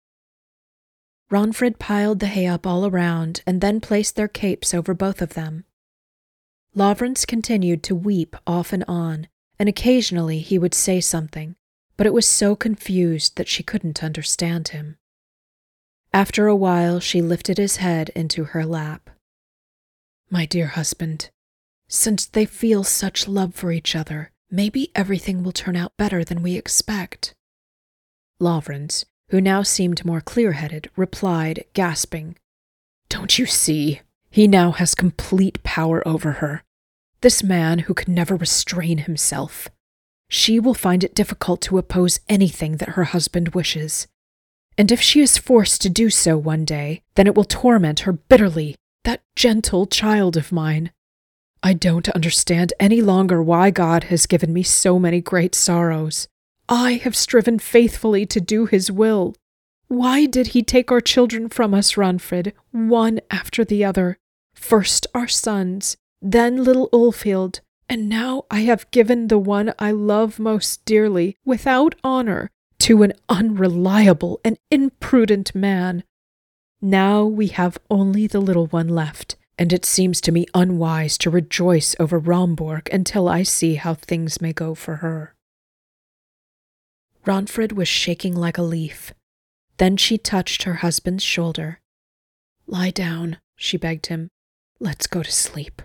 Ragnfrid 1.31 1.79
piled 1.79 2.21
the 2.21 2.27
hay 2.27 2.47
up 2.47 2.67
all 2.67 2.85
around 2.85 3.41
and 3.47 3.63
then 3.63 3.81
placed 3.81 4.15
their 4.15 4.29
capes 4.29 4.75
over 4.75 4.93
both 4.93 5.23
of 5.23 5.33
them. 5.33 5.65
Lavrans 6.77 7.27
continued 7.27 7.83
to 7.85 7.95
weep 7.95 8.37
off 8.47 8.75
and 8.75 8.85
on, 8.87 9.29
and 9.59 9.67
occasionally 9.67 10.41
he 10.41 10.59
would 10.59 10.75
say 10.75 11.01
something, 11.01 11.57
but 11.97 12.07
it 12.07 12.13
was 12.13 12.27
so 12.27 12.55
confused 12.55 13.37
that 13.37 13.49
she 13.49 13.63
couldn't 13.63 14.05
understand 14.05 14.69
him. 14.69 14.99
After 16.13 16.47
a 16.47 16.55
while, 16.55 17.01
she 17.01 17.23
lifted 17.23 17.57
his 17.57 17.77
head 17.77 18.11
into 18.15 18.45
her 18.45 18.67
lap. 18.67 19.09
My 20.29 20.45
dear 20.45 20.67
husband, 20.67 21.31
since 21.89 22.27
they 22.27 22.45
feel 22.45 22.85
such 22.85 23.27
love 23.27 23.55
for 23.55 23.73
each 23.73 23.97
other, 23.97 24.31
maybe 24.51 24.91
everything 24.95 25.43
will 25.43 25.53
turn 25.53 25.77
out 25.77 25.97
better 25.97 26.23
than 26.25 26.43
we 26.43 26.57
expect. 26.57 27.35
Lavrans, 28.41 29.05
who 29.31 29.41
now 29.41 29.63
seemed 29.63 30.05
more 30.05 30.21
clear 30.21 30.53
headed, 30.53 30.91
replied, 30.97 31.65
gasping, 31.75 32.37
Don't 33.09 33.39
you 33.39 33.47
see? 33.47 34.01
He 34.31 34.47
now 34.47 34.73
has 34.73 34.95
complete 34.95 35.63
power 35.63 36.07
over 36.07 36.33
her. 36.33 36.63
This 37.23 37.43
man 37.43 37.81
who 37.81 37.95
could 37.95 38.09
never 38.09 38.37
restrain 38.37 38.99
himself. 38.99 39.69
She 40.29 40.61
will 40.61 40.75
find 40.75 41.03
it 41.03 41.15
difficult 41.15 41.63
to 41.63 41.79
oppose 41.79 42.21
anything 42.29 42.77
that 42.77 42.91
her 42.91 43.05
husband 43.05 43.51
wishes. 43.55 44.07
And 44.77 44.93
if 44.93 45.01
she 45.01 45.21
is 45.21 45.39
forced 45.39 45.81
to 45.83 45.89
do 45.89 46.11
so 46.11 46.37
one 46.37 46.65
day, 46.65 47.03
then 47.15 47.27
it 47.27 47.35
will 47.35 47.45
torment 47.45 48.01
her 48.01 48.13
bitterly, 48.13 48.77
that 49.05 49.23
gentle 49.35 49.87
child 49.87 50.37
of 50.37 50.53
mine. 50.53 50.93
I 51.63 51.73
don't 51.73 52.09
understand 52.11 52.73
any 52.79 53.01
longer 53.01 53.43
why 53.43 53.71
God 53.71 54.05
has 54.05 54.27
given 54.27 54.53
me 54.53 54.63
so 54.63 54.99
many 54.99 55.21
great 55.21 55.55
sorrows. 55.55 56.29
I 56.69 56.93
have 56.93 57.17
striven 57.17 57.59
faithfully 57.59 58.27
to 58.27 58.41
do 58.41 58.67
His 58.67 58.91
will. 58.91 59.35
Why 59.89 60.27
did 60.27 60.49
He 60.49 60.63
take 60.63 60.93
our 60.93 61.01
children 61.01 61.49
from 61.49 61.75
us, 61.75 61.95
Ragnfrid, 61.95 62.53
one 62.71 63.21
after 63.31 63.65
the 63.65 63.85
other? 63.85 64.19
First 64.55 65.07
our 65.15 65.29
sons, 65.29 65.97
then 66.21 66.63
little 66.63 66.89
Ulfhild, 66.93 67.61
and 67.89 68.09
now 68.09 68.45
I 68.51 68.61
have 68.61 68.91
given 68.91 69.29
the 69.29 69.39
one 69.39 69.73
I 69.79 69.93
love 69.93 70.39
most 70.39 70.85
dearly, 70.85 71.37
without 71.45 71.95
honor, 72.05 72.51
to 72.81 73.03
an 73.03 73.15
unreliable 73.29 74.41
and 74.45 74.59
imprudent 74.71 75.55
man. 75.55 76.05
Now 76.83 77.25
we 77.25 77.49
have 77.49 77.79
only 77.91 78.27
the 78.27 78.41
little 78.41 78.67
one 78.67 78.89
left, 78.89 79.37
and 79.59 79.73
it 79.73 79.85
seems 79.85 80.21
to 80.21 80.33
me 80.33 80.47
unwise 80.55 81.19
to 81.19 81.31
rejoice 81.31 81.97
over 81.99 82.21
Ramborg 82.21 82.89
until 82.93 83.29
I 83.29 83.43
see 83.43 83.75
how 83.75 83.95
things 83.95 84.41
may 84.41 84.53
go 84.53 84.75
for 84.75 84.97
her. 84.97 85.35
Ragnfrid 87.27 87.73
was 87.73 87.89
shaking 87.89 88.35
like 88.35 88.57
a 88.57 88.63
leaf. 88.63 89.13
Then 89.79 89.97
she 89.97 90.17
touched 90.17 90.63
her 90.63 90.75
husband's 90.75 91.25
shoulder. 91.25 91.81
Lie 92.67 92.91
down, 92.91 93.39
she 93.57 93.77
begged 93.77 94.07
him. 94.07 94.29
Let's 94.81 95.07
go 95.07 95.23
to 95.23 95.33
sleep. 95.33 95.83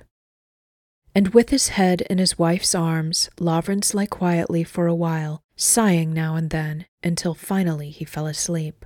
And 1.16 1.34
with 1.34 1.50
his 1.50 1.70
head 1.70 2.02
in 2.02 2.18
his 2.18 2.40
wife's 2.40 2.74
arms, 2.74 3.30
Lavrans 3.40 3.94
lay 3.94 4.08
quietly 4.08 4.64
for 4.64 4.88
a 4.88 4.96
while, 4.96 5.42
sighing 5.56 6.14
now 6.14 6.36
and 6.36 6.50
then, 6.50 6.86
until 7.04 7.36
finally 7.36 7.90
he 7.90 8.06
fell 8.06 8.26
asleep. 8.26 8.86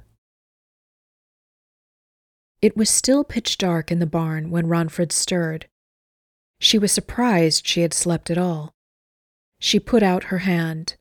It 2.68 2.76
was 2.76 2.90
still 2.90 3.24
pitch 3.24 3.58
dark 3.58 3.94
in 3.94 4.00
the 4.00 4.06
barn 4.06 4.50
when 4.50 4.68
Ragnfrid 4.68 5.14
stirred. 5.14 5.70
She 6.60 6.78
was 6.78 6.92
surprised 6.92 7.66
she 7.66 7.80
had 7.80 7.94
slept 7.94 8.30
at 8.30 8.38
all. 8.38 8.74
She 9.58 9.80
put 9.80 10.04
out 10.04 10.26
her 10.26 10.40
hand. 10.40 10.98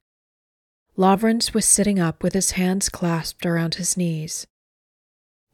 Lavrans 0.96 1.54
was 1.54 1.64
sitting 1.64 1.98
up 1.98 2.22
with 2.22 2.34
his 2.34 2.52
hands 2.52 2.88
clasped 2.88 3.44
around 3.44 3.74
his 3.74 3.96
knees. 3.96 4.46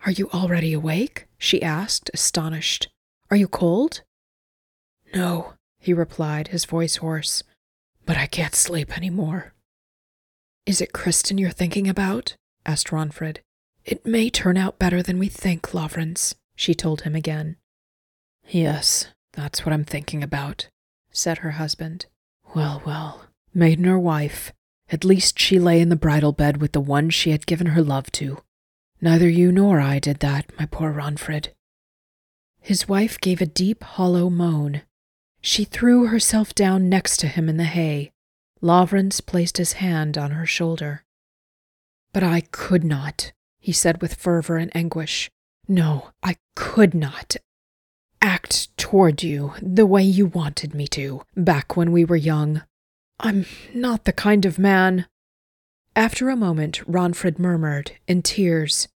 Are 0.04 0.12
you 0.12 0.28
already 0.34 0.74
awake? 0.74 1.28
she 1.38 1.62
asked, 1.62 2.10
astonished. 2.12 2.90
Are 3.30 3.36
you 3.38 3.48
cold? 3.48 4.02
No, 5.14 5.54
he 5.78 5.94
replied, 5.94 6.48
his 6.48 6.66
voice 6.66 6.96
hoarse, 6.96 7.42
but 8.04 8.18
I 8.18 8.26
can't 8.26 8.54
sleep 8.54 8.98
any 8.98 9.08
more. 9.08 9.54
Is 10.66 10.82
it 10.82 10.92
Kristin 10.92 11.40
you're 11.40 11.48
thinking 11.48 11.88
about? 11.88 12.36
asked 12.66 12.88
Ragnfrid. 12.88 13.38
It 13.84 14.06
may 14.06 14.30
turn 14.30 14.56
out 14.56 14.78
better 14.78 15.02
than 15.02 15.18
we 15.18 15.28
think, 15.28 15.72
Lavrans, 15.72 16.34
she 16.54 16.74
told 16.74 17.02
him 17.02 17.14
again. 17.14 17.56
Yes, 18.48 19.08
that's 19.32 19.64
what 19.64 19.72
I'm 19.72 19.84
thinking 19.84 20.22
about, 20.22 20.68
said 21.10 21.38
her 21.38 21.52
husband. 21.52 22.06
Well, 22.54 22.82
well, 22.84 23.26
maiden 23.54 23.86
or 23.86 23.98
wife, 23.98 24.52
at 24.90 25.04
least 25.04 25.38
she 25.38 25.58
lay 25.58 25.80
in 25.80 25.88
the 25.88 25.96
bridal 25.96 26.32
bed 26.32 26.60
with 26.60 26.72
the 26.72 26.80
one 26.80 27.10
she 27.10 27.30
had 27.30 27.46
given 27.46 27.68
her 27.68 27.82
love 27.82 28.12
to. 28.12 28.38
Neither 29.00 29.28
you 29.28 29.50
nor 29.50 29.80
I 29.80 29.98
did 29.98 30.20
that, 30.20 30.46
my 30.58 30.66
poor 30.66 30.92
Ragnfrid. 30.92 31.48
His 32.60 32.88
wife 32.88 33.18
gave 33.20 33.40
a 33.40 33.46
deep, 33.46 33.82
hollow 33.82 34.30
moan. 34.30 34.82
She 35.40 35.64
threw 35.64 36.06
herself 36.06 36.54
down 36.54 36.88
next 36.88 37.16
to 37.18 37.26
him 37.26 37.48
in 37.48 37.56
the 37.56 37.64
hay. 37.64 38.12
Lavrans 38.62 39.24
placed 39.24 39.56
his 39.56 39.72
hand 39.74 40.16
on 40.16 40.30
her 40.30 40.46
shoulder. 40.46 41.04
But 42.12 42.22
I 42.22 42.42
could 42.52 42.84
not, 42.84 43.32
he 43.62 43.72
said 43.72 44.02
with 44.02 44.14
fervor 44.14 44.56
and 44.56 44.74
anguish. 44.76 45.30
No, 45.68 46.10
I 46.22 46.36
could 46.56 46.94
not 46.94 47.36
act 48.20 48.76
toward 48.76 49.22
you 49.22 49.54
the 49.62 49.86
way 49.86 50.02
you 50.02 50.26
wanted 50.26 50.74
me 50.74 50.88
to, 50.88 51.22
back 51.36 51.76
when 51.76 51.92
we 51.92 52.04
were 52.04 52.16
young. 52.16 52.62
I'm 53.20 53.46
not 53.72 54.04
the 54.04 54.12
kind 54.12 54.44
of 54.44 54.58
man. 54.58 55.06
After 55.94 56.28
a 56.28 56.36
moment, 56.36 56.82
Ragnfrid 56.88 57.38
murmured, 57.38 57.92
in 58.08 58.22
tears, 58.22 58.88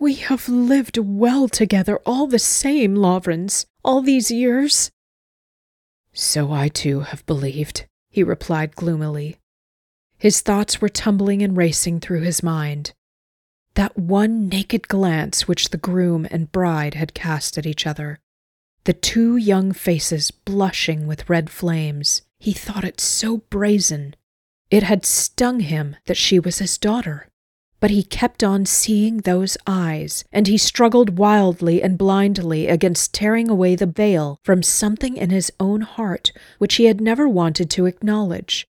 We 0.00 0.14
have 0.14 0.48
lived 0.48 0.98
well 0.98 1.46
together 1.46 1.98
all 2.04 2.26
the 2.26 2.38
same, 2.40 2.96
Lavrans, 2.96 3.64
all 3.84 4.02
these 4.02 4.30
years. 4.30 4.90
So 6.12 6.50
I 6.50 6.66
too 6.68 7.00
have 7.00 7.24
believed, 7.26 7.86
he 8.08 8.24
replied 8.24 8.74
gloomily. 8.74 9.36
His 10.18 10.40
thoughts 10.40 10.80
were 10.80 10.88
tumbling 10.88 11.42
and 11.42 11.56
racing 11.56 12.00
through 12.00 12.22
his 12.22 12.42
mind. 12.42 12.92
That 13.74 13.98
one 13.98 14.48
naked 14.48 14.88
glance 14.88 15.46
which 15.46 15.70
the 15.70 15.78
groom 15.78 16.26
and 16.30 16.50
bride 16.50 16.94
had 16.94 17.14
cast 17.14 17.56
at 17.56 17.66
each 17.66 17.86
other, 17.86 18.20
the 18.84 18.92
two 18.94 19.36
young 19.36 19.72
faces 19.72 20.30
blushing 20.30 21.06
with 21.06 21.28
red 21.28 21.50
flames, 21.50 22.22
he 22.38 22.52
thought 22.52 22.84
it 22.84 22.98
so 22.98 23.38
brazen. 23.50 24.16
It 24.70 24.82
had 24.82 25.04
stung 25.04 25.60
him 25.60 25.96
that 26.06 26.16
she 26.16 26.38
was 26.38 26.58
his 26.58 26.78
daughter. 26.78 27.28
But 27.78 27.90
he 27.90 28.02
kept 28.02 28.42
on 28.42 28.66
seeing 28.66 29.18
those 29.18 29.56
eyes, 29.66 30.24
and 30.32 30.46
he 30.46 30.58
struggled 30.58 31.18
wildly 31.18 31.82
and 31.82 31.98
blindly 31.98 32.68
against 32.68 33.14
tearing 33.14 33.48
away 33.48 33.74
the 33.74 33.86
veil 33.86 34.38
from 34.44 34.62
something 34.62 35.16
in 35.16 35.30
his 35.30 35.52
own 35.60 35.82
heart 35.82 36.32
which 36.58 36.74
he 36.76 36.84
had 36.84 37.00
never 37.00 37.28
wanted 37.28 37.70
to 37.70 37.86
acknowledge. 37.86 38.66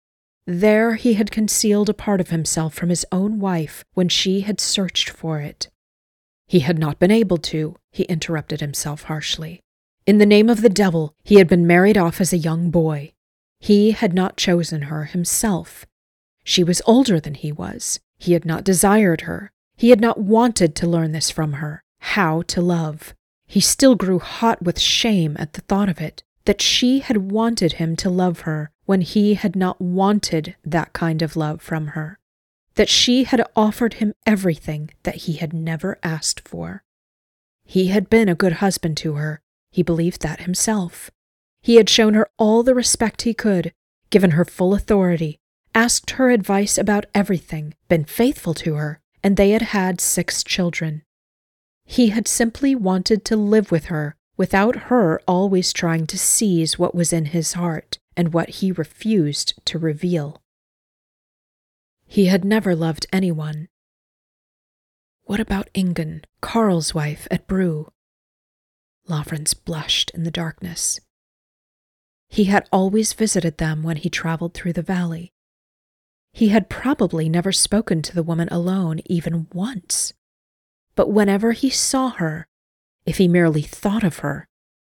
There 0.46 0.96
he 0.96 1.14
had 1.14 1.30
concealed 1.30 1.88
a 1.88 1.94
part 1.94 2.20
of 2.20 2.28
himself 2.30 2.74
from 2.74 2.90
his 2.90 3.06
own 3.10 3.40
wife 3.40 3.84
when 3.94 4.08
she 4.08 4.40
had 4.40 4.60
searched 4.60 5.08
for 5.08 5.40
it. 5.40 5.68
He 6.46 6.60
had 6.60 6.78
not 6.78 6.98
been 6.98 7.10
able 7.10 7.38
to, 7.38 7.76
he 7.90 8.04
interrupted 8.04 8.60
himself 8.60 9.04
harshly. 9.04 9.60
In 10.06 10.18
the 10.18 10.26
name 10.26 10.50
of 10.50 10.60
the 10.60 10.68
devil, 10.68 11.14
he 11.24 11.36
had 11.36 11.48
been 11.48 11.66
married 11.66 11.96
off 11.96 12.20
as 12.20 12.32
a 12.32 12.38
young 12.38 12.70
boy. 12.70 13.12
He 13.58 13.92
had 13.92 14.12
not 14.12 14.36
chosen 14.36 14.82
her 14.82 15.04
himself. 15.04 15.86
She 16.44 16.62
was 16.62 16.82
older 16.84 17.18
than 17.18 17.34
he 17.34 17.50
was. 17.50 18.00
He 18.18 18.34
had 18.34 18.44
not 18.44 18.64
desired 18.64 19.22
her. 19.22 19.50
He 19.76 19.88
had 19.88 20.00
not 20.00 20.20
wanted 20.20 20.74
to 20.76 20.86
learn 20.86 21.12
this 21.12 21.30
from 21.30 21.54
her 21.54 21.82
how 22.00 22.42
to 22.42 22.60
love. 22.60 23.14
He 23.46 23.60
still 23.60 23.94
grew 23.94 24.18
hot 24.18 24.62
with 24.62 24.78
shame 24.78 25.36
at 25.38 25.54
the 25.54 25.62
thought 25.62 25.88
of 25.88 26.02
it, 26.02 26.22
that 26.44 26.60
she 26.60 27.00
had 27.00 27.30
wanted 27.30 27.74
him 27.74 27.96
to 27.96 28.10
love 28.10 28.40
her 28.40 28.70
when 28.84 29.00
he 29.00 29.34
had 29.34 29.56
not 29.56 29.80
wanted 29.80 30.56
that 30.64 30.92
kind 30.92 31.22
of 31.22 31.36
love 31.36 31.62
from 31.62 31.88
her, 31.88 32.18
that 32.74 32.88
she 32.88 33.24
had 33.24 33.44
offered 33.56 33.94
him 33.94 34.14
everything 34.26 34.90
that 35.04 35.14
he 35.14 35.34
had 35.34 35.52
never 35.52 35.98
asked 36.02 36.46
for. 36.46 36.82
He 37.64 37.86
had 37.88 38.10
been 38.10 38.28
a 38.28 38.34
good 38.34 38.54
husband 38.54 38.96
to 38.98 39.14
her, 39.14 39.40
he 39.70 39.82
believed 39.82 40.20
that 40.22 40.40
himself. 40.40 41.10
He 41.62 41.76
had 41.76 41.88
shown 41.88 42.12
her 42.14 42.28
all 42.36 42.62
the 42.62 42.74
respect 42.74 43.22
he 43.22 43.32
could, 43.32 43.72
given 44.10 44.32
her 44.32 44.44
full 44.44 44.74
authority, 44.74 45.38
asked 45.74 46.12
her 46.12 46.30
advice 46.30 46.76
about 46.76 47.06
everything, 47.14 47.74
been 47.88 48.04
faithful 48.04 48.52
to 48.54 48.74
her, 48.74 49.00
and 49.22 49.36
they 49.36 49.50
had 49.50 49.62
had 49.62 50.00
six 50.00 50.44
children. 50.44 51.02
He 51.86 52.10
had 52.10 52.28
simply 52.28 52.74
wanted 52.74 53.24
to 53.24 53.36
live 53.36 53.70
with 53.70 53.86
her 53.86 54.16
without 54.36 54.76
her 54.90 55.20
always 55.26 55.72
trying 55.72 56.06
to 56.06 56.18
seize 56.18 56.78
what 56.78 56.94
was 56.94 57.12
in 57.12 57.26
his 57.26 57.54
heart 57.54 57.98
and 58.16 58.32
what 58.32 58.48
he 58.48 58.72
refused 58.72 59.54
to 59.64 59.78
reveal. 59.78 60.42
He 62.06 62.26
had 62.26 62.44
never 62.44 62.74
loved 62.74 63.06
anyone. 63.12 63.68
What 65.24 65.40
about 65.40 65.70
Ingun, 65.74 66.24
Karl's 66.40 66.94
wife 66.94 67.26
at 67.30 67.46
Brugh? 67.46 67.88
Lavrans 69.08 69.54
blushed 69.54 70.10
in 70.10 70.24
the 70.24 70.30
darkness. 70.30 71.00
He 72.28 72.44
had 72.44 72.68
always 72.72 73.12
visited 73.12 73.58
them 73.58 73.82
when 73.82 73.96
he 73.96 74.10
traveled 74.10 74.54
through 74.54 74.72
the 74.72 74.82
valley. 74.82 75.32
He 76.32 76.48
had 76.48 76.68
probably 76.68 77.28
never 77.28 77.52
spoken 77.52 78.02
to 78.02 78.14
the 78.14 78.22
woman 78.22 78.48
alone 78.50 79.00
even 79.06 79.46
once. 79.52 80.12
But 80.96 81.10
whenever 81.10 81.52
he 81.52 81.70
saw 81.70 82.10
her, 82.10 82.46
if 83.06 83.18
he 83.18 83.28
merely 83.28 83.62
thought 83.62 84.04
of 84.04 84.18
her, 84.18 84.46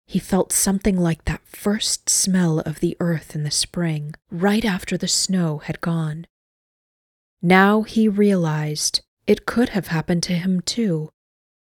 he 0.07 0.19
felt 0.19 0.53
something 0.53 0.99
like 0.99 1.25
that 1.25 1.47
first 1.47 2.09
smell 2.09 2.61
of 2.61 2.81
the 2.81 2.97
earth 3.01 3.35
in 3.35 3.43
the 3.43 3.51
spring, 3.51 4.15
right 4.31 4.65
after 4.65 4.97
the 4.97 5.09
snow 5.09 5.59
had 5.59 5.81
gone. 5.81 6.27
Now 7.43 7.83
he 7.83 8.09
realized 8.09 9.01
it 9.27 9.47
could 9.47 9.71
have 9.71 9.89
happened 9.89 10.23
to 10.25 10.35
him 10.35 10.61
too. 10.61 11.11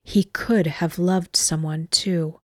He 0.04 0.24
could 0.24 0.68
have 0.68 1.00
loved 1.00 1.36
someone 1.36 1.88
too. 1.90 2.40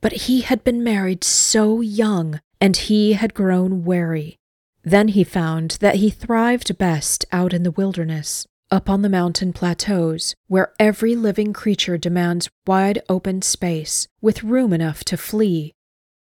But 0.00 0.12
he 0.12 0.42
had 0.42 0.62
been 0.64 0.84
married 0.84 1.24
so 1.24 1.80
young, 1.80 2.40
and 2.60 2.76
he 2.76 3.14
had 3.14 3.34
grown 3.34 3.84
wary. 3.84 4.38
Then 4.82 5.08
he 5.08 5.24
found 5.24 5.78
that 5.80 5.96
he 5.96 6.10
thrived 6.10 6.76
best 6.76 7.24
out 7.32 7.52
in 7.52 7.62
the 7.62 7.70
wilderness, 7.70 8.46
up 8.72 8.88
on 8.88 9.02
the 9.02 9.08
mountain 9.08 9.52
plateaus, 9.52 10.34
where 10.48 10.72
every 10.80 11.14
living 11.14 11.52
creature 11.52 11.98
demands 11.98 12.48
wide 12.66 13.02
open 13.08 13.42
space 13.42 14.08
with 14.22 14.42
room 14.42 14.72
enough 14.72 15.04
to 15.04 15.16
flee. 15.16 15.74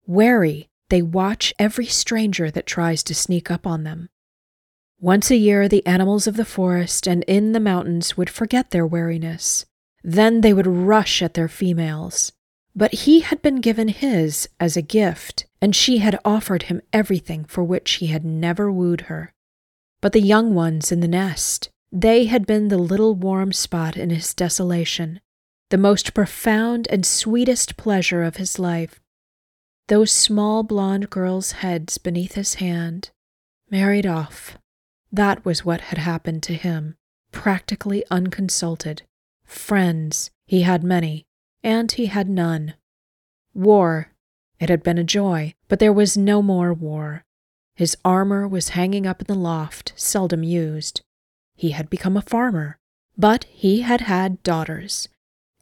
Wary, 0.05 0.67
they 0.89 1.01
watch 1.01 1.53
every 1.57 1.85
stranger 1.85 2.51
that 2.51 2.67
tries 2.67 3.01
to 3.03 3.15
sneak 3.15 3.49
up 3.49 3.65
on 3.65 3.83
them. 3.83 4.09
Once 4.99 5.31
a 5.31 5.37
year, 5.37 5.67
the 5.67 5.85
animals 5.85 6.27
of 6.27 6.35
the 6.35 6.45
forest 6.45 7.07
and 7.07 7.23
in 7.23 7.53
the 7.53 7.59
mountains 7.59 8.17
would 8.17 8.29
forget 8.29 8.71
their 8.71 8.85
wariness. 8.85 9.65
Then 10.03 10.41
they 10.41 10.53
would 10.53 10.67
rush 10.67 11.21
at 11.21 11.33
their 11.33 11.47
females. 11.47 12.31
But 12.75 12.93
he 12.93 13.21
had 13.21 13.41
been 13.41 13.61
given 13.61 13.87
his 13.87 14.49
as 14.59 14.75
a 14.75 14.81
gift, 14.81 15.45
and 15.61 15.75
she 15.75 15.99
had 15.99 16.19
offered 16.25 16.63
him 16.63 16.81
everything 16.91 17.45
for 17.45 17.63
which 17.63 17.93
he 17.93 18.07
had 18.07 18.25
never 18.25 18.69
wooed 18.69 19.01
her. 19.01 19.33
But 20.01 20.11
the 20.11 20.21
young 20.21 20.53
ones 20.53 20.91
in 20.91 20.99
the 20.99 21.07
nest, 21.07 21.69
they 21.95 22.25
had 22.25 22.45
been 22.45 22.67
the 22.67 22.77
little 22.77 23.15
warm 23.15 23.53
spot 23.53 23.95
in 23.95 24.09
his 24.09 24.33
desolation, 24.33 25.21
the 25.69 25.77
most 25.77 26.13
profound 26.13 26.89
and 26.91 27.05
sweetest 27.05 27.77
pleasure 27.77 28.21
of 28.21 28.35
his 28.35 28.59
life. 28.59 28.99
Those 29.87 30.11
small 30.11 30.63
blonde 30.63 31.09
girls' 31.09 31.53
heads 31.53 31.97
beneath 31.97 32.33
his 32.33 32.55
hand, 32.55 33.11
married 33.71 34.05
off. 34.05 34.57
That 35.09 35.45
was 35.45 35.63
what 35.63 35.79
had 35.79 35.97
happened 35.97 36.43
to 36.43 36.53
him, 36.53 36.97
practically 37.31 38.03
unconsulted. 38.11 39.03
Friends, 39.45 40.31
he 40.47 40.63
had 40.63 40.83
many, 40.83 41.25
and 41.63 41.89
he 41.93 42.07
had 42.07 42.27
none. 42.27 42.73
War, 43.53 44.11
it 44.59 44.67
had 44.67 44.83
been 44.83 44.97
a 44.97 45.03
joy, 45.05 45.53
but 45.69 45.79
there 45.79 45.93
was 45.93 46.17
no 46.17 46.41
more 46.41 46.73
war. 46.73 47.23
His 47.73 47.95
armor 48.03 48.45
was 48.49 48.69
hanging 48.69 49.07
up 49.07 49.21
in 49.21 49.27
the 49.27 49.35
loft, 49.39 49.93
seldom 49.95 50.43
used. 50.43 51.01
He 51.55 51.71
had 51.71 51.89
become 51.89 52.17
a 52.17 52.21
farmer, 52.21 52.77
but 53.17 53.45
he 53.45 53.81
had 53.81 54.01
had 54.01 54.43
daughters. 54.43 55.07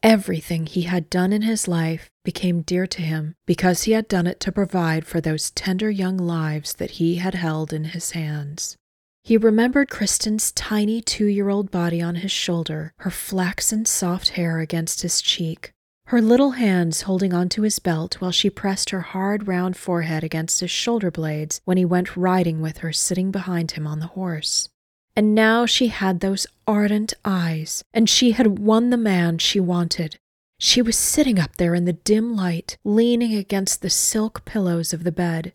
Everything 0.02 0.66
he 0.66 0.82
had 0.82 1.08
done 1.08 1.32
in 1.32 1.42
his 1.42 1.66
life 1.66 2.10
became 2.24 2.60
dear 2.60 2.86
to 2.86 3.00
him 3.00 3.34
because 3.46 3.84
he 3.84 3.92
had 3.92 4.06
done 4.06 4.26
it 4.26 4.38
to 4.40 4.52
provide 4.52 5.06
for 5.06 5.20
those 5.20 5.50
tender 5.52 5.90
young 5.90 6.18
lives 6.18 6.74
that 6.74 6.92
he 6.92 7.16
had 7.16 7.34
held 7.34 7.72
in 7.72 7.84
his 7.84 8.10
hands. 8.10 8.76
He 9.22 9.38
remembered 9.38 9.88
Kristin's 9.88 10.52
tiny 10.52 11.00
two 11.00 11.24
year 11.24 11.48
old 11.48 11.70
body 11.70 12.02
on 12.02 12.16
his 12.16 12.32
shoulder, 12.32 12.92
her 12.98 13.10
flaxen 13.10 13.86
soft 13.86 14.30
hair 14.30 14.58
against 14.58 15.00
his 15.00 15.22
cheek, 15.22 15.72
her 16.08 16.20
little 16.20 16.50
hands 16.50 17.02
holding 17.02 17.32
onto 17.32 17.62
his 17.62 17.78
belt 17.78 18.20
while 18.20 18.30
she 18.30 18.50
pressed 18.50 18.90
her 18.90 19.00
hard 19.00 19.48
round 19.48 19.78
forehead 19.78 20.22
against 20.22 20.60
his 20.60 20.70
shoulder 20.70 21.10
blades 21.10 21.62
when 21.64 21.78
he 21.78 21.84
went 21.86 22.14
riding 22.14 22.60
with 22.60 22.78
her 22.78 22.92
sitting 22.92 23.30
behind 23.30 23.70
him 23.70 23.86
on 23.86 24.00
the 24.00 24.08
horse. 24.08 24.68
And 25.16 25.34
now 25.34 25.64
she 25.64 25.88
had 25.88 26.20
those 26.20 26.46
ardent 26.66 27.14
eyes, 27.24 27.84
and 27.92 28.08
she 28.08 28.32
had 28.32 28.58
won 28.58 28.90
the 28.90 28.96
man 28.96 29.38
she 29.38 29.60
wanted. 29.60 30.18
She 30.58 30.82
was 30.82 30.96
sitting 30.96 31.38
up 31.38 31.56
there 31.56 31.74
in 31.74 31.84
the 31.84 31.92
dim 31.92 32.34
light, 32.34 32.76
leaning 32.84 33.34
against 33.34 33.80
the 33.80 33.90
silk 33.90 34.44
pillows 34.44 34.92
of 34.92 35.04
the 35.04 35.12
bed. 35.12 35.52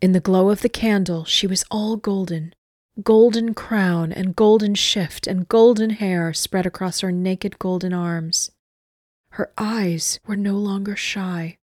In 0.00 0.12
the 0.12 0.20
glow 0.20 0.50
of 0.50 0.62
the 0.62 0.68
candle, 0.68 1.24
she 1.24 1.46
was 1.46 1.64
all 1.70 1.96
golden. 1.96 2.54
Golden 3.02 3.54
crown 3.54 4.12
and 4.12 4.36
golden 4.36 4.74
shift 4.74 5.26
and 5.26 5.48
golden 5.48 5.90
hair 5.90 6.32
spread 6.32 6.66
across 6.66 7.00
her 7.00 7.12
naked 7.12 7.58
golden 7.58 7.92
arms. 7.92 8.50
Her 9.30 9.50
eyes 9.56 10.20
were 10.26 10.36
no 10.36 10.54
longer 10.54 10.96
shy. 10.96 11.56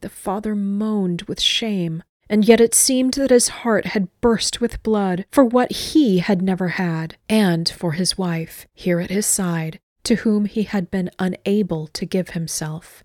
The 0.00 0.08
father 0.08 0.54
moaned 0.54 1.22
with 1.22 1.40
shame 1.40 2.02
and 2.32 2.48
yet 2.48 2.62
it 2.62 2.74
seemed 2.74 3.12
that 3.12 3.30
his 3.30 3.48
heart 3.48 3.84
had 3.88 4.08
burst 4.22 4.58
with 4.58 4.82
blood 4.82 5.26
for 5.30 5.44
what 5.44 5.70
he 5.70 6.20
had 6.20 6.40
never 6.40 6.68
had, 6.68 7.14
and 7.28 7.68
for 7.68 7.92
his 7.92 8.16
wife, 8.16 8.66
here 8.72 9.00
at 9.00 9.10
his 9.10 9.26
side, 9.26 9.78
to 10.02 10.14
whom 10.14 10.46
he 10.46 10.62
had 10.62 10.90
been 10.90 11.10
unable 11.18 11.86
to 11.88 12.06
give 12.06 12.30
himself. 12.30 13.04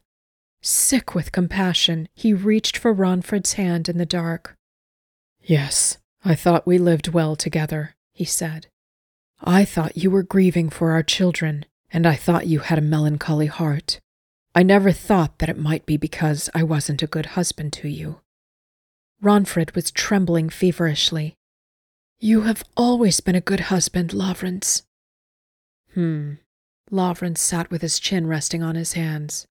Sick 0.61 1.13
with 1.13 1.33
compassion, 1.33 2.07
he 2.15 2.33
reached 2.33 2.77
for 2.77 2.93
Ragnfrid's 2.93 3.53
hand 3.53 3.89
in 3.89 3.97
the 3.97 4.05
dark. 4.05 4.55
Yes, 5.43 5.97
I 6.23 6.33
thought 6.33 6.65
we 6.65 6.77
lived 6.77 7.09
well 7.09 7.35
together, 7.35 7.95
he 8.13 8.23
said. 8.23 8.67
I 9.41 9.65
thought 9.65 9.97
you 9.97 10.09
were 10.09 10.23
grieving 10.23 10.69
for 10.69 10.91
our 10.91 11.03
children, 11.03 11.65
and 11.91 12.07
I 12.07 12.15
thought 12.15 12.47
you 12.47 12.59
had 12.59 12.79
a 12.79 12.81
melancholy 12.81 13.47
heart. 13.47 13.99
I 14.55 14.63
never 14.63 14.93
thought 14.93 15.39
that 15.39 15.49
it 15.49 15.59
might 15.59 15.85
be 15.85 15.97
because 15.97 16.49
I 16.55 16.63
wasn't 16.63 17.03
a 17.03 17.07
good 17.07 17.25
husband 17.35 17.73
to 17.73 17.89
you. 17.89 18.21
Ragnfrid 19.21 19.73
was 19.73 19.89
trembling 19.89 20.49
feverishly. 20.49 21.35
You 22.19 22.41
have 22.41 22.63
always 22.75 23.19
been 23.19 23.35
a 23.35 23.41
good 23.41 23.61
husband, 23.61 24.11
Lavrans. 24.11 24.83
Hmm. 25.93 26.33
Lavrans 26.91 27.39
sat 27.39 27.71
with 27.71 27.81
his 27.81 27.99
chin 27.99 28.27
resting 28.27 28.61
on 28.61 28.75
his 28.75 28.93
hands. 28.93 29.47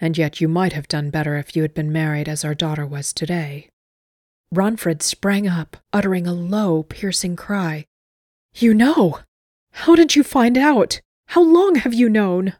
And 0.00 0.16
yet 0.16 0.40
you 0.40 0.48
might 0.48 0.72
have 0.72 0.88
done 0.88 1.10
better 1.10 1.36
if 1.36 1.54
you 1.54 1.62
had 1.62 1.74
been 1.74 1.92
married 1.92 2.28
as 2.28 2.44
our 2.44 2.54
daughter 2.54 2.86
was 2.86 3.12
today. 3.12 3.68
Ragnfrid 4.54 5.02
sprang 5.02 5.46
up, 5.46 5.76
uttering 5.92 6.26
a 6.26 6.32
low, 6.32 6.82
piercing 6.82 7.36
cry. 7.36 7.86
You 8.54 8.72
know! 8.72 9.20
How 9.72 9.94
did 9.94 10.16
you 10.16 10.22
find 10.22 10.56
out? 10.56 11.00
How 11.28 11.42
long 11.42 11.74
have 11.76 11.92
you 11.92 12.08
known? 12.08 12.54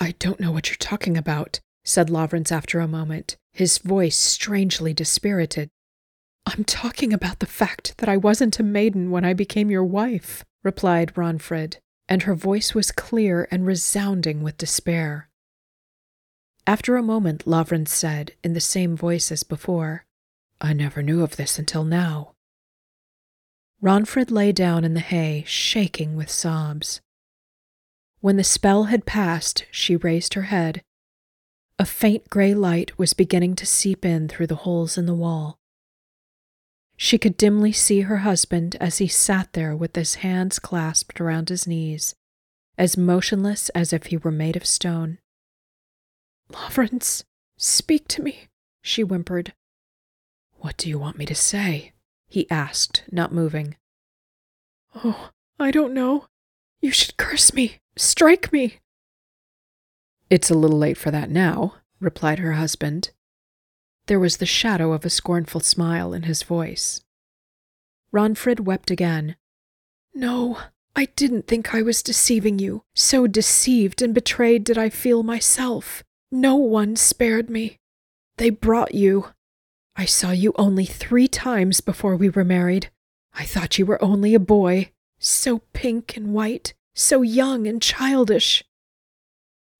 I 0.00 0.14
don't 0.18 0.40
know 0.40 0.52
what 0.52 0.68
you're 0.68 0.76
talking 0.76 1.16
about, 1.16 1.60
said 1.84 2.08
Lavrans 2.08 2.52
after 2.52 2.80
a 2.80 2.88
moment 2.88 3.36
his 3.58 3.78
voice 3.78 4.16
strangely 4.16 4.94
dispirited. 4.94 5.68
I'm 6.46 6.62
talking 6.62 7.12
about 7.12 7.40
the 7.40 7.46
fact 7.46 7.98
that 7.98 8.08
I 8.08 8.16
wasn't 8.16 8.60
a 8.60 8.62
maiden 8.62 9.10
when 9.10 9.24
I 9.24 9.32
became 9.34 9.68
your 9.68 9.82
wife, 9.82 10.44
replied 10.62 11.12
Ragnfrid, 11.16 11.78
and 12.08 12.22
her 12.22 12.36
voice 12.36 12.72
was 12.72 12.92
clear 12.92 13.48
and 13.50 13.66
resounding 13.66 14.44
with 14.44 14.58
despair. 14.58 15.28
After 16.68 16.96
a 16.96 17.02
moment, 17.02 17.46
Lavrans 17.46 17.88
said, 17.88 18.30
in 18.44 18.52
the 18.52 18.60
same 18.60 18.96
voice 18.96 19.32
as 19.32 19.42
before, 19.42 20.04
I 20.60 20.72
never 20.72 21.02
knew 21.02 21.24
of 21.24 21.34
this 21.34 21.58
until 21.58 21.82
now. 21.82 22.34
Ragnfrid 23.82 24.30
lay 24.30 24.52
down 24.52 24.84
in 24.84 24.94
the 24.94 25.00
hay, 25.00 25.42
shaking 25.48 26.14
with 26.14 26.30
sobs. 26.30 27.00
When 28.20 28.36
the 28.36 28.44
spell 28.44 28.84
had 28.84 29.04
passed, 29.04 29.64
she 29.72 29.96
raised 29.96 30.34
her 30.34 30.42
head 30.42 30.84
a 31.78 31.86
faint 31.86 32.28
gray 32.28 32.54
light 32.54 32.98
was 32.98 33.14
beginning 33.14 33.54
to 33.54 33.64
seep 33.64 34.04
in 34.04 34.26
through 34.28 34.48
the 34.48 34.56
holes 34.56 34.98
in 34.98 35.06
the 35.06 35.14
wall. 35.14 35.58
She 36.96 37.18
could 37.18 37.36
dimly 37.36 37.70
see 37.70 38.00
her 38.00 38.18
husband 38.18 38.76
as 38.80 38.98
he 38.98 39.06
sat 39.06 39.52
there 39.52 39.76
with 39.76 39.94
his 39.94 40.16
hands 40.16 40.58
clasped 40.58 41.20
around 41.20 41.48
his 41.48 41.66
knees, 41.68 42.16
as 42.76 42.96
motionless 42.96 43.68
as 43.70 43.92
if 43.92 44.06
he 44.06 44.16
were 44.16 44.32
made 44.32 44.56
of 44.56 44.66
stone. 44.66 45.18
Lavrans, 46.50 47.22
speak 47.56 48.08
to 48.08 48.22
me, 48.22 48.48
she 48.82 49.02
whimpered. 49.02 49.52
What 50.56 50.76
do 50.76 50.88
you 50.88 50.98
want 50.98 51.18
me 51.18 51.26
to 51.26 51.34
say? 51.34 51.92
he 52.26 52.50
asked, 52.50 53.04
not 53.12 53.32
moving. 53.32 53.76
Oh, 54.96 55.30
I 55.60 55.70
don't 55.70 55.94
know. 55.94 56.26
You 56.80 56.90
should 56.90 57.16
curse 57.16 57.54
me, 57.54 57.78
strike 57.96 58.52
me. 58.52 58.80
It's 60.30 60.50
a 60.50 60.54
little 60.54 60.78
late 60.78 60.98
for 60.98 61.10
that 61.10 61.30
now, 61.30 61.76
replied 62.00 62.38
her 62.38 62.52
husband. 62.52 63.10
There 64.06 64.20
was 64.20 64.36
the 64.36 64.46
shadow 64.46 64.92
of 64.92 65.04
a 65.04 65.10
scornful 65.10 65.60
smile 65.60 66.12
in 66.12 66.24
his 66.24 66.42
voice. 66.42 67.02
Ragnfrid 68.12 68.60
wept 68.60 68.90
again. 68.90 69.36
No, 70.14 70.58
I 70.96 71.06
didn't 71.16 71.46
think 71.46 71.74
I 71.74 71.82
was 71.82 72.02
deceiving 72.02 72.58
you. 72.58 72.82
So 72.94 73.26
deceived 73.26 74.02
and 74.02 74.14
betrayed 74.14 74.64
did 74.64 74.76
I 74.76 74.88
feel 74.88 75.22
myself. 75.22 76.02
No 76.30 76.56
one 76.56 76.96
spared 76.96 77.48
me. 77.48 77.78
They 78.36 78.50
brought 78.50 78.94
you. 78.94 79.28
I 79.96 80.04
saw 80.04 80.30
you 80.30 80.52
only 80.56 80.84
three 80.84 81.28
times 81.28 81.80
before 81.80 82.16
we 82.16 82.28
were 82.28 82.44
married. 82.44 82.90
I 83.34 83.44
thought 83.44 83.78
you 83.78 83.86
were 83.86 84.02
only 84.02 84.34
a 84.34 84.40
boy, 84.40 84.90
so 85.18 85.60
pink 85.72 86.16
and 86.16 86.32
white, 86.34 86.74
so 86.94 87.22
young 87.22 87.66
and 87.66 87.80
childish. 87.80 88.64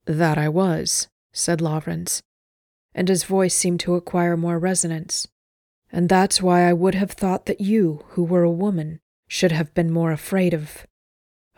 That 0.09 0.39
I 0.39 0.49
was, 0.49 1.07
said 1.33 1.61
Lavrans, 1.61 2.23
and 2.95 3.09
his 3.09 3.25
voice 3.25 3.55
seemed 3.55 3.81
to 3.81 3.95
acquire 3.95 4.37
more 4.37 4.59
resonance. 4.59 5.29
And 5.93 6.09
that's 6.09 6.43
why 6.43 6.69
I 6.69 6.73
would 6.73 6.95
have 6.95 7.13
thought 7.13 7.47
that 7.47 7.61
you, 7.61 8.05
who 8.09 8.25
were 8.25 8.43
a 8.43 8.51
woman, 8.51 9.01
should 9.29 9.53
have 9.53 9.73
been 9.75 9.91
more 9.91 10.11
afraid 10.11 10.55
of. 10.55 10.87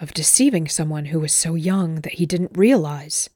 of 0.01 0.15
deceiving 0.15 0.67
someone 0.67 1.07
who 1.07 1.21
was 1.21 1.33
so 1.33 1.55
young 1.55 2.01
that 2.01 2.15
he 2.15 2.27
didn't 2.27 2.57
realize. 2.57 3.31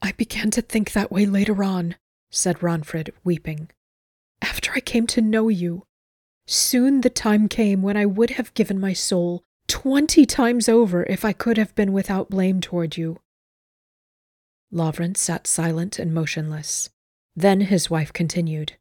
I 0.00 0.12
began 0.12 0.50
to 0.52 0.62
think 0.62 0.92
that 0.92 1.12
way 1.12 1.26
later 1.26 1.62
on, 1.62 1.96
said 2.30 2.60
Ragnfrid, 2.60 3.10
weeping. 3.24 3.68
After 4.40 4.72
I 4.72 4.80
came 4.80 5.06
to 5.08 5.20
know 5.20 5.48
you, 5.48 5.84
soon 6.46 7.02
the 7.02 7.10
time 7.10 7.48
came 7.48 7.82
when 7.82 7.96
I 7.96 8.06
would 8.06 8.30
have 8.30 8.54
given 8.54 8.80
my 8.80 8.94
soul 8.94 9.42
twenty 9.66 10.24
times 10.24 10.68
over 10.68 11.04
if 11.04 11.24
I 11.24 11.32
could 11.32 11.58
have 11.58 11.74
been 11.74 11.92
without 11.92 12.30
blame 12.30 12.60
toward 12.60 12.96
you. 12.96 13.18
Lavrans 14.72 15.18
sat 15.18 15.46
silent 15.46 15.98
and 15.98 16.14
motionless. 16.14 16.90
Then 17.36 17.62
his 17.62 17.90
wife 17.90 18.12
continued, 18.12 18.74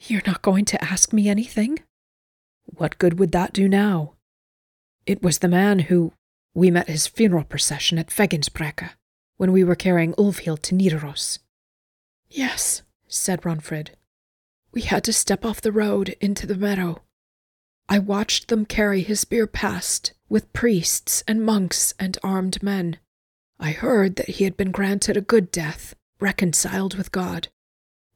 You're 0.00 0.22
not 0.26 0.42
going 0.42 0.64
to 0.66 0.84
ask 0.84 1.12
me 1.12 1.28
anything? 1.28 1.80
What 2.64 2.98
good 2.98 3.18
would 3.18 3.32
that 3.32 3.52
do 3.52 3.68
now? 3.68 4.14
It 5.06 5.22
was 5.22 5.38
the 5.38 5.48
man 5.48 5.80
who. 5.80 6.12
We 6.56 6.70
met 6.70 6.88
his 6.88 7.08
funeral 7.08 7.42
procession 7.42 7.98
at 7.98 8.10
Fegginsbrekka 8.10 8.90
when 9.36 9.50
we 9.50 9.64
were 9.64 9.74
carrying 9.74 10.14
Ulfhild 10.14 10.62
to 10.62 10.74
Nidaros. 10.74 11.40
Yes, 12.30 12.82
said 13.08 13.42
Ragnfrid. 13.42 13.88
We 14.72 14.82
had 14.82 15.02
to 15.04 15.12
step 15.12 15.44
off 15.44 15.60
the 15.60 15.72
road 15.72 16.14
into 16.20 16.46
the 16.46 16.56
meadow. 16.56 17.02
I 17.88 17.98
watched 17.98 18.48
them 18.48 18.66
carry 18.66 19.02
his 19.02 19.24
bier 19.24 19.46
past 19.46 20.12
with 20.28 20.52
priests 20.52 21.22
and 21.28 21.44
monks 21.44 21.92
and 21.98 22.16
armed 22.22 22.62
men. 22.62 22.98
I 23.64 23.72
heard 23.72 24.16
that 24.16 24.28
he 24.28 24.44
had 24.44 24.58
been 24.58 24.72
granted 24.72 25.16
a 25.16 25.22
good 25.22 25.50
death, 25.50 25.94
reconciled 26.20 26.96
with 26.96 27.10
God. 27.10 27.48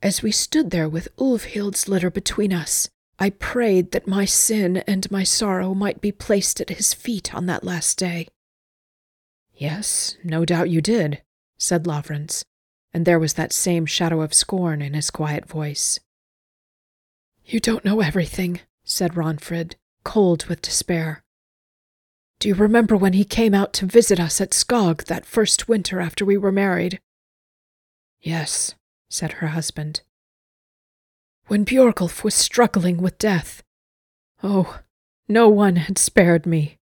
As 0.03 0.22
we 0.22 0.30
stood 0.30 0.70
there 0.70 0.90
with 0.90 1.09
Ulfhild's 1.18 1.88
litter 1.88 2.11
between 2.11 2.53
us, 2.53 2.90
I 3.18 3.30
prayed 3.30 3.92
that 3.92 4.07
my 4.07 4.26
sin 4.26 4.76
and 4.86 5.11
my 5.11 5.22
sorrow 5.24 5.72
might 5.72 6.03
be 6.03 6.12
placed 6.12 6.61
at 6.61 6.68
his 6.68 6.92
feet 6.92 7.34
on 7.34 7.46
that 7.46 7.64
last 7.64 7.96
day. 7.96 8.28
Yes, 9.55 10.18
no 10.22 10.44
doubt 10.44 10.68
you 10.68 10.82
did, 10.82 11.22
said 11.57 11.84
Lavrans, 11.84 12.44
and 12.92 13.07
there 13.07 13.18
was 13.18 13.32
that 13.32 13.55
same 13.55 13.86
shadow 13.86 14.20
of 14.20 14.34
scorn 14.34 14.82
in 14.82 14.92
his 14.92 15.11
quiet 15.11 15.49
voice. 15.49 15.99
You 17.46 17.59
don't 17.59 17.86
know 17.86 18.03
everything, 18.03 18.61
said 18.84 19.14
Ragnfrid, 19.14 19.76
cold 20.05 20.44
with 20.44 20.61
despair. 20.61 21.24
Do 22.41 22.49
you 22.49 22.55
remember 22.55 22.97
when 22.97 23.14
he 23.14 23.24
came 23.24 23.53
out 23.53 23.72
to 23.74 23.86
visit 23.86 24.20
us 24.20 24.41
at 24.41 24.51
Skog 24.51 25.05
that 25.05 25.26
first 25.26 25.68
winter 25.68 26.01
after 26.01 26.24
we 26.24 26.36
were 26.36 26.53
married? 26.53 27.01
Yes, 28.20 28.76
said 29.09 29.32
her 29.34 29.49
husband. 29.49 30.03
When 31.49 31.64
Bjorgulf 31.64 32.22
was 32.22 32.34
struggling 32.34 32.99
with 32.99 33.18
death. 33.18 33.62
Oh, 34.43 34.80
no 35.28 35.49
one 35.49 35.76
had 35.76 35.99
spared 35.99 36.47
me. 36.47 36.78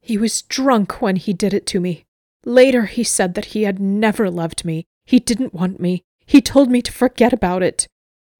He 0.00 0.18
was 0.18 0.42
drunk 0.42 1.00
when 1.00 1.16
he 1.16 1.32
did 1.32 1.54
it 1.54 1.66
to 1.66 1.80
me. 1.80 2.04
Later, 2.44 2.86
he 2.86 3.04
said 3.04 3.34
that 3.34 3.46
he 3.46 3.62
had 3.62 3.78
never 3.78 4.30
loved 4.30 4.64
me. 4.64 4.86
He 5.04 5.18
didn't 5.18 5.54
want 5.54 5.80
me. 5.80 6.02
He 6.26 6.42
told 6.42 6.70
me 6.70 6.82
to 6.82 6.92
forget 6.92 7.32
about 7.32 7.62
it. 7.62 7.88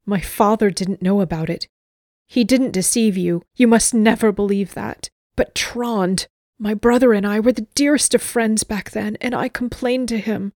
My 0.05 0.21
father 0.21 0.71
didn't 0.71 1.03
know 1.03 1.21
about 1.21 1.49
it. 1.49 1.69
He 2.27 2.45
didn't 2.45 2.73
deceive 2.73 3.17
you. 3.17 3.43
You 3.57 3.67
must 3.67 3.95
never 3.95 4.31
believe 4.31 4.75
that. 4.75 5.09
But 5.37 5.55
Trond, 5.55 6.29
my 6.61 6.75
brother 6.75 7.15
and 7.15 7.27
I 7.27 7.41
were 7.41 7.53
the 7.53 7.67
dearest 7.75 8.15
of 8.15 8.23
friends 8.23 8.65
back 8.65 8.91
then, 8.91 9.17
and 9.21 9.35
I 9.35 9.49
complained 9.49 10.11
to 10.11 10.19
him. 10.19 10.53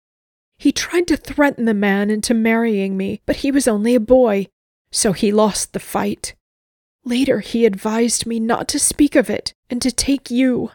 He 0.57 0.71
tried 0.71 1.07
to 1.07 1.17
threaten 1.17 1.65
the 1.65 1.73
man 1.73 2.11
into 2.11 2.33
marrying 2.33 2.95
me, 2.95 3.21
but 3.25 3.37
he 3.37 3.51
was 3.51 3.67
only 3.67 3.95
a 3.95 3.99
boy, 3.99 4.47
so 4.91 5.13
he 5.13 5.31
lost 5.31 5.73
the 5.73 5.79
fight. 5.79 6.35
Later, 7.03 7.39
he 7.39 7.65
advised 7.65 8.25
me 8.25 8.39
not 8.39 8.67
to 8.69 8.79
speak 8.79 9.15
of 9.15 9.29
it 9.29 9.53
and 9.69 9.81
to 9.81 9.91
take 9.91 10.29
you. 10.29 10.71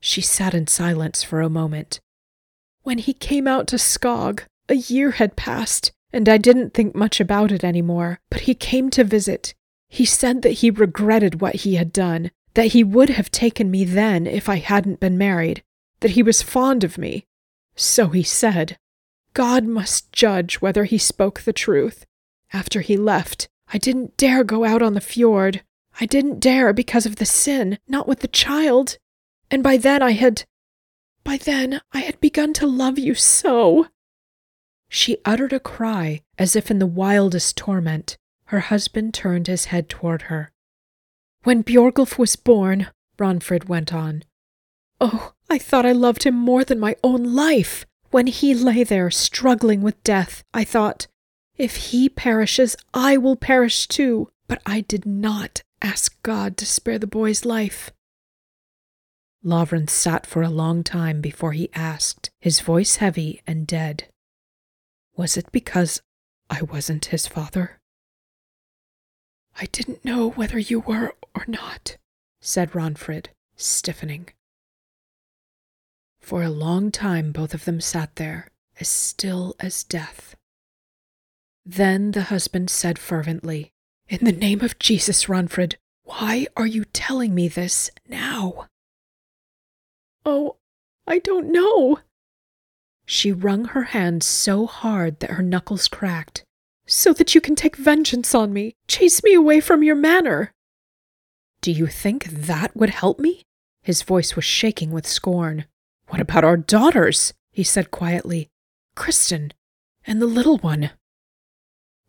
She 0.00 0.20
sat 0.20 0.54
in 0.54 0.68
silence 0.68 1.22
for 1.22 1.40
a 1.40 1.50
moment. 1.50 2.00
When 2.82 2.98
he 2.98 3.12
came 3.12 3.46
out 3.46 3.66
to 3.68 3.76
Skog, 3.76 4.44
a 4.68 4.74
year 4.74 5.12
had 5.12 5.36
passed, 5.36 5.92
and 6.12 6.28
I 6.28 6.38
didn't 6.38 6.72
think 6.72 6.94
much 6.94 7.20
about 7.20 7.52
it 7.52 7.64
any 7.64 7.82
more, 7.82 8.20
but 8.30 8.42
he 8.42 8.54
came 8.54 8.90
to 8.90 9.04
visit. 9.04 9.54
He 9.88 10.04
said 10.04 10.42
that 10.42 10.60
he 10.60 10.70
regretted 10.70 11.40
what 11.40 11.56
he 11.56 11.74
had 11.74 11.92
done, 11.92 12.30
that 12.54 12.68
he 12.68 12.84
would 12.84 13.10
have 13.10 13.30
taken 13.30 13.70
me 13.70 13.84
then 13.84 14.26
if 14.26 14.48
I 14.48 14.56
hadn't 14.56 15.00
been 15.00 15.18
married, 15.18 15.62
that 16.00 16.12
he 16.12 16.22
was 16.22 16.42
fond 16.42 16.84
of 16.84 16.98
me. 16.98 17.26
So 17.76 18.08
he 18.08 18.22
said. 18.22 18.78
God 19.32 19.64
must 19.64 20.12
judge 20.12 20.56
whether 20.56 20.84
he 20.84 20.98
spoke 20.98 21.42
the 21.42 21.52
truth. 21.52 22.04
After 22.52 22.80
he 22.80 22.96
left, 22.96 23.48
I 23.72 23.78
didn't 23.78 24.16
dare 24.16 24.42
go 24.42 24.64
out 24.64 24.82
on 24.82 24.94
the 24.94 25.00
fjord. 25.00 25.62
I 26.00 26.06
didn't 26.06 26.40
dare 26.40 26.72
because 26.72 27.06
of 27.06 27.16
the 27.16 27.26
sin, 27.26 27.78
not 27.86 28.08
with 28.08 28.20
the 28.20 28.28
child. 28.28 28.98
And 29.50 29.62
by 29.62 29.76
then 29.76 30.02
I 30.02 30.12
had. 30.12 30.44
By 31.22 31.36
then 31.36 31.80
I 31.92 32.00
had 32.00 32.20
begun 32.20 32.52
to 32.54 32.66
love 32.66 32.98
you 32.98 33.14
so. 33.14 33.86
She 34.88 35.18
uttered 35.24 35.52
a 35.52 35.60
cry 35.60 36.22
as 36.38 36.56
if 36.56 36.70
in 36.70 36.80
the 36.80 36.86
wildest 36.86 37.56
torment. 37.56 38.16
Her 38.46 38.60
husband 38.60 39.14
turned 39.14 39.46
his 39.46 39.66
head 39.66 39.88
toward 39.88 40.22
her. 40.22 40.50
When 41.42 41.62
Bjorgulf 41.62 42.18
was 42.18 42.36
born, 42.36 42.88
Ragnfrid 43.18 43.68
went 43.68 43.94
on, 43.94 44.24
Oh, 45.00 45.32
I 45.48 45.58
thought 45.58 45.86
I 45.86 45.92
loved 45.92 46.24
him 46.24 46.34
more 46.34 46.64
than 46.64 46.78
my 46.78 46.96
own 47.02 47.34
life. 47.34 47.86
When 48.10 48.26
he 48.26 48.54
lay 48.54 48.84
there 48.84 49.10
struggling 49.10 49.80
with 49.82 50.02
death, 50.02 50.44
I 50.52 50.64
thought, 50.64 51.06
if 51.56 51.76
he 51.76 52.08
perishes, 52.08 52.76
I 52.92 53.16
will 53.16 53.36
perish 53.36 53.86
too. 53.86 54.30
But 54.48 54.60
I 54.66 54.80
did 54.80 55.06
not 55.06 55.62
ask 55.80 56.20
God 56.22 56.56
to 56.56 56.66
spare 56.66 56.98
the 56.98 57.06
boy's 57.06 57.44
life. 57.44 57.90
Lavrans 59.44 59.90
sat 59.90 60.26
for 60.26 60.42
a 60.42 60.50
long 60.50 60.82
time 60.82 61.20
before 61.20 61.52
he 61.52 61.70
asked, 61.72 62.30
his 62.40 62.60
voice 62.60 62.96
heavy 62.96 63.40
and 63.46 63.66
dead. 63.66 64.08
Was 65.16 65.36
it 65.36 65.50
because 65.52 66.02
I 66.50 66.62
wasn't 66.62 67.06
his 67.06 67.26
father? 67.26 67.80
I 69.58 69.66
didn't 69.66 70.04
know 70.04 70.30
whether 70.30 70.58
you 70.58 70.80
were 70.80 71.14
or 71.34 71.44
not, 71.46 71.96
said 72.40 72.72
Ragnfrid, 72.72 73.26
stiffening. 73.56 74.28
For 76.20 76.42
a 76.42 76.50
long 76.50 76.90
time 76.90 77.32
both 77.32 77.54
of 77.54 77.64
them 77.64 77.80
sat 77.80 78.16
there, 78.16 78.48
as 78.78 78.88
still 78.88 79.54
as 79.60 79.84
death. 79.84 80.36
Then 81.64 82.12
the 82.12 82.24
husband 82.24 82.70
said 82.70 82.98
fervently, 82.98 83.72
In 84.08 84.24
the 84.24 84.32
name 84.32 84.60
of 84.62 84.78
Jesus, 84.78 85.26
Ragnfrid, 85.26 85.74
why 86.04 86.46
are 86.56 86.66
you 86.66 86.84
telling 86.84 87.34
me 87.34 87.48
this 87.48 87.90
now? 88.08 88.66
Oh, 90.24 90.56
I 91.06 91.18
don't 91.18 91.52
know. 91.52 92.00
She 93.06 93.32
wrung 93.32 93.66
her 93.66 93.84
hands 93.84 94.26
so 94.26 94.66
hard 94.66 95.20
that 95.20 95.32
her 95.32 95.42
knuckles 95.42 95.88
cracked. 95.88 96.44
So 96.86 97.12
that 97.12 97.34
you 97.34 97.40
can 97.40 97.54
take 97.54 97.76
vengeance 97.76 98.34
on 98.34 98.52
me, 98.52 98.74
chase 98.88 99.22
me 99.22 99.34
away 99.34 99.60
from 99.60 99.84
your 99.84 99.94
manor. 99.94 100.52
Do 101.62 101.72
you 101.72 101.86
think 101.86 102.24
that 102.24 102.74
would 102.74 102.90
help 102.90 103.18
me? 103.18 103.42
His 103.82 104.02
voice 104.02 104.34
was 104.34 104.44
shaking 104.44 104.90
with 104.90 105.06
scorn. 105.06 105.66
What 106.08 106.20
about 106.20 106.44
our 106.44 106.56
daughters? 106.56 107.34
he 107.52 107.62
said 107.62 107.90
quietly. 107.90 108.48
Kristin, 108.96 109.52
and 110.06 110.20
the 110.20 110.26
little 110.26 110.58
one. 110.58 110.90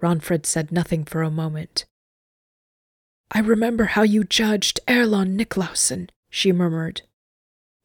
Ragnfrid 0.02 0.46
said 0.46 0.72
nothing 0.72 1.04
for 1.04 1.22
a 1.22 1.30
moment. 1.30 1.86
I 3.32 3.40
remember 3.40 3.86
how 3.86 4.02
you 4.02 4.24
judged 4.24 4.80
Erlend 4.88 5.40
Nikulaussøn, 5.40 6.10
she 6.30 6.52
murmured. 6.52 7.04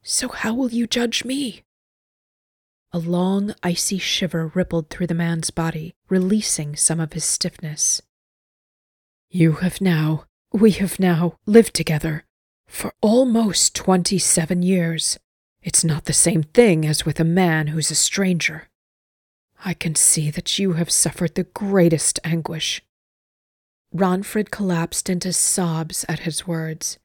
So 0.03 0.29
how 0.29 0.53
will 0.53 0.69
you 0.69 0.87
judge 0.87 1.23
me? 1.23 1.63
A 2.91 2.99
long, 2.99 3.53
icy 3.61 3.97
shiver 3.97 4.47
rippled 4.47 4.89
through 4.89 5.07
the 5.07 5.13
man's 5.13 5.49
body, 5.49 5.93
releasing 6.09 6.75
some 6.75 6.99
of 6.99 7.13
his 7.13 7.25
stiffness. 7.25 8.01
You 9.29 9.53
have 9.53 9.81
now, 9.81 10.25
we 10.57 10.71
have 10.71 10.99
now 10.99 11.37
lived 11.45 11.73
together 11.73 12.25
for 12.67 12.93
almost 13.01 13.75
twenty 13.75 14.17
seven 14.17 14.63
years. 14.63 15.19
It's 15.61 15.83
not 15.83 16.05
the 16.05 16.13
same 16.13 16.43
thing 16.43 16.85
as 16.85 17.05
with 17.05 17.19
a 17.19 17.23
man 17.23 17.67
who's 17.67 17.91
a 17.91 17.95
stranger. 17.95 18.67
I 19.63 19.73
can 19.73 19.95
see 19.95 20.31
that 20.31 20.57
you 20.57 20.73
have 20.73 20.89
suffered 20.89 21.35
the 21.35 21.43
greatest 21.43 22.19
anguish. 22.23 22.81
Ragnfrid 23.95 24.49
collapsed 24.51 25.09
into 25.09 25.31
sobs 25.31 26.05
at 26.09 26.21
his 26.21 26.47
words. 26.47 26.97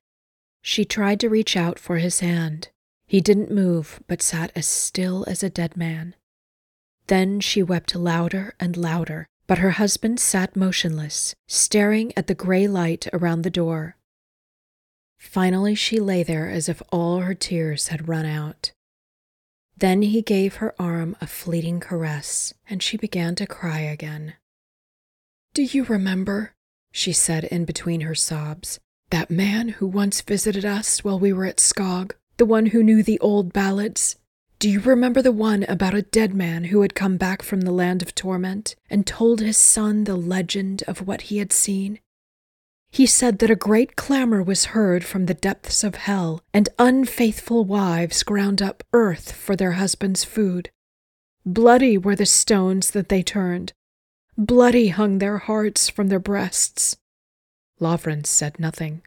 She 0.62 0.84
tried 0.84 1.20
to 1.20 1.28
reach 1.28 1.56
out 1.56 1.78
for 1.78 1.98
his 1.98 2.20
hand. 2.20 2.68
He 3.06 3.20
didn't 3.20 3.50
move, 3.50 4.00
but 4.06 4.22
sat 4.22 4.50
as 4.56 4.66
still 4.66 5.24
as 5.28 5.42
a 5.42 5.50
dead 5.50 5.76
man. 5.76 6.14
Then 7.08 7.40
she 7.40 7.62
wept 7.62 7.94
louder 7.94 8.54
and 8.58 8.76
louder, 8.76 9.28
but 9.46 9.58
her 9.58 9.72
husband 9.72 10.20
sat 10.20 10.56
motionless, 10.56 11.34
staring 11.48 12.12
at 12.16 12.26
the 12.26 12.34
gray 12.34 12.66
light 12.66 13.06
around 13.12 13.42
the 13.42 13.50
door. 13.50 13.96
Finally, 15.18 15.74
she 15.74 16.00
lay 16.00 16.22
there 16.22 16.48
as 16.48 16.68
if 16.68 16.82
all 16.90 17.20
her 17.20 17.34
tears 17.34 17.88
had 17.88 18.08
run 18.08 18.26
out. 18.26 18.72
Then 19.76 20.02
he 20.02 20.22
gave 20.22 20.56
her 20.56 20.74
arm 20.78 21.16
a 21.20 21.26
fleeting 21.26 21.80
caress, 21.80 22.54
and 22.68 22.82
she 22.82 22.96
began 22.96 23.34
to 23.36 23.46
cry 23.46 23.80
again. 23.80 24.34
Do 25.54 25.62
you 25.62 25.84
remember, 25.84 26.54
she 26.90 27.12
said 27.12 27.44
in 27.44 27.64
between 27.64 28.02
her 28.02 28.14
sobs, 28.14 28.80
that 29.10 29.30
man 29.30 29.68
who 29.68 29.86
once 29.86 30.20
visited 30.22 30.64
us 30.64 31.04
while 31.04 31.18
we 31.18 31.32
were 31.32 31.44
at 31.44 31.58
Skog, 31.58 32.12
the 32.36 32.46
one 32.46 32.66
who 32.66 32.82
knew 32.82 33.02
the 33.02 33.18
old 33.20 33.52
ballads? 33.52 34.16
Do 34.62 34.70
you 34.70 34.78
remember 34.78 35.20
the 35.22 35.32
one 35.32 35.64
about 35.64 35.92
a 35.92 36.02
dead 36.02 36.34
man 36.34 36.66
who 36.66 36.82
had 36.82 36.94
come 36.94 37.16
back 37.16 37.42
from 37.42 37.62
the 37.62 37.72
land 37.72 38.00
of 38.00 38.14
torment 38.14 38.76
and 38.88 39.04
told 39.04 39.40
his 39.40 39.56
son 39.56 40.04
the 40.04 40.14
legend 40.14 40.84
of 40.86 41.04
what 41.04 41.22
he 41.22 41.38
had 41.38 41.52
seen? 41.52 41.98
He 42.92 43.04
said 43.04 43.40
that 43.40 43.50
a 43.50 43.56
great 43.56 43.96
clamor 43.96 44.40
was 44.40 44.66
heard 44.66 45.04
from 45.04 45.26
the 45.26 45.34
depths 45.34 45.82
of 45.82 45.96
hell, 45.96 46.44
and 46.54 46.68
unfaithful 46.78 47.64
wives 47.64 48.22
ground 48.22 48.62
up 48.62 48.84
earth 48.92 49.32
for 49.32 49.56
their 49.56 49.72
husbands' 49.72 50.22
food. 50.22 50.70
Bloody 51.44 51.98
were 51.98 52.14
the 52.14 52.24
stones 52.24 52.92
that 52.92 53.08
they 53.08 53.24
turned. 53.24 53.72
Bloody 54.38 54.90
hung 54.90 55.18
their 55.18 55.38
hearts 55.38 55.88
from 55.88 56.06
their 56.06 56.20
breasts. 56.20 56.96
Lavrans 57.80 58.28
said 58.28 58.60
nothing. 58.60 59.02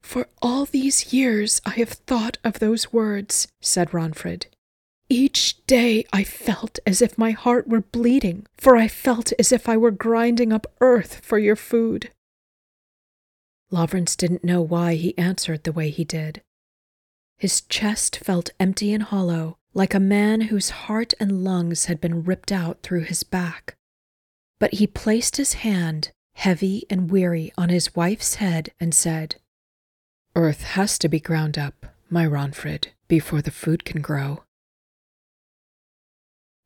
For 0.00 0.26
all 0.40 0.64
these 0.64 1.12
years 1.12 1.60
I 1.66 1.72
have 1.72 1.90
thought 1.90 2.38
of 2.42 2.60
those 2.60 2.94
words, 2.94 3.46
said 3.60 3.90
Ragnfrid. 3.90 4.46
Each 5.12 5.66
day 5.66 6.04
I 6.12 6.22
felt 6.22 6.78
as 6.86 7.02
if 7.02 7.18
my 7.18 7.32
heart 7.32 7.66
were 7.66 7.80
bleeding, 7.80 8.46
for 8.56 8.76
I 8.76 8.86
felt 8.86 9.32
as 9.40 9.50
if 9.50 9.68
I 9.68 9.76
were 9.76 9.90
grinding 9.90 10.52
up 10.52 10.68
earth 10.80 11.16
for 11.24 11.36
your 11.36 11.56
food. 11.56 12.10
Lavrans 13.72 14.16
didn't 14.16 14.44
know 14.44 14.62
why 14.62 14.94
he 14.94 15.18
answered 15.18 15.64
the 15.64 15.72
way 15.72 15.90
he 15.90 16.04
did. 16.04 16.42
His 17.38 17.62
chest 17.62 18.18
felt 18.18 18.50
empty 18.60 18.92
and 18.92 19.02
hollow, 19.02 19.58
like 19.74 19.94
a 19.94 20.00
man 20.00 20.42
whose 20.42 20.70
heart 20.70 21.12
and 21.18 21.42
lungs 21.42 21.86
had 21.86 22.00
been 22.00 22.22
ripped 22.22 22.52
out 22.52 22.82
through 22.82 23.02
his 23.02 23.24
back. 23.24 23.74
But 24.60 24.74
he 24.74 24.86
placed 24.86 25.38
his 25.38 25.54
hand, 25.54 26.12
heavy 26.34 26.84
and 26.88 27.10
weary, 27.10 27.52
on 27.58 27.68
his 27.68 27.96
wife's 27.96 28.36
head 28.36 28.70
and 28.78 28.94
said, 28.94 29.36
Earth 30.36 30.62
has 30.62 30.98
to 31.00 31.08
be 31.08 31.18
ground 31.18 31.58
up, 31.58 31.86
my 32.08 32.24
Ragnfrid, 32.26 32.88
before 33.08 33.42
the 33.42 33.50
food 33.50 33.84
can 33.84 34.02
grow. 34.02 34.44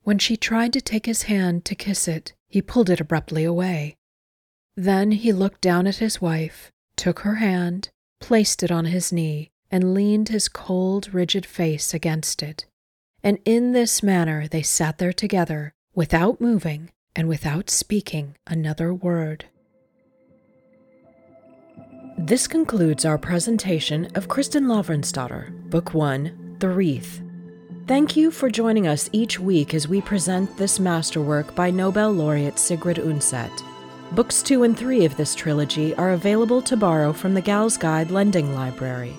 When 0.04 0.18
she 0.18 0.36
tried 0.36 0.72
to 0.74 0.80
take 0.80 1.06
his 1.06 1.22
hand 1.22 1.64
to 1.64 1.74
kiss 1.74 2.06
it, 2.06 2.34
he 2.46 2.62
pulled 2.62 2.90
it 2.90 3.00
abruptly 3.00 3.44
away. 3.44 3.96
Then 4.76 5.12
he 5.12 5.32
looked 5.32 5.60
down 5.60 5.86
at 5.86 5.96
his 5.96 6.20
wife 6.20 6.70
took 6.96 7.20
her 7.20 7.36
hand, 7.36 7.88
placed 8.20 8.62
it 8.62 8.70
on 8.70 8.84
his 8.84 9.12
knee, 9.12 9.50
and 9.70 9.94
leaned 9.94 10.28
his 10.28 10.48
cold, 10.48 11.12
rigid 11.12 11.44
face 11.44 11.92
against 11.92 12.42
it. 12.42 12.66
And 13.22 13.38
in 13.44 13.72
this 13.72 14.02
manner 14.02 14.46
they 14.46 14.62
sat 14.62 14.98
there 14.98 15.12
together, 15.12 15.72
without 15.94 16.40
moving 16.40 16.90
and 17.16 17.28
without 17.28 17.70
speaking 17.70 18.36
another 18.46 18.92
word. 18.92 19.46
This 22.16 22.46
concludes 22.46 23.04
our 23.04 23.18
presentation 23.18 24.06
of 24.14 24.28
Kristin 24.28 24.66
Lavransdatter, 24.66 25.68
Book 25.70 25.94
1, 25.94 26.56
The 26.60 26.68
Wreath. 26.68 27.23
Thank 27.86 28.16
you 28.16 28.30
for 28.30 28.48
joining 28.48 28.86
us 28.86 29.10
each 29.12 29.38
week 29.38 29.74
as 29.74 29.86
we 29.86 30.00
present 30.00 30.56
this 30.56 30.80
masterwork 30.80 31.54
by 31.54 31.70
Nobel 31.70 32.10
laureate 32.12 32.58
Sigrid 32.58 32.96
Undset. 32.96 33.50
Books 34.12 34.42
2 34.42 34.62
and 34.62 34.74
3 34.74 35.04
of 35.04 35.18
this 35.18 35.34
trilogy 35.34 35.94
are 35.96 36.12
available 36.12 36.62
to 36.62 36.78
borrow 36.78 37.12
from 37.12 37.34
the 37.34 37.42
Gals 37.42 37.76
Guide 37.76 38.10
Lending 38.10 38.54
Library. 38.54 39.14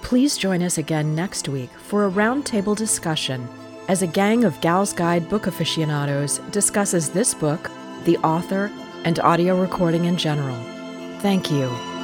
Please 0.00 0.38
join 0.38 0.62
us 0.62 0.78
again 0.78 1.14
next 1.14 1.46
week 1.50 1.68
for 1.76 2.06
a 2.06 2.10
roundtable 2.10 2.74
discussion 2.74 3.46
as 3.88 4.00
a 4.00 4.06
gang 4.06 4.44
of 4.44 4.58
Gals 4.62 4.94
Guide 4.94 5.28
book 5.28 5.46
aficionados 5.46 6.38
discusses 6.52 7.10
this 7.10 7.34
book, 7.34 7.70
the 8.04 8.16
author, 8.18 8.72
and 9.04 9.18
audio 9.18 9.60
recording 9.60 10.06
in 10.06 10.16
general. 10.16 10.56
Thank 11.20 11.50
you. 11.50 11.95